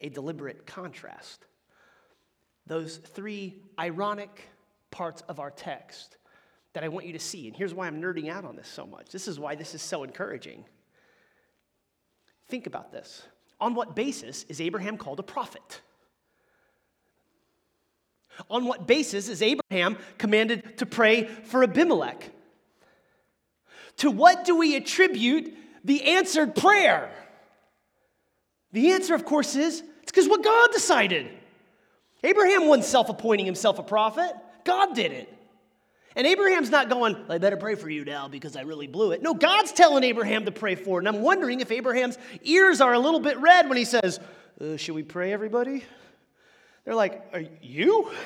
a 0.00 0.08
deliberate 0.08 0.66
contrast 0.66 1.44
those 2.68 2.98
three 2.98 3.56
ironic 3.78 4.48
parts 4.90 5.22
of 5.22 5.40
our 5.40 5.50
text 5.50 6.16
that 6.74 6.84
I 6.84 6.88
want 6.88 7.06
you 7.06 7.14
to 7.14 7.18
see. 7.18 7.48
And 7.48 7.56
here's 7.56 7.74
why 7.74 7.86
I'm 7.86 8.00
nerding 8.00 8.28
out 8.28 8.44
on 8.44 8.54
this 8.54 8.68
so 8.68 8.86
much. 8.86 9.10
This 9.10 9.26
is 9.26 9.40
why 9.40 9.54
this 9.54 9.74
is 9.74 9.82
so 9.82 10.04
encouraging. 10.04 10.64
Think 12.48 12.66
about 12.66 12.92
this. 12.92 13.22
On 13.60 13.74
what 13.74 13.96
basis 13.96 14.44
is 14.44 14.60
Abraham 14.60 14.96
called 14.96 15.18
a 15.18 15.24
prophet? 15.24 15.80
On 18.48 18.66
what 18.66 18.86
basis 18.86 19.28
is 19.28 19.42
Abraham 19.42 19.96
commanded 20.18 20.78
to 20.78 20.86
pray 20.86 21.24
for 21.24 21.64
Abimelech? 21.64 22.30
To 23.96 24.10
what 24.10 24.44
do 24.44 24.56
we 24.56 24.76
attribute 24.76 25.52
the 25.84 26.04
answered 26.04 26.54
prayer? 26.54 27.10
The 28.72 28.92
answer, 28.92 29.14
of 29.14 29.24
course, 29.24 29.56
is 29.56 29.82
it's 30.02 30.12
because 30.12 30.28
what 30.28 30.44
God 30.44 30.70
decided. 30.72 31.28
Abraham 32.24 32.66
wasn't 32.68 32.86
self 32.86 33.08
appointing 33.08 33.46
himself 33.46 33.78
a 33.78 33.82
prophet, 33.82 34.32
God 34.64 34.94
did 34.94 35.12
it. 35.12 35.34
And 36.16 36.26
Abraham's 36.26 36.70
not 36.70 36.88
going, 36.88 37.16
I 37.28 37.38
better 37.38 37.56
pray 37.56 37.76
for 37.76 37.88
you 37.88 38.04
now 38.04 38.26
because 38.26 38.56
I 38.56 38.62
really 38.62 38.88
blew 38.88 39.12
it. 39.12 39.22
No, 39.22 39.34
God's 39.34 39.70
telling 39.70 40.02
Abraham 40.02 40.46
to 40.46 40.50
pray 40.50 40.74
for 40.74 40.98
it. 40.98 41.06
And 41.06 41.08
I'm 41.08 41.22
wondering 41.22 41.60
if 41.60 41.70
Abraham's 41.70 42.18
ears 42.42 42.80
are 42.80 42.92
a 42.92 42.98
little 42.98 43.20
bit 43.20 43.38
red 43.38 43.68
when 43.68 43.78
he 43.78 43.84
says, 43.84 44.18
uh, 44.60 44.76
Should 44.76 44.96
we 44.96 45.04
pray, 45.04 45.32
everybody? 45.32 45.84
They're 46.84 46.96
like, 46.96 47.22
Are 47.32 47.44
you? 47.62 48.10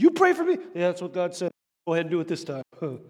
You 0.00 0.12
pray 0.12 0.32
for 0.32 0.44
me? 0.44 0.56
Yeah, 0.76 0.86
that's 0.86 1.02
what 1.02 1.12
God 1.12 1.34
said. 1.34 1.50
Go 1.84 1.92
ahead 1.92 2.04
and 2.04 2.10
do 2.12 2.20
it 2.20 2.28
this 2.28 2.44
time. 2.44 2.62
On 2.80 3.00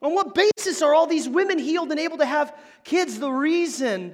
what 0.00 0.34
basis 0.34 0.82
are 0.82 0.92
all 0.92 1.06
these 1.06 1.28
women 1.28 1.56
healed 1.56 1.92
and 1.92 2.00
able 2.00 2.18
to 2.18 2.26
have 2.26 2.52
kids? 2.82 3.20
The 3.20 3.30
reason 3.30 4.12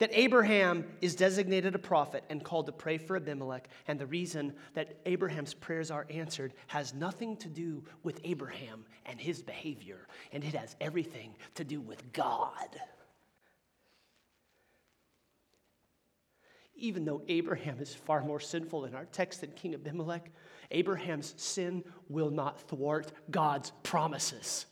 that 0.00 0.10
Abraham 0.14 0.84
is 1.02 1.14
designated 1.14 1.74
a 1.74 1.78
prophet 1.78 2.24
and 2.30 2.42
called 2.42 2.66
to 2.66 2.72
pray 2.72 2.96
for 2.96 3.16
Abimelech, 3.16 3.68
and 3.86 3.98
the 3.98 4.06
reason 4.06 4.54
that 4.74 4.98
Abraham's 5.04 5.54
prayers 5.54 5.90
are 5.90 6.06
answered 6.10 6.54
has 6.66 6.94
nothing 6.94 7.36
to 7.36 7.48
do 7.48 7.84
with 8.02 8.18
Abraham 8.24 8.86
and 9.04 9.20
his 9.20 9.42
behavior, 9.42 10.08
and 10.32 10.42
it 10.42 10.54
has 10.54 10.74
everything 10.80 11.34
to 11.54 11.64
do 11.64 11.82
with 11.82 12.12
God. 12.14 12.80
Even 16.74 17.04
though 17.04 17.20
Abraham 17.28 17.78
is 17.78 17.94
far 17.94 18.22
more 18.22 18.40
sinful 18.40 18.86
in 18.86 18.94
our 18.94 19.04
text 19.04 19.42
than 19.42 19.50
King 19.50 19.74
Abimelech, 19.74 20.30
Abraham's 20.70 21.34
sin 21.36 21.84
will 22.08 22.30
not 22.30 22.58
thwart 22.68 23.12
God's 23.30 23.72
promises. 23.82 24.64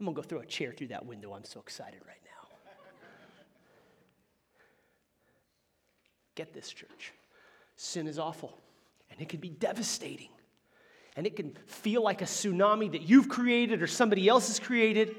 I'm 0.00 0.06
going 0.06 0.16
to 0.16 0.22
go 0.22 0.26
throw 0.26 0.38
a 0.40 0.46
chair 0.46 0.72
through 0.72 0.88
that 0.88 1.04
window. 1.04 1.34
I'm 1.34 1.44
so 1.44 1.60
excited 1.60 2.00
right 2.06 2.16
now. 2.24 2.30
Get 6.34 6.54
this, 6.54 6.70
church. 6.70 7.12
Sin 7.76 8.06
is 8.06 8.18
awful, 8.18 8.56
and 9.10 9.20
it 9.20 9.28
can 9.28 9.40
be 9.40 9.50
devastating. 9.50 10.30
And 11.16 11.26
it 11.26 11.36
can 11.36 11.52
feel 11.66 12.02
like 12.02 12.22
a 12.22 12.24
tsunami 12.24 12.90
that 12.92 13.02
you've 13.02 13.28
created 13.28 13.82
or 13.82 13.86
somebody 13.86 14.26
else 14.26 14.46
has 14.46 14.58
created. 14.58 15.16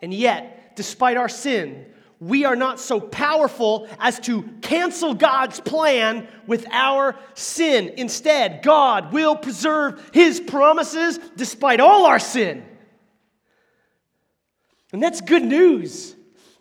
And 0.00 0.14
yet, 0.14 0.76
despite 0.76 1.16
our 1.16 1.28
sin, 1.28 1.86
we 2.20 2.44
are 2.44 2.54
not 2.54 2.78
so 2.78 3.00
powerful 3.00 3.88
as 3.98 4.20
to 4.20 4.42
cancel 4.62 5.14
God's 5.14 5.58
plan 5.58 6.28
with 6.46 6.64
our 6.70 7.16
sin. 7.34 7.94
Instead, 7.96 8.62
God 8.62 9.12
will 9.12 9.34
preserve 9.34 10.10
His 10.12 10.38
promises 10.38 11.18
despite 11.34 11.80
all 11.80 12.06
our 12.06 12.20
sin. 12.20 12.64
And 14.92 15.02
that's 15.02 15.20
good 15.20 15.44
news. 15.44 16.14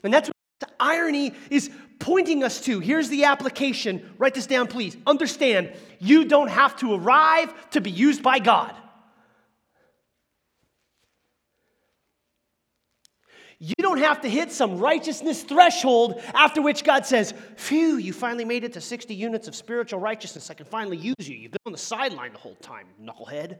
And 0.03 0.13
that's 0.13 0.29
what 0.29 0.35
the 0.59 0.67
irony 0.79 1.33
is 1.49 1.69
pointing 1.99 2.43
us 2.43 2.61
to. 2.61 2.79
Here's 2.79 3.09
the 3.09 3.25
application. 3.25 4.13
Write 4.17 4.33
this 4.33 4.47
down, 4.47 4.67
please. 4.67 4.97
Understand, 5.07 5.73
you 5.99 6.25
don't 6.25 6.49
have 6.49 6.75
to 6.77 6.93
arrive 6.93 7.69
to 7.71 7.81
be 7.81 7.91
used 7.91 8.23
by 8.23 8.39
God. 8.39 8.75
You 13.57 13.73
don't 13.79 13.99
have 13.99 14.21
to 14.21 14.29
hit 14.29 14.51
some 14.51 14.79
righteousness 14.79 15.41
threshold 15.43 16.21
after 16.33 16.61
which 16.61 16.83
God 16.83 17.05
says, 17.05 17.33
Phew, 17.55 17.97
you 17.97 18.11
finally 18.11 18.43
made 18.43 18.65
it 18.65 18.73
to 18.73 18.81
60 18.81 19.15
units 19.15 19.47
of 19.47 19.55
spiritual 19.55 19.99
righteousness. 19.99 20.49
I 20.49 20.55
can 20.55 20.65
finally 20.65 20.97
use 20.97 21.15
you. 21.19 21.37
You've 21.37 21.51
been 21.51 21.59
on 21.65 21.71
the 21.71 21.77
sideline 21.77 22.33
the 22.33 22.39
whole 22.39 22.55
time, 22.55 22.85
knucklehead. 23.01 23.59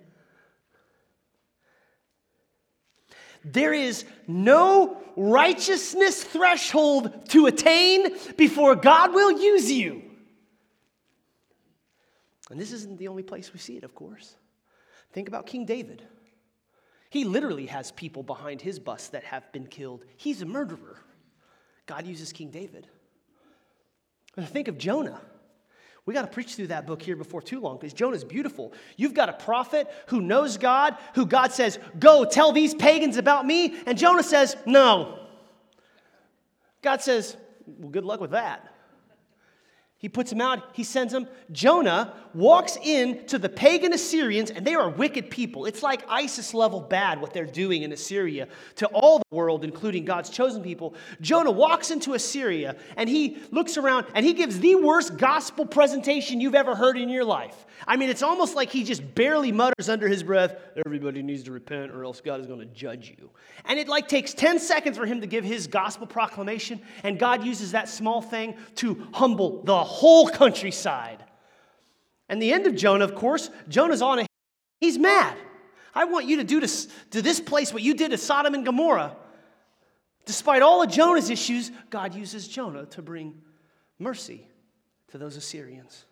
There 3.45 3.73
is 3.73 4.05
no 4.27 4.97
righteousness 5.15 6.23
threshold 6.23 7.29
to 7.29 7.45
attain 7.45 8.17
before 8.37 8.75
God 8.75 9.13
will 9.13 9.39
use 9.39 9.71
you. 9.71 10.01
And 12.49 12.59
this 12.59 12.71
isn't 12.71 12.97
the 12.97 13.07
only 13.07 13.23
place 13.23 13.53
we 13.53 13.59
see 13.59 13.77
it, 13.77 13.83
of 13.83 13.93
course. 13.93 14.35
Think 15.13 15.27
about 15.27 15.45
King 15.45 15.65
David. 15.65 16.01
He 17.11 17.23
literally 17.23 17.67
has 17.67 17.91
people 17.91 18.23
behind 18.23 18.61
his 18.61 18.79
bus 18.79 19.09
that 19.09 19.23
have 19.23 19.51
been 19.51 19.67
killed. 19.67 20.03
He's 20.17 20.41
a 20.41 20.45
murderer. 20.45 20.97
God 21.85 22.07
uses 22.07 22.33
King 22.33 22.49
David. 22.49 22.87
And 24.35 24.47
think 24.47 24.67
of 24.67 24.77
Jonah. 24.77 25.21
We 26.05 26.13
got 26.13 26.21
to 26.21 26.27
preach 26.27 26.55
through 26.55 26.67
that 26.67 26.85
book 26.85 27.01
here 27.01 27.15
before 27.15 27.41
too 27.41 27.59
long 27.59 27.77
because 27.77 27.93
Jonah's 27.93 28.23
beautiful. 28.23 28.73
You've 28.95 29.15
got 29.15 29.29
a 29.29 29.33
prophet 29.33 29.91
who 30.07 30.21
knows 30.21 30.57
God, 30.57 30.95
who 31.15 31.25
God 31.25 31.51
says, 31.51 31.79
Go 31.97 32.25
tell 32.25 32.51
these 32.51 32.75
pagans 32.75 33.17
about 33.17 33.45
me. 33.45 33.75
And 33.87 33.97
Jonah 33.97 34.23
says, 34.23 34.55
No. 34.67 35.19
God 36.83 37.01
says, 37.01 37.35
Well, 37.65 37.89
good 37.89 38.05
luck 38.05 38.21
with 38.21 38.31
that. 38.31 38.74
He 40.05 40.09
puts 40.09 40.29
them 40.29 40.39
out, 40.39 40.61
he 40.73 40.83
sends 40.83 41.11
them. 41.11 41.27
Jonah 41.51 42.13
walks 42.35 42.77
in 42.83 43.25
to 43.25 43.39
the 43.39 43.49
pagan 43.49 43.91
Assyrians, 43.91 44.51
and 44.51 44.63
they 44.63 44.75
are 44.75 44.87
wicked 44.87 45.31
people. 45.31 45.65
It's 45.65 45.81
like 45.81 46.03
ISIS 46.07 46.53
level 46.53 46.79
bad 46.79 47.19
what 47.19 47.33
they're 47.33 47.43
doing 47.43 47.81
in 47.81 47.91
Assyria 47.91 48.47
to 48.75 48.85
all 48.89 49.17
the 49.17 49.35
world, 49.35 49.63
including 49.63 50.05
God's 50.05 50.29
chosen 50.29 50.61
people. 50.61 50.93
Jonah 51.21 51.49
walks 51.49 51.89
into 51.89 52.13
Assyria 52.13 52.75
and 52.97 53.09
he 53.09 53.37
looks 53.49 53.77
around 53.77 54.05
and 54.13 54.23
he 54.23 54.33
gives 54.33 54.59
the 54.59 54.75
worst 54.75 55.17
gospel 55.17 55.65
presentation 55.65 56.39
you've 56.39 56.53
ever 56.53 56.75
heard 56.75 56.97
in 56.99 57.09
your 57.09 57.25
life. 57.25 57.65
I 57.87 57.97
mean, 57.97 58.09
it's 58.09 58.23
almost 58.23 58.55
like 58.55 58.69
he 58.69 58.83
just 58.83 59.15
barely 59.15 59.51
mutters 59.51 59.89
under 59.89 60.07
his 60.07 60.21
breath, 60.21 60.55
Everybody 60.85 61.23
needs 61.23 61.43
to 61.43 61.51
repent 61.51 61.91
or 61.91 62.03
else 62.03 62.21
God 62.21 62.41
is 62.41 62.47
going 62.47 62.59
to 62.59 62.65
judge 62.65 63.15
you. 63.17 63.29
And 63.65 63.79
it 63.79 63.87
like 63.87 64.07
takes 64.07 64.33
10 64.33 64.59
seconds 64.59 64.97
for 64.97 65.05
him 65.05 65.21
to 65.21 65.27
give 65.27 65.43
his 65.43 65.67
gospel 65.67 66.05
proclamation, 66.05 66.81
and 67.03 67.17
God 67.17 67.43
uses 67.43 67.71
that 67.71 67.87
small 67.87 68.21
thing 68.21 68.55
to 68.75 69.07
humble 69.13 69.63
the 69.63 69.83
whole 69.95 70.29
countryside. 70.29 71.23
And 72.29 72.41
the 72.41 72.53
end 72.53 72.67
of 72.67 72.75
Jonah, 72.75 73.05
of 73.05 73.15
course, 73.15 73.49
Jonah's 73.67 74.01
on 74.01 74.19
a 74.19 74.25
he's 74.79 74.97
mad. 74.97 75.37
I 75.93 76.05
want 76.05 76.25
you 76.25 76.37
to 76.37 76.43
do 76.43 76.59
to, 76.59 76.67
to 77.11 77.21
this 77.21 77.39
place 77.39 77.73
what 77.73 77.81
you 77.81 77.93
did 77.93 78.11
to 78.11 78.17
Sodom 78.17 78.53
and 78.53 78.65
Gomorrah. 78.65 79.15
Despite 80.25 80.61
all 80.61 80.83
of 80.83 80.89
Jonah's 80.89 81.29
issues, 81.29 81.71
God 81.89 82.13
uses 82.15 82.47
Jonah 82.47 82.85
to 82.87 83.01
bring 83.01 83.41
mercy 83.99 84.47
to 85.09 85.17
those 85.17 85.37
Assyrians. 85.37 86.05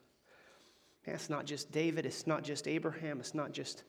Man, 1.06 1.16
it's 1.16 1.30
not 1.30 1.46
just 1.46 1.72
David, 1.72 2.06
it's 2.06 2.26
not 2.26 2.44
just 2.44 2.68
Abraham, 2.68 3.20
it's 3.20 3.34
not 3.34 3.52
just 3.52 3.84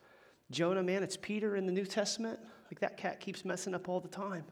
Jonah, 0.51 0.83
man, 0.83 1.03
it's 1.03 1.17
Peter 1.17 1.57
in 1.57 1.67
the 1.67 1.73
New 1.73 1.85
Testament. 1.85 2.41
Like 2.71 2.81
that 2.81 2.97
cat 2.97 3.21
keeps 3.21 3.45
messing 3.45 3.75
up 3.75 3.89
all 3.89 4.01
the 4.01 4.09
time. 4.09 4.45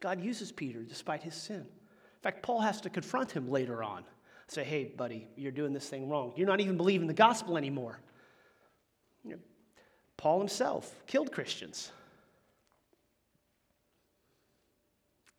God 0.00 0.22
uses 0.22 0.52
Peter 0.52 0.82
despite 0.82 1.22
his 1.22 1.34
sin. 1.34 1.60
In 1.60 2.22
fact, 2.22 2.42
Paul 2.42 2.60
has 2.60 2.80
to 2.82 2.90
confront 2.90 3.30
him 3.30 3.48
later 3.48 3.82
on. 3.82 4.04
Say, 4.48 4.64
hey, 4.64 4.84
buddy, 4.84 5.28
you're 5.36 5.52
doing 5.52 5.72
this 5.72 5.88
thing 5.88 6.08
wrong. 6.08 6.32
You're 6.36 6.46
not 6.46 6.60
even 6.60 6.76
believing 6.76 7.06
the 7.06 7.14
gospel 7.14 7.56
anymore. 7.56 7.98
You 9.24 9.32
know, 9.32 9.38
Paul 10.16 10.38
himself 10.38 10.94
killed 11.06 11.32
Christians. 11.32 11.90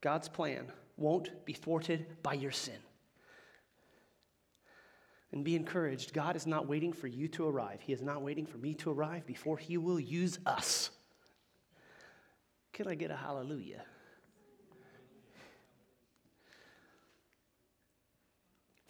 God's 0.02 0.28
plan 0.28 0.66
won't 0.98 1.46
be 1.46 1.54
thwarted 1.54 2.06
by 2.24 2.34
your 2.34 2.52
sin. 2.52 2.78
And 5.32 5.44
be 5.44 5.56
encouraged. 5.56 6.14
God 6.14 6.36
is 6.36 6.46
not 6.46 6.68
waiting 6.68 6.94
for 6.94 7.08
you 7.08 7.28
to 7.30 7.48
arrive. 7.48 7.80
He 7.82 7.94
is 7.94 8.02
not 8.02 8.22
waiting 8.22 8.46
for 8.46 8.58
me 8.58 8.74
to 8.76 8.92
arrive 8.92 9.26
before 9.26 9.58
He 9.58 9.78
will 9.78 10.00
use 10.00 10.40
us. 10.46 10.92
Can 12.72 12.88
I 12.88 12.96
get 12.96 13.12
a 13.12 13.16
hallelujah? 13.16 13.84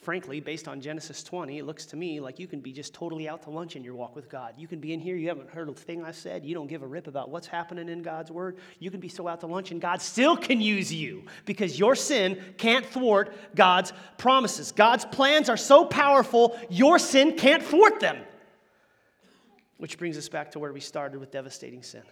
Frankly, 0.04 0.40
based 0.40 0.68
on 0.68 0.82
Genesis 0.82 1.24
20, 1.24 1.60
it 1.60 1.66
looks 1.66 1.86
to 1.88 1.96
me 1.96 2.20
like 2.20 2.38
you 2.38 2.48
can 2.48 2.60
be 2.60 2.72
just 2.72 2.94
totally 2.94 3.30
out 3.30 3.42
to 3.44 3.50
lunch 3.50 3.76
in 3.76 3.84
your 3.84 3.96
walk 3.96 4.16
with 4.16 4.30
God. 4.30 4.54
You 4.58 4.68
can 4.68 4.80
be 4.80 4.94
in 4.94 5.00
here, 5.00 5.16
you 5.16 5.30
haven't 5.30 5.50
heard 5.50 5.70
a 5.70 5.74
thing 5.74 6.04
I 6.04 6.12
said, 6.12 6.46
you 6.46 6.54
don't 6.54 6.68
give 6.68 6.84
a 6.84 6.88
rip 6.88 7.08
about 7.08 7.30
what's 7.30 7.48
happening 7.48 7.90
in 7.90 8.02
God's 8.02 8.30
word. 8.30 8.58
You 8.80 8.92
can 8.92 9.00
be 9.00 9.08
so 9.08 9.28
out 9.28 9.40
to 9.40 9.48
lunch, 9.48 9.72
and 9.72 9.82
God 9.82 10.02
still 10.02 10.36
can 10.36 10.62
use 10.62 10.94
you 10.94 11.24
because 11.46 11.80
your 11.80 11.96
sin 11.96 12.42
can't 12.58 12.86
thwart 12.86 13.34
God's 13.56 13.94
promises. 14.18 14.72
God's 14.72 15.06
plans 15.06 15.50
are 15.50 15.58
so 15.58 15.86
powerful, 15.86 16.60
your 16.70 17.00
sin 17.00 17.38
can't 17.38 17.64
thwart 17.64 18.00
them. 18.00 18.18
Which 19.78 19.98
brings 19.98 20.18
us 20.18 20.30
back 20.30 20.52
to 20.52 20.60
where 20.60 20.74
we 20.74 20.80
started 20.80 21.20
with 21.20 21.32
devastating 21.32 21.84
sin. 21.84 22.04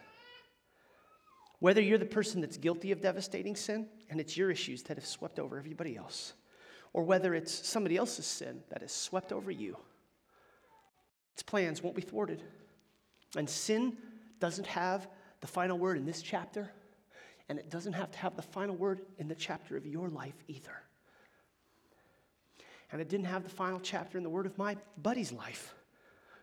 Whether 1.60 1.82
you're 1.82 2.00
the 2.00 2.06
person 2.06 2.42
that's 2.42 2.58
guilty 2.58 2.92
of 2.92 3.02
devastating 3.02 3.56
sin 3.56 3.88
and 4.10 4.20
it's 4.20 4.36
your 4.36 4.50
issues 4.50 4.82
that 4.84 4.98
have 4.98 5.06
swept 5.06 5.38
over 5.38 5.60
everybody 5.60 5.96
else 5.96 6.34
or 6.94 7.04
whether 7.04 7.34
it's 7.34 7.68
somebody 7.68 7.98
else's 7.98 8.26
sin 8.26 8.62
that 8.70 8.82
has 8.82 8.92
swept 8.92 9.32
over 9.32 9.52
you. 9.52 9.78
Its 11.34 11.44
plans 11.44 11.82
won't 11.82 11.96
be 11.96 12.02
thwarted. 12.02 12.44
And 13.36 13.50
sin 13.50 13.98
doesn't 14.40 14.68
have 14.68 15.08
the 15.40 15.48
final 15.48 15.78
word 15.78 15.98
in 15.98 16.06
this 16.06 16.22
chapter, 16.22 16.70
and 17.50 17.58
it 17.58 17.70
doesn't 17.70 17.94
have 17.94 18.12
to 18.12 18.18
have 18.20 18.36
the 18.36 18.42
final 18.42 18.76
word 18.76 19.02
in 19.18 19.28
the 19.28 19.36
chapter 19.36 19.78
of 19.78 19.86
your 19.86 20.10
life 20.10 20.44
either. 20.48 20.84
And 22.92 23.02
it 23.02 23.08
didn't 23.08 23.28
have 23.28 23.44
the 23.44 23.50
final 23.50 23.80
chapter 23.80 24.18
in 24.18 24.24
the 24.24 24.30
word 24.30 24.46
of 24.46 24.58
my 24.58 24.76
buddy's 25.02 25.32
life, 25.32 25.74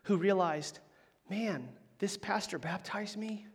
who 0.03 0.17
realized, 0.17 0.79
man, 1.29 1.69
this 1.99 2.17
pastor 2.17 2.57
baptized 2.57 3.17
me. 3.17 3.45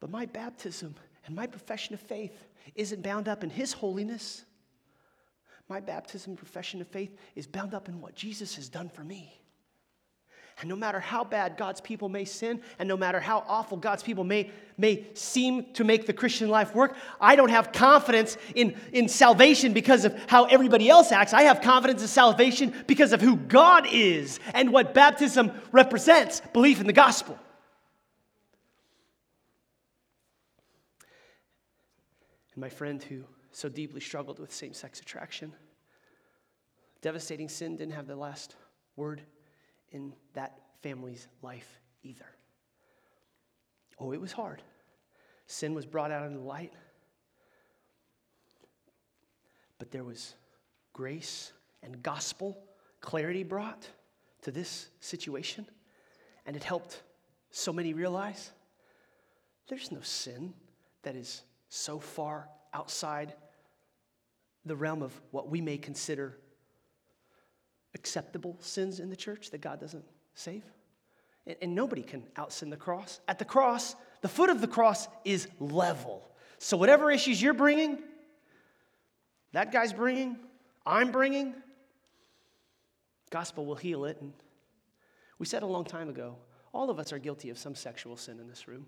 But 0.00 0.10
my 0.10 0.26
baptism 0.26 0.96
and 1.26 1.36
my 1.36 1.46
profession 1.46 1.94
of 1.94 2.00
faith 2.00 2.48
isn't 2.74 3.02
bound 3.02 3.28
up 3.28 3.44
in 3.44 3.50
his 3.50 3.72
holiness. 3.72 4.44
My 5.68 5.80
baptism 5.80 6.36
profession 6.36 6.80
of 6.80 6.88
faith 6.88 7.16
is 7.34 7.46
bound 7.46 7.74
up 7.74 7.88
in 7.88 8.00
what 8.00 8.14
Jesus 8.14 8.56
has 8.56 8.68
done 8.68 8.88
for 8.88 9.04
me. 9.04 9.42
And 10.60 10.68
no 10.68 10.76
matter 10.76 11.00
how 11.00 11.24
bad 11.24 11.56
God's 11.56 11.80
people 11.80 12.08
may 12.08 12.24
sin, 12.24 12.60
and 12.78 12.88
no 12.88 12.96
matter 12.96 13.18
how 13.18 13.42
awful 13.48 13.76
God's 13.76 14.02
people 14.02 14.22
may, 14.22 14.50
may 14.76 15.06
seem 15.14 15.72
to 15.72 15.82
make 15.82 16.06
the 16.06 16.12
Christian 16.12 16.48
life 16.48 16.74
work, 16.74 16.94
I 17.20 17.36
don't 17.36 17.48
have 17.48 17.72
confidence 17.72 18.36
in, 18.54 18.76
in 18.92 19.08
salvation 19.08 19.72
because 19.72 20.04
of 20.04 20.16
how 20.28 20.44
everybody 20.44 20.88
else 20.88 21.10
acts. 21.10 21.32
I 21.32 21.42
have 21.42 21.62
confidence 21.62 22.02
in 22.02 22.08
salvation 22.08 22.74
because 22.86 23.12
of 23.12 23.20
who 23.20 23.36
God 23.36 23.86
is 23.90 24.40
and 24.54 24.72
what 24.72 24.94
baptism 24.94 25.52
represents 25.72 26.42
belief 26.52 26.80
in 26.80 26.86
the 26.86 26.92
gospel. 26.92 27.38
And 32.54 32.60
my 32.60 32.68
friend 32.68 33.02
who 33.02 33.24
so 33.50 33.68
deeply 33.68 34.00
struggled 34.00 34.38
with 34.38 34.52
same 34.52 34.72
sex 34.72 35.00
attraction. 35.00 35.52
Devastating 37.00 37.48
sin 37.48 37.76
didn't 37.76 37.94
have 37.94 38.06
the 38.06 38.16
last 38.16 38.56
word 38.96 39.22
in 39.90 40.14
that 40.34 40.58
family's 40.82 41.28
life 41.42 41.80
either. 42.02 42.26
Oh, 43.98 44.12
it 44.12 44.20
was 44.20 44.32
hard. 44.32 44.62
Sin 45.46 45.74
was 45.74 45.86
brought 45.86 46.10
out 46.10 46.26
into 46.26 46.38
the 46.38 46.44
light, 46.44 46.72
but 49.78 49.90
there 49.90 50.04
was 50.04 50.34
grace 50.92 51.52
and 51.82 52.02
gospel 52.02 52.56
clarity 53.00 53.42
brought 53.42 53.86
to 54.42 54.50
this 54.50 54.88
situation, 55.00 55.66
and 56.46 56.56
it 56.56 56.64
helped 56.64 57.02
so 57.50 57.72
many 57.72 57.92
realize 57.92 58.50
there's 59.68 59.92
no 59.92 60.00
sin 60.00 60.54
that 61.02 61.14
is 61.14 61.42
so 61.74 61.98
far 61.98 62.50
outside 62.74 63.32
the 64.66 64.76
realm 64.76 65.02
of 65.02 65.18
what 65.30 65.48
we 65.48 65.62
may 65.62 65.78
consider 65.78 66.36
acceptable 67.94 68.58
sins 68.60 69.00
in 69.00 69.08
the 69.08 69.16
church 69.16 69.50
that 69.52 69.62
God 69.62 69.80
doesn't 69.80 70.04
save. 70.34 70.64
And, 71.46 71.56
and 71.62 71.74
nobody 71.74 72.02
can 72.02 72.24
out 72.36 72.52
sin 72.52 72.68
the 72.68 72.76
cross. 72.76 73.20
At 73.26 73.38
the 73.38 73.46
cross, 73.46 73.96
the 74.20 74.28
foot 74.28 74.50
of 74.50 74.60
the 74.60 74.68
cross 74.68 75.08
is 75.24 75.48
level. 75.60 76.30
So, 76.58 76.76
whatever 76.76 77.10
issues 77.10 77.40
you're 77.40 77.54
bringing, 77.54 77.98
that 79.52 79.72
guy's 79.72 79.94
bringing, 79.94 80.36
I'm 80.84 81.10
bringing, 81.10 81.54
gospel 83.30 83.64
will 83.64 83.76
heal 83.76 84.04
it. 84.04 84.18
And 84.20 84.34
we 85.38 85.46
said 85.46 85.62
a 85.62 85.66
long 85.66 85.86
time 85.86 86.10
ago, 86.10 86.36
all 86.74 86.90
of 86.90 86.98
us 86.98 87.14
are 87.14 87.18
guilty 87.18 87.48
of 87.48 87.56
some 87.56 87.74
sexual 87.74 88.18
sin 88.18 88.38
in 88.40 88.46
this 88.46 88.68
room. 88.68 88.86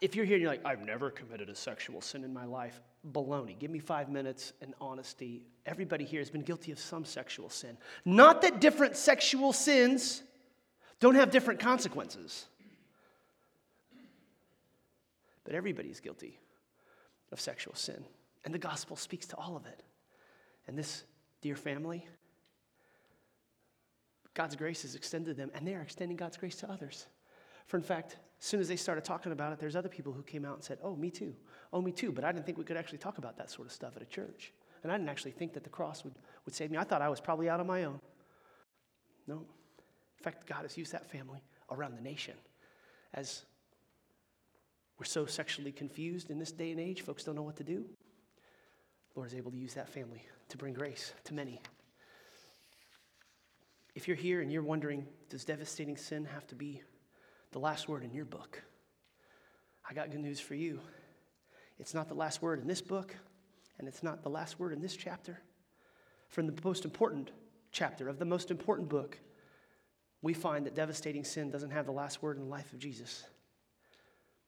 If 0.00 0.14
you're 0.14 0.24
here 0.24 0.34
and 0.34 0.42
you're 0.42 0.50
like, 0.50 0.64
I've 0.66 0.84
never 0.84 1.10
committed 1.10 1.48
a 1.48 1.54
sexual 1.54 2.00
sin 2.00 2.24
in 2.24 2.32
my 2.32 2.44
life, 2.44 2.80
baloney. 3.12 3.58
Give 3.58 3.70
me 3.70 3.78
five 3.78 4.08
minutes 4.08 4.52
and 4.60 4.74
honesty. 4.80 5.42
Everybody 5.64 6.04
here 6.04 6.20
has 6.20 6.30
been 6.30 6.42
guilty 6.42 6.72
of 6.72 6.78
some 6.78 7.04
sexual 7.04 7.48
sin. 7.48 7.78
Not 8.04 8.42
that 8.42 8.60
different 8.60 8.96
sexual 8.96 9.52
sins 9.52 10.22
don't 11.00 11.14
have 11.14 11.30
different 11.30 11.60
consequences, 11.60 12.46
but 15.44 15.54
everybody's 15.54 16.00
guilty 16.00 16.38
of 17.32 17.40
sexual 17.40 17.74
sin. 17.74 18.04
And 18.44 18.52
the 18.52 18.58
gospel 18.58 18.96
speaks 18.96 19.26
to 19.28 19.36
all 19.36 19.56
of 19.56 19.66
it. 19.66 19.82
And 20.66 20.76
this, 20.76 21.04
dear 21.40 21.56
family, 21.56 22.06
God's 24.34 24.56
grace 24.56 24.84
is 24.84 24.94
extended 24.94 25.30
to 25.30 25.34
them, 25.34 25.50
and 25.54 25.66
they 25.66 25.74
are 25.74 25.80
extending 25.80 26.16
God's 26.16 26.36
grace 26.36 26.56
to 26.56 26.70
others. 26.70 27.06
For 27.66 27.76
in 27.76 27.82
fact, 27.82 28.16
as 28.40 28.46
soon 28.46 28.60
as 28.60 28.68
they 28.68 28.76
started 28.76 29.04
talking 29.04 29.32
about 29.32 29.52
it, 29.52 29.58
there's 29.58 29.76
other 29.76 29.88
people 29.88 30.12
who 30.12 30.22
came 30.22 30.44
out 30.44 30.54
and 30.54 30.64
said, 30.64 30.78
Oh, 30.82 30.94
me 30.94 31.10
too. 31.10 31.34
Oh, 31.72 31.80
me 31.80 31.92
too. 31.92 32.12
But 32.12 32.24
I 32.24 32.32
didn't 32.32 32.44
think 32.44 32.58
we 32.58 32.64
could 32.64 32.76
actually 32.76 32.98
talk 32.98 33.18
about 33.18 33.36
that 33.38 33.50
sort 33.50 33.66
of 33.66 33.72
stuff 33.72 33.96
at 33.96 34.02
a 34.02 34.06
church. 34.06 34.52
And 34.82 34.92
I 34.92 34.96
didn't 34.96 35.08
actually 35.08 35.32
think 35.32 35.54
that 35.54 35.64
the 35.64 35.70
cross 35.70 36.04
would, 36.04 36.14
would 36.44 36.54
save 36.54 36.70
me. 36.70 36.78
I 36.78 36.84
thought 36.84 37.02
I 37.02 37.08
was 37.08 37.20
probably 37.20 37.48
out 37.48 37.60
on 37.60 37.66
my 37.66 37.84
own. 37.84 37.98
No. 39.26 39.36
In 39.36 40.22
fact, 40.22 40.46
God 40.46 40.62
has 40.62 40.76
used 40.76 40.92
that 40.92 41.10
family 41.10 41.42
around 41.70 41.96
the 41.96 42.02
nation. 42.02 42.34
As 43.14 43.44
we're 44.98 45.06
so 45.06 45.26
sexually 45.26 45.72
confused 45.72 46.30
in 46.30 46.38
this 46.38 46.52
day 46.52 46.70
and 46.70 46.80
age, 46.80 47.02
folks 47.02 47.24
don't 47.24 47.34
know 47.34 47.42
what 47.42 47.56
to 47.56 47.64
do. 47.64 47.84
Lord 49.14 49.28
is 49.28 49.34
able 49.34 49.50
to 49.50 49.56
use 49.56 49.74
that 49.74 49.88
family 49.88 50.22
to 50.50 50.56
bring 50.58 50.74
grace 50.74 51.14
to 51.24 51.34
many. 51.34 51.60
If 53.94 54.06
you're 54.06 54.16
here 54.16 54.42
and 54.42 54.52
you're 54.52 54.62
wondering, 54.62 55.06
does 55.30 55.44
devastating 55.44 55.96
sin 55.96 56.26
have 56.26 56.46
to 56.48 56.54
be 56.54 56.82
the 57.56 57.60
last 57.60 57.88
word 57.88 58.04
in 58.04 58.12
your 58.12 58.26
book. 58.26 58.62
I 59.88 59.94
got 59.94 60.10
good 60.10 60.20
news 60.20 60.38
for 60.38 60.54
you. 60.54 60.78
It's 61.78 61.94
not 61.94 62.06
the 62.06 62.14
last 62.14 62.42
word 62.42 62.60
in 62.60 62.66
this 62.66 62.82
book, 62.82 63.16
and 63.78 63.88
it's 63.88 64.02
not 64.02 64.22
the 64.22 64.28
last 64.28 64.58
word 64.58 64.74
in 64.74 64.82
this 64.82 64.94
chapter, 64.94 65.40
from 66.28 66.46
the 66.46 66.54
most 66.62 66.84
important 66.84 67.30
chapter 67.72 68.10
of 68.10 68.18
the 68.18 68.26
most 68.26 68.50
important 68.50 68.90
book, 68.90 69.18
we 70.20 70.34
find 70.34 70.66
that 70.66 70.74
devastating 70.74 71.24
sin 71.24 71.50
doesn't 71.50 71.70
have 71.70 71.86
the 71.86 71.92
last 71.92 72.22
word 72.22 72.36
in 72.36 72.42
the 72.42 72.50
life 72.50 72.74
of 72.74 72.78
Jesus. 72.78 73.24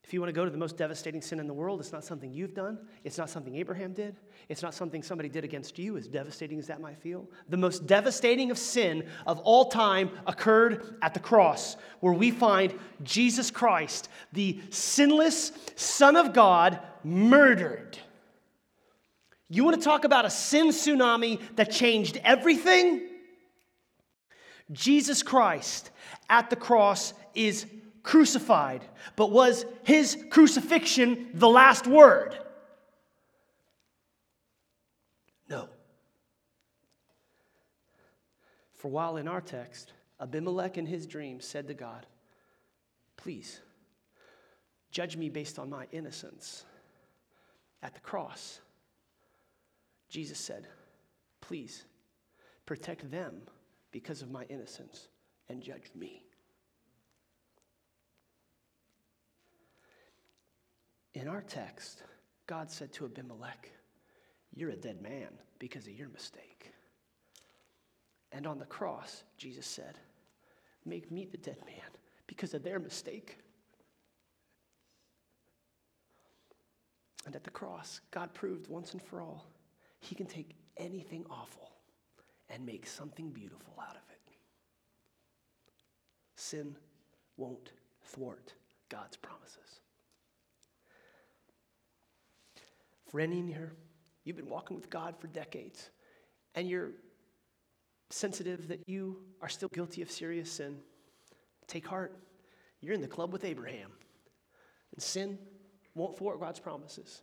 If 0.09 0.15
you 0.15 0.23
want 0.23 0.31
to 0.31 0.33
go 0.41 0.47
to 0.47 0.51
the 0.51 0.57
most 0.57 0.79
devastating 0.79 1.21
sin 1.21 1.39
in 1.39 1.47
the 1.47 1.53
world, 1.53 1.81
it's 1.81 1.93
not 1.93 2.03
something 2.03 2.33
you've 2.33 2.55
done. 2.55 2.79
It's 3.05 3.19
not 3.19 3.29
something 3.29 3.57
Abraham 3.57 3.93
did. 3.93 4.17
It's 4.49 4.63
not 4.63 4.73
something 4.73 5.03
somebody 5.03 5.29
did 5.29 5.45
against 5.45 5.79
you, 5.79 5.99
as 5.99 6.09
devastating 6.09 6.59
as 6.59 6.67
that 6.69 6.81
might 6.81 6.97
feel. 6.97 7.29
The 7.51 7.59
most 7.59 7.87
devastating 7.87 8.51
of 8.51 8.57
sin 8.57 9.07
of 9.27 9.39
all 9.41 9.67
time 9.67 10.11
occurred 10.27 10.97
at 11.03 11.13
the 11.13 11.21
cross, 11.21 11.77
where 12.01 12.15
we 12.15 12.31
find 12.31 12.73
Jesus 13.03 13.51
Christ, 13.51 14.09
the 14.33 14.59
sinless 14.71 15.53
Son 15.77 16.17
of 16.17 16.33
God, 16.33 16.81
murdered. 17.05 17.99
You 19.51 19.63
want 19.63 19.77
to 19.77 19.85
talk 19.85 20.05
about 20.05 20.25
a 20.25 20.31
sin 20.31 20.69
tsunami 20.69 21.39
that 21.57 21.71
changed 21.71 22.19
everything? 22.25 23.07
Jesus 24.73 25.23
Christ 25.23 25.91
at 26.31 26.49
the 26.49 26.57
cross 26.57 27.13
is 27.35 27.67
crucified, 28.09 28.83
but 29.17 29.31
was 29.31 29.67
his 29.83 30.17
crucifixion 30.31 31.29
the 31.35 31.49
last 31.49 31.87
word? 31.87 32.35
No. 35.51 35.69
For 38.77 38.89
while 38.89 39.19
in 39.19 39.29
our 39.29 39.43
text, 39.43 39.93
Abimelech 40.19 40.79
in 40.79 40.87
his 40.87 41.07
dream 41.07 41.39
said 41.39 41.69
to 41.69 41.75
God, 41.75 42.07
Please, 43.19 43.61
judge 44.91 45.19
me 45.19 45.29
based 45.29 45.59
on 45.59 45.69
my 45.69 45.87
innocence. 45.93 46.65
At 47.83 47.93
the 47.93 48.01
cross, 48.01 48.61
Jesus 50.09 50.39
said, 50.39 50.67
Please, 51.43 51.85
protect 52.65 53.11
them 53.11 53.43
because 53.93 54.23
of 54.23 54.31
my 54.31 54.45
innocence 54.45 55.09
and 55.51 55.63
judge 55.63 55.91
me. 55.95 56.23
In 61.15 61.29
our 61.29 61.43
text, 61.43 62.03
God 62.47 62.71
said 62.71 62.93
to 62.95 63.05
Abimelech, 63.05 63.71
You're 64.55 64.71
a 64.71 64.77
dead 64.77 65.03
man 65.03 65.29
because 65.59 65.87
of 65.87 65.93
your 65.93 66.09
mistake. 66.09 66.73
And 68.33 68.47
on 68.47 68.59
the 68.59 68.67
cross, 68.67 69.25
Jesus 69.37 69.67
said, 69.67 69.99
Make 70.85 71.11
me 71.11 71.27
the 71.31 71.39
dead 71.39 71.59
man 71.67 71.91
because 72.27 72.55
of 72.55 72.63
their 72.63 72.79
mistake. 72.79 73.39
And 77.27 77.35
at 77.35 77.45
the 77.45 77.51
cross, 77.51 78.01
God 78.11 78.33
proved 78.33 78.69
once 78.69 78.93
and 78.93 79.03
for 79.03 79.21
all 79.21 79.47
He 80.01 80.15
can 80.15 80.27
take 80.27 80.55
anything 80.77 81.25
awful 81.31 81.73
and 82.49 82.65
make 82.65 82.87
something 82.87 83.31
beautiful 83.31 83.75
out 83.81 83.97
of 83.97 84.03
it. 84.11 84.35
Sin 86.37 86.77
won't 87.37 87.73
thwart 88.03 88.55
God's 88.89 89.17
promises. 89.17 89.81
For 93.09 93.21
any 93.21 93.39
in 93.39 93.49
here, 93.49 93.73
you've 94.25 94.37
been 94.37 94.51
walking 94.51 94.77
with 94.77 94.91
God 94.91 95.17
for 95.19 95.27
decades, 95.29 95.91
and 96.55 96.69
you're 96.69 96.91
sensitive 98.11 98.69
that 98.69 98.83
you 98.87 99.19
are 99.41 99.49
still 99.49 99.69
guilty 99.73 100.03
of 100.03 100.11
serious 100.11 100.51
sin. 100.51 100.77
Take 101.67 101.87
heart. 101.87 102.17
You're 102.81 102.95
in 102.95 103.01
the 103.01 103.09
club 103.09 103.33
with 103.33 103.45
Abraham. 103.45 103.91
And 104.95 105.03
sin 105.03 105.39
won't 105.95 106.17
thwart 106.19 106.41
God's 106.41 106.61
promises. 106.61 107.23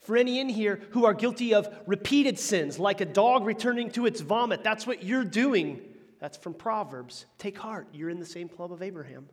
For 0.00 0.16
any 0.16 0.38
in 0.38 0.48
here 0.48 0.80
who 0.90 1.06
are 1.06 1.14
guilty 1.14 1.54
of 1.54 1.68
repeated 1.86 2.38
sins, 2.38 2.78
like 2.78 3.00
a 3.00 3.06
dog 3.06 3.46
returning 3.46 3.90
to 3.92 4.06
its 4.06 4.20
vomit, 4.20 4.62
that's 4.62 4.86
what 4.86 5.02
you're 5.02 5.24
doing. 5.24 5.80
That's 6.20 6.36
from 6.36 6.54
Proverbs. 6.54 7.26
Take 7.38 7.58
heart. 7.58 7.88
You're 7.92 8.10
in 8.10 8.20
the 8.20 8.26
same 8.26 8.48
club 8.48 8.72
of 8.72 8.82
Abraham. 8.82 9.28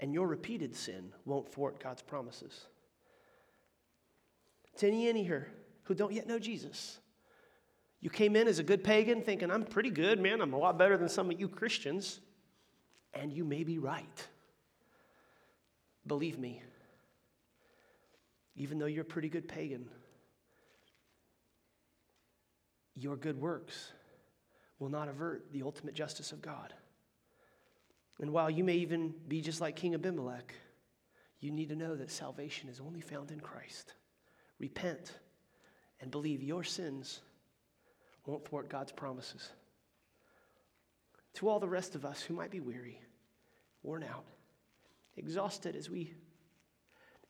And 0.00 0.12
your 0.12 0.26
repeated 0.26 0.74
sin 0.74 1.12
won't 1.24 1.50
thwart 1.50 1.82
God's 1.82 2.02
promises 2.02 2.66
to 4.76 4.86
any 4.86 5.08
in 5.08 5.16
here 5.16 5.48
who 5.84 5.94
don't 5.94 6.12
yet 6.12 6.26
know 6.26 6.38
Jesus. 6.38 6.98
You 8.00 8.10
came 8.10 8.36
in 8.36 8.48
as 8.48 8.58
a 8.58 8.62
good 8.62 8.84
pagan 8.84 9.22
thinking, 9.22 9.50
I'm 9.50 9.64
pretty 9.64 9.90
good, 9.90 10.20
man. 10.20 10.40
I'm 10.40 10.52
a 10.52 10.58
lot 10.58 10.76
better 10.78 10.96
than 10.96 11.08
some 11.08 11.30
of 11.30 11.40
you 11.40 11.48
Christians. 11.48 12.20
And 13.14 13.32
you 13.32 13.44
may 13.44 13.64
be 13.64 13.78
right. 13.78 14.26
Believe 16.06 16.38
me, 16.38 16.62
even 18.56 18.78
though 18.78 18.86
you're 18.86 19.02
a 19.02 19.06
pretty 19.06 19.30
good 19.30 19.48
pagan, 19.48 19.88
your 22.94 23.16
good 23.16 23.40
works 23.40 23.92
will 24.78 24.90
not 24.90 25.08
avert 25.08 25.50
the 25.52 25.62
ultimate 25.62 25.94
justice 25.94 26.30
of 26.32 26.42
God. 26.42 26.74
And 28.20 28.32
while 28.32 28.50
you 28.50 28.64
may 28.64 28.74
even 28.74 29.14
be 29.28 29.40
just 29.40 29.62
like 29.62 29.76
King 29.76 29.94
Abimelech, 29.94 30.54
you 31.40 31.50
need 31.50 31.70
to 31.70 31.76
know 31.76 31.96
that 31.96 32.10
salvation 32.10 32.68
is 32.68 32.80
only 32.80 33.00
found 33.00 33.30
in 33.30 33.40
Christ 33.40 33.94
repent, 34.58 35.12
and 36.00 36.10
believe 36.10 36.42
your 36.42 36.64
sins 36.64 37.20
won't 38.26 38.46
thwart 38.46 38.68
God's 38.68 38.92
promises. 38.92 39.50
To 41.34 41.48
all 41.48 41.58
the 41.58 41.68
rest 41.68 41.94
of 41.94 42.04
us 42.04 42.22
who 42.22 42.34
might 42.34 42.50
be 42.50 42.60
weary, 42.60 43.00
worn 43.82 44.04
out, 44.04 44.24
exhausted 45.16 45.76
as 45.76 45.90
we 45.90 46.14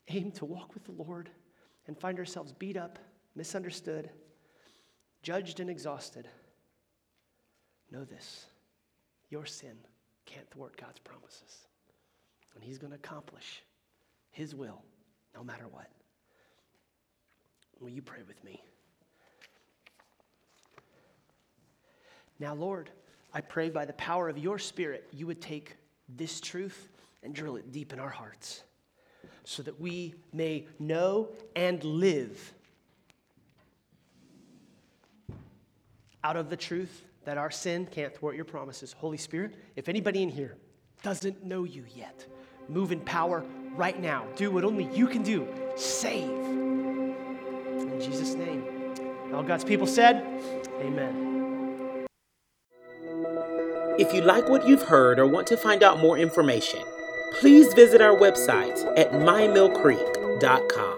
aim 0.09 0.31
to 0.31 0.45
walk 0.45 0.73
with 0.73 0.85
the 0.85 0.91
Lord 0.91 1.29
and 1.87 1.99
find 1.99 2.19
ourselves 2.19 2.53
beat 2.53 2.77
up, 2.77 2.99
misunderstood, 3.35 4.09
judged, 5.21 5.59
and 5.59 5.69
exhausted, 5.69 6.27
know 7.91 8.03
this 8.03 8.45
your 9.29 9.45
sin 9.45 9.77
can't 10.25 10.49
thwart 10.51 10.77
God's 10.77 10.99
promises. 10.99 11.67
And 12.53 12.63
He's 12.63 12.77
going 12.77 12.91
to 12.91 12.97
accomplish 12.97 13.63
His 14.31 14.55
will 14.55 14.81
no 15.35 15.43
matter 15.43 15.67
what. 15.67 15.87
Will 17.79 17.89
you 17.89 18.01
pray 18.01 18.19
with 18.27 18.43
me? 18.43 18.63
Now, 22.39 22.53
Lord, 22.53 22.89
I 23.33 23.41
pray 23.41 23.69
by 23.69 23.85
the 23.85 23.93
power 23.93 24.29
of 24.29 24.37
your 24.37 24.59
Spirit, 24.59 25.07
you 25.11 25.27
would 25.27 25.41
take 25.41 25.75
this 26.09 26.39
truth 26.39 26.89
and 27.23 27.33
drill 27.33 27.55
it 27.55 27.71
deep 27.71 27.93
in 27.93 27.99
our 27.99 28.09
hearts 28.09 28.63
so 29.43 29.63
that 29.63 29.79
we 29.79 30.15
may 30.33 30.67
know 30.79 31.29
and 31.55 31.83
live 31.83 32.53
out 36.23 36.35
of 36.35 36.49
the 36.49 36.57
truth 36.57 37.03
that 37.25 37.37
our 37.37 37.51
sin 37.51 37.85
can't 37.85 38.15
thwart 38.15 38.35
your 38.35 38.45
promises. 38.45 38.93
Holy 38.93 39.17
Spirit, 39.17 39.55
if 39.75 39.89
anybody 39.89 40.23
in 40.23 40.29
here 40.29 40.55
doesn't 41.03 41.43
know 41.43 41.63
you 41.63 41.85
yet, 41.95 42.25
move 42.67 42.91
in 42.91 42.99
power 43.01 43.43
right 43.75 43.99
now. 43.99 44.25
Do 44.35 44.51
what 44.51 44.63
only 44.63 44.85
you 44.95 45.07
can 45.07 45.23
do. 45.23 45.47
Save. 45.75 46.54
All 49.35 49.43
God's 49.43 49.65
people 49.65 49.85
said, 49.85 50.23
Amen. 50.79 52.05
If 53.99 54.13
you 54.13 54.21
like 54.21 54.49
what 54.49 54.67
you've 54.67 54.83
heard 54.83 55.19
or 55.19 55.27
want 55.27 55.47
to 55.47 55.57
find 55.57 55.83
out 55.83 55.99
more 55.99 56.17
information, 56.17 56.81
please 57.39 57.73
visit 57.73 58.01
our 58.01 58.15
website 58.15 58.81
at 58.97 59.11
mymillcreek.com. 59.11 60.94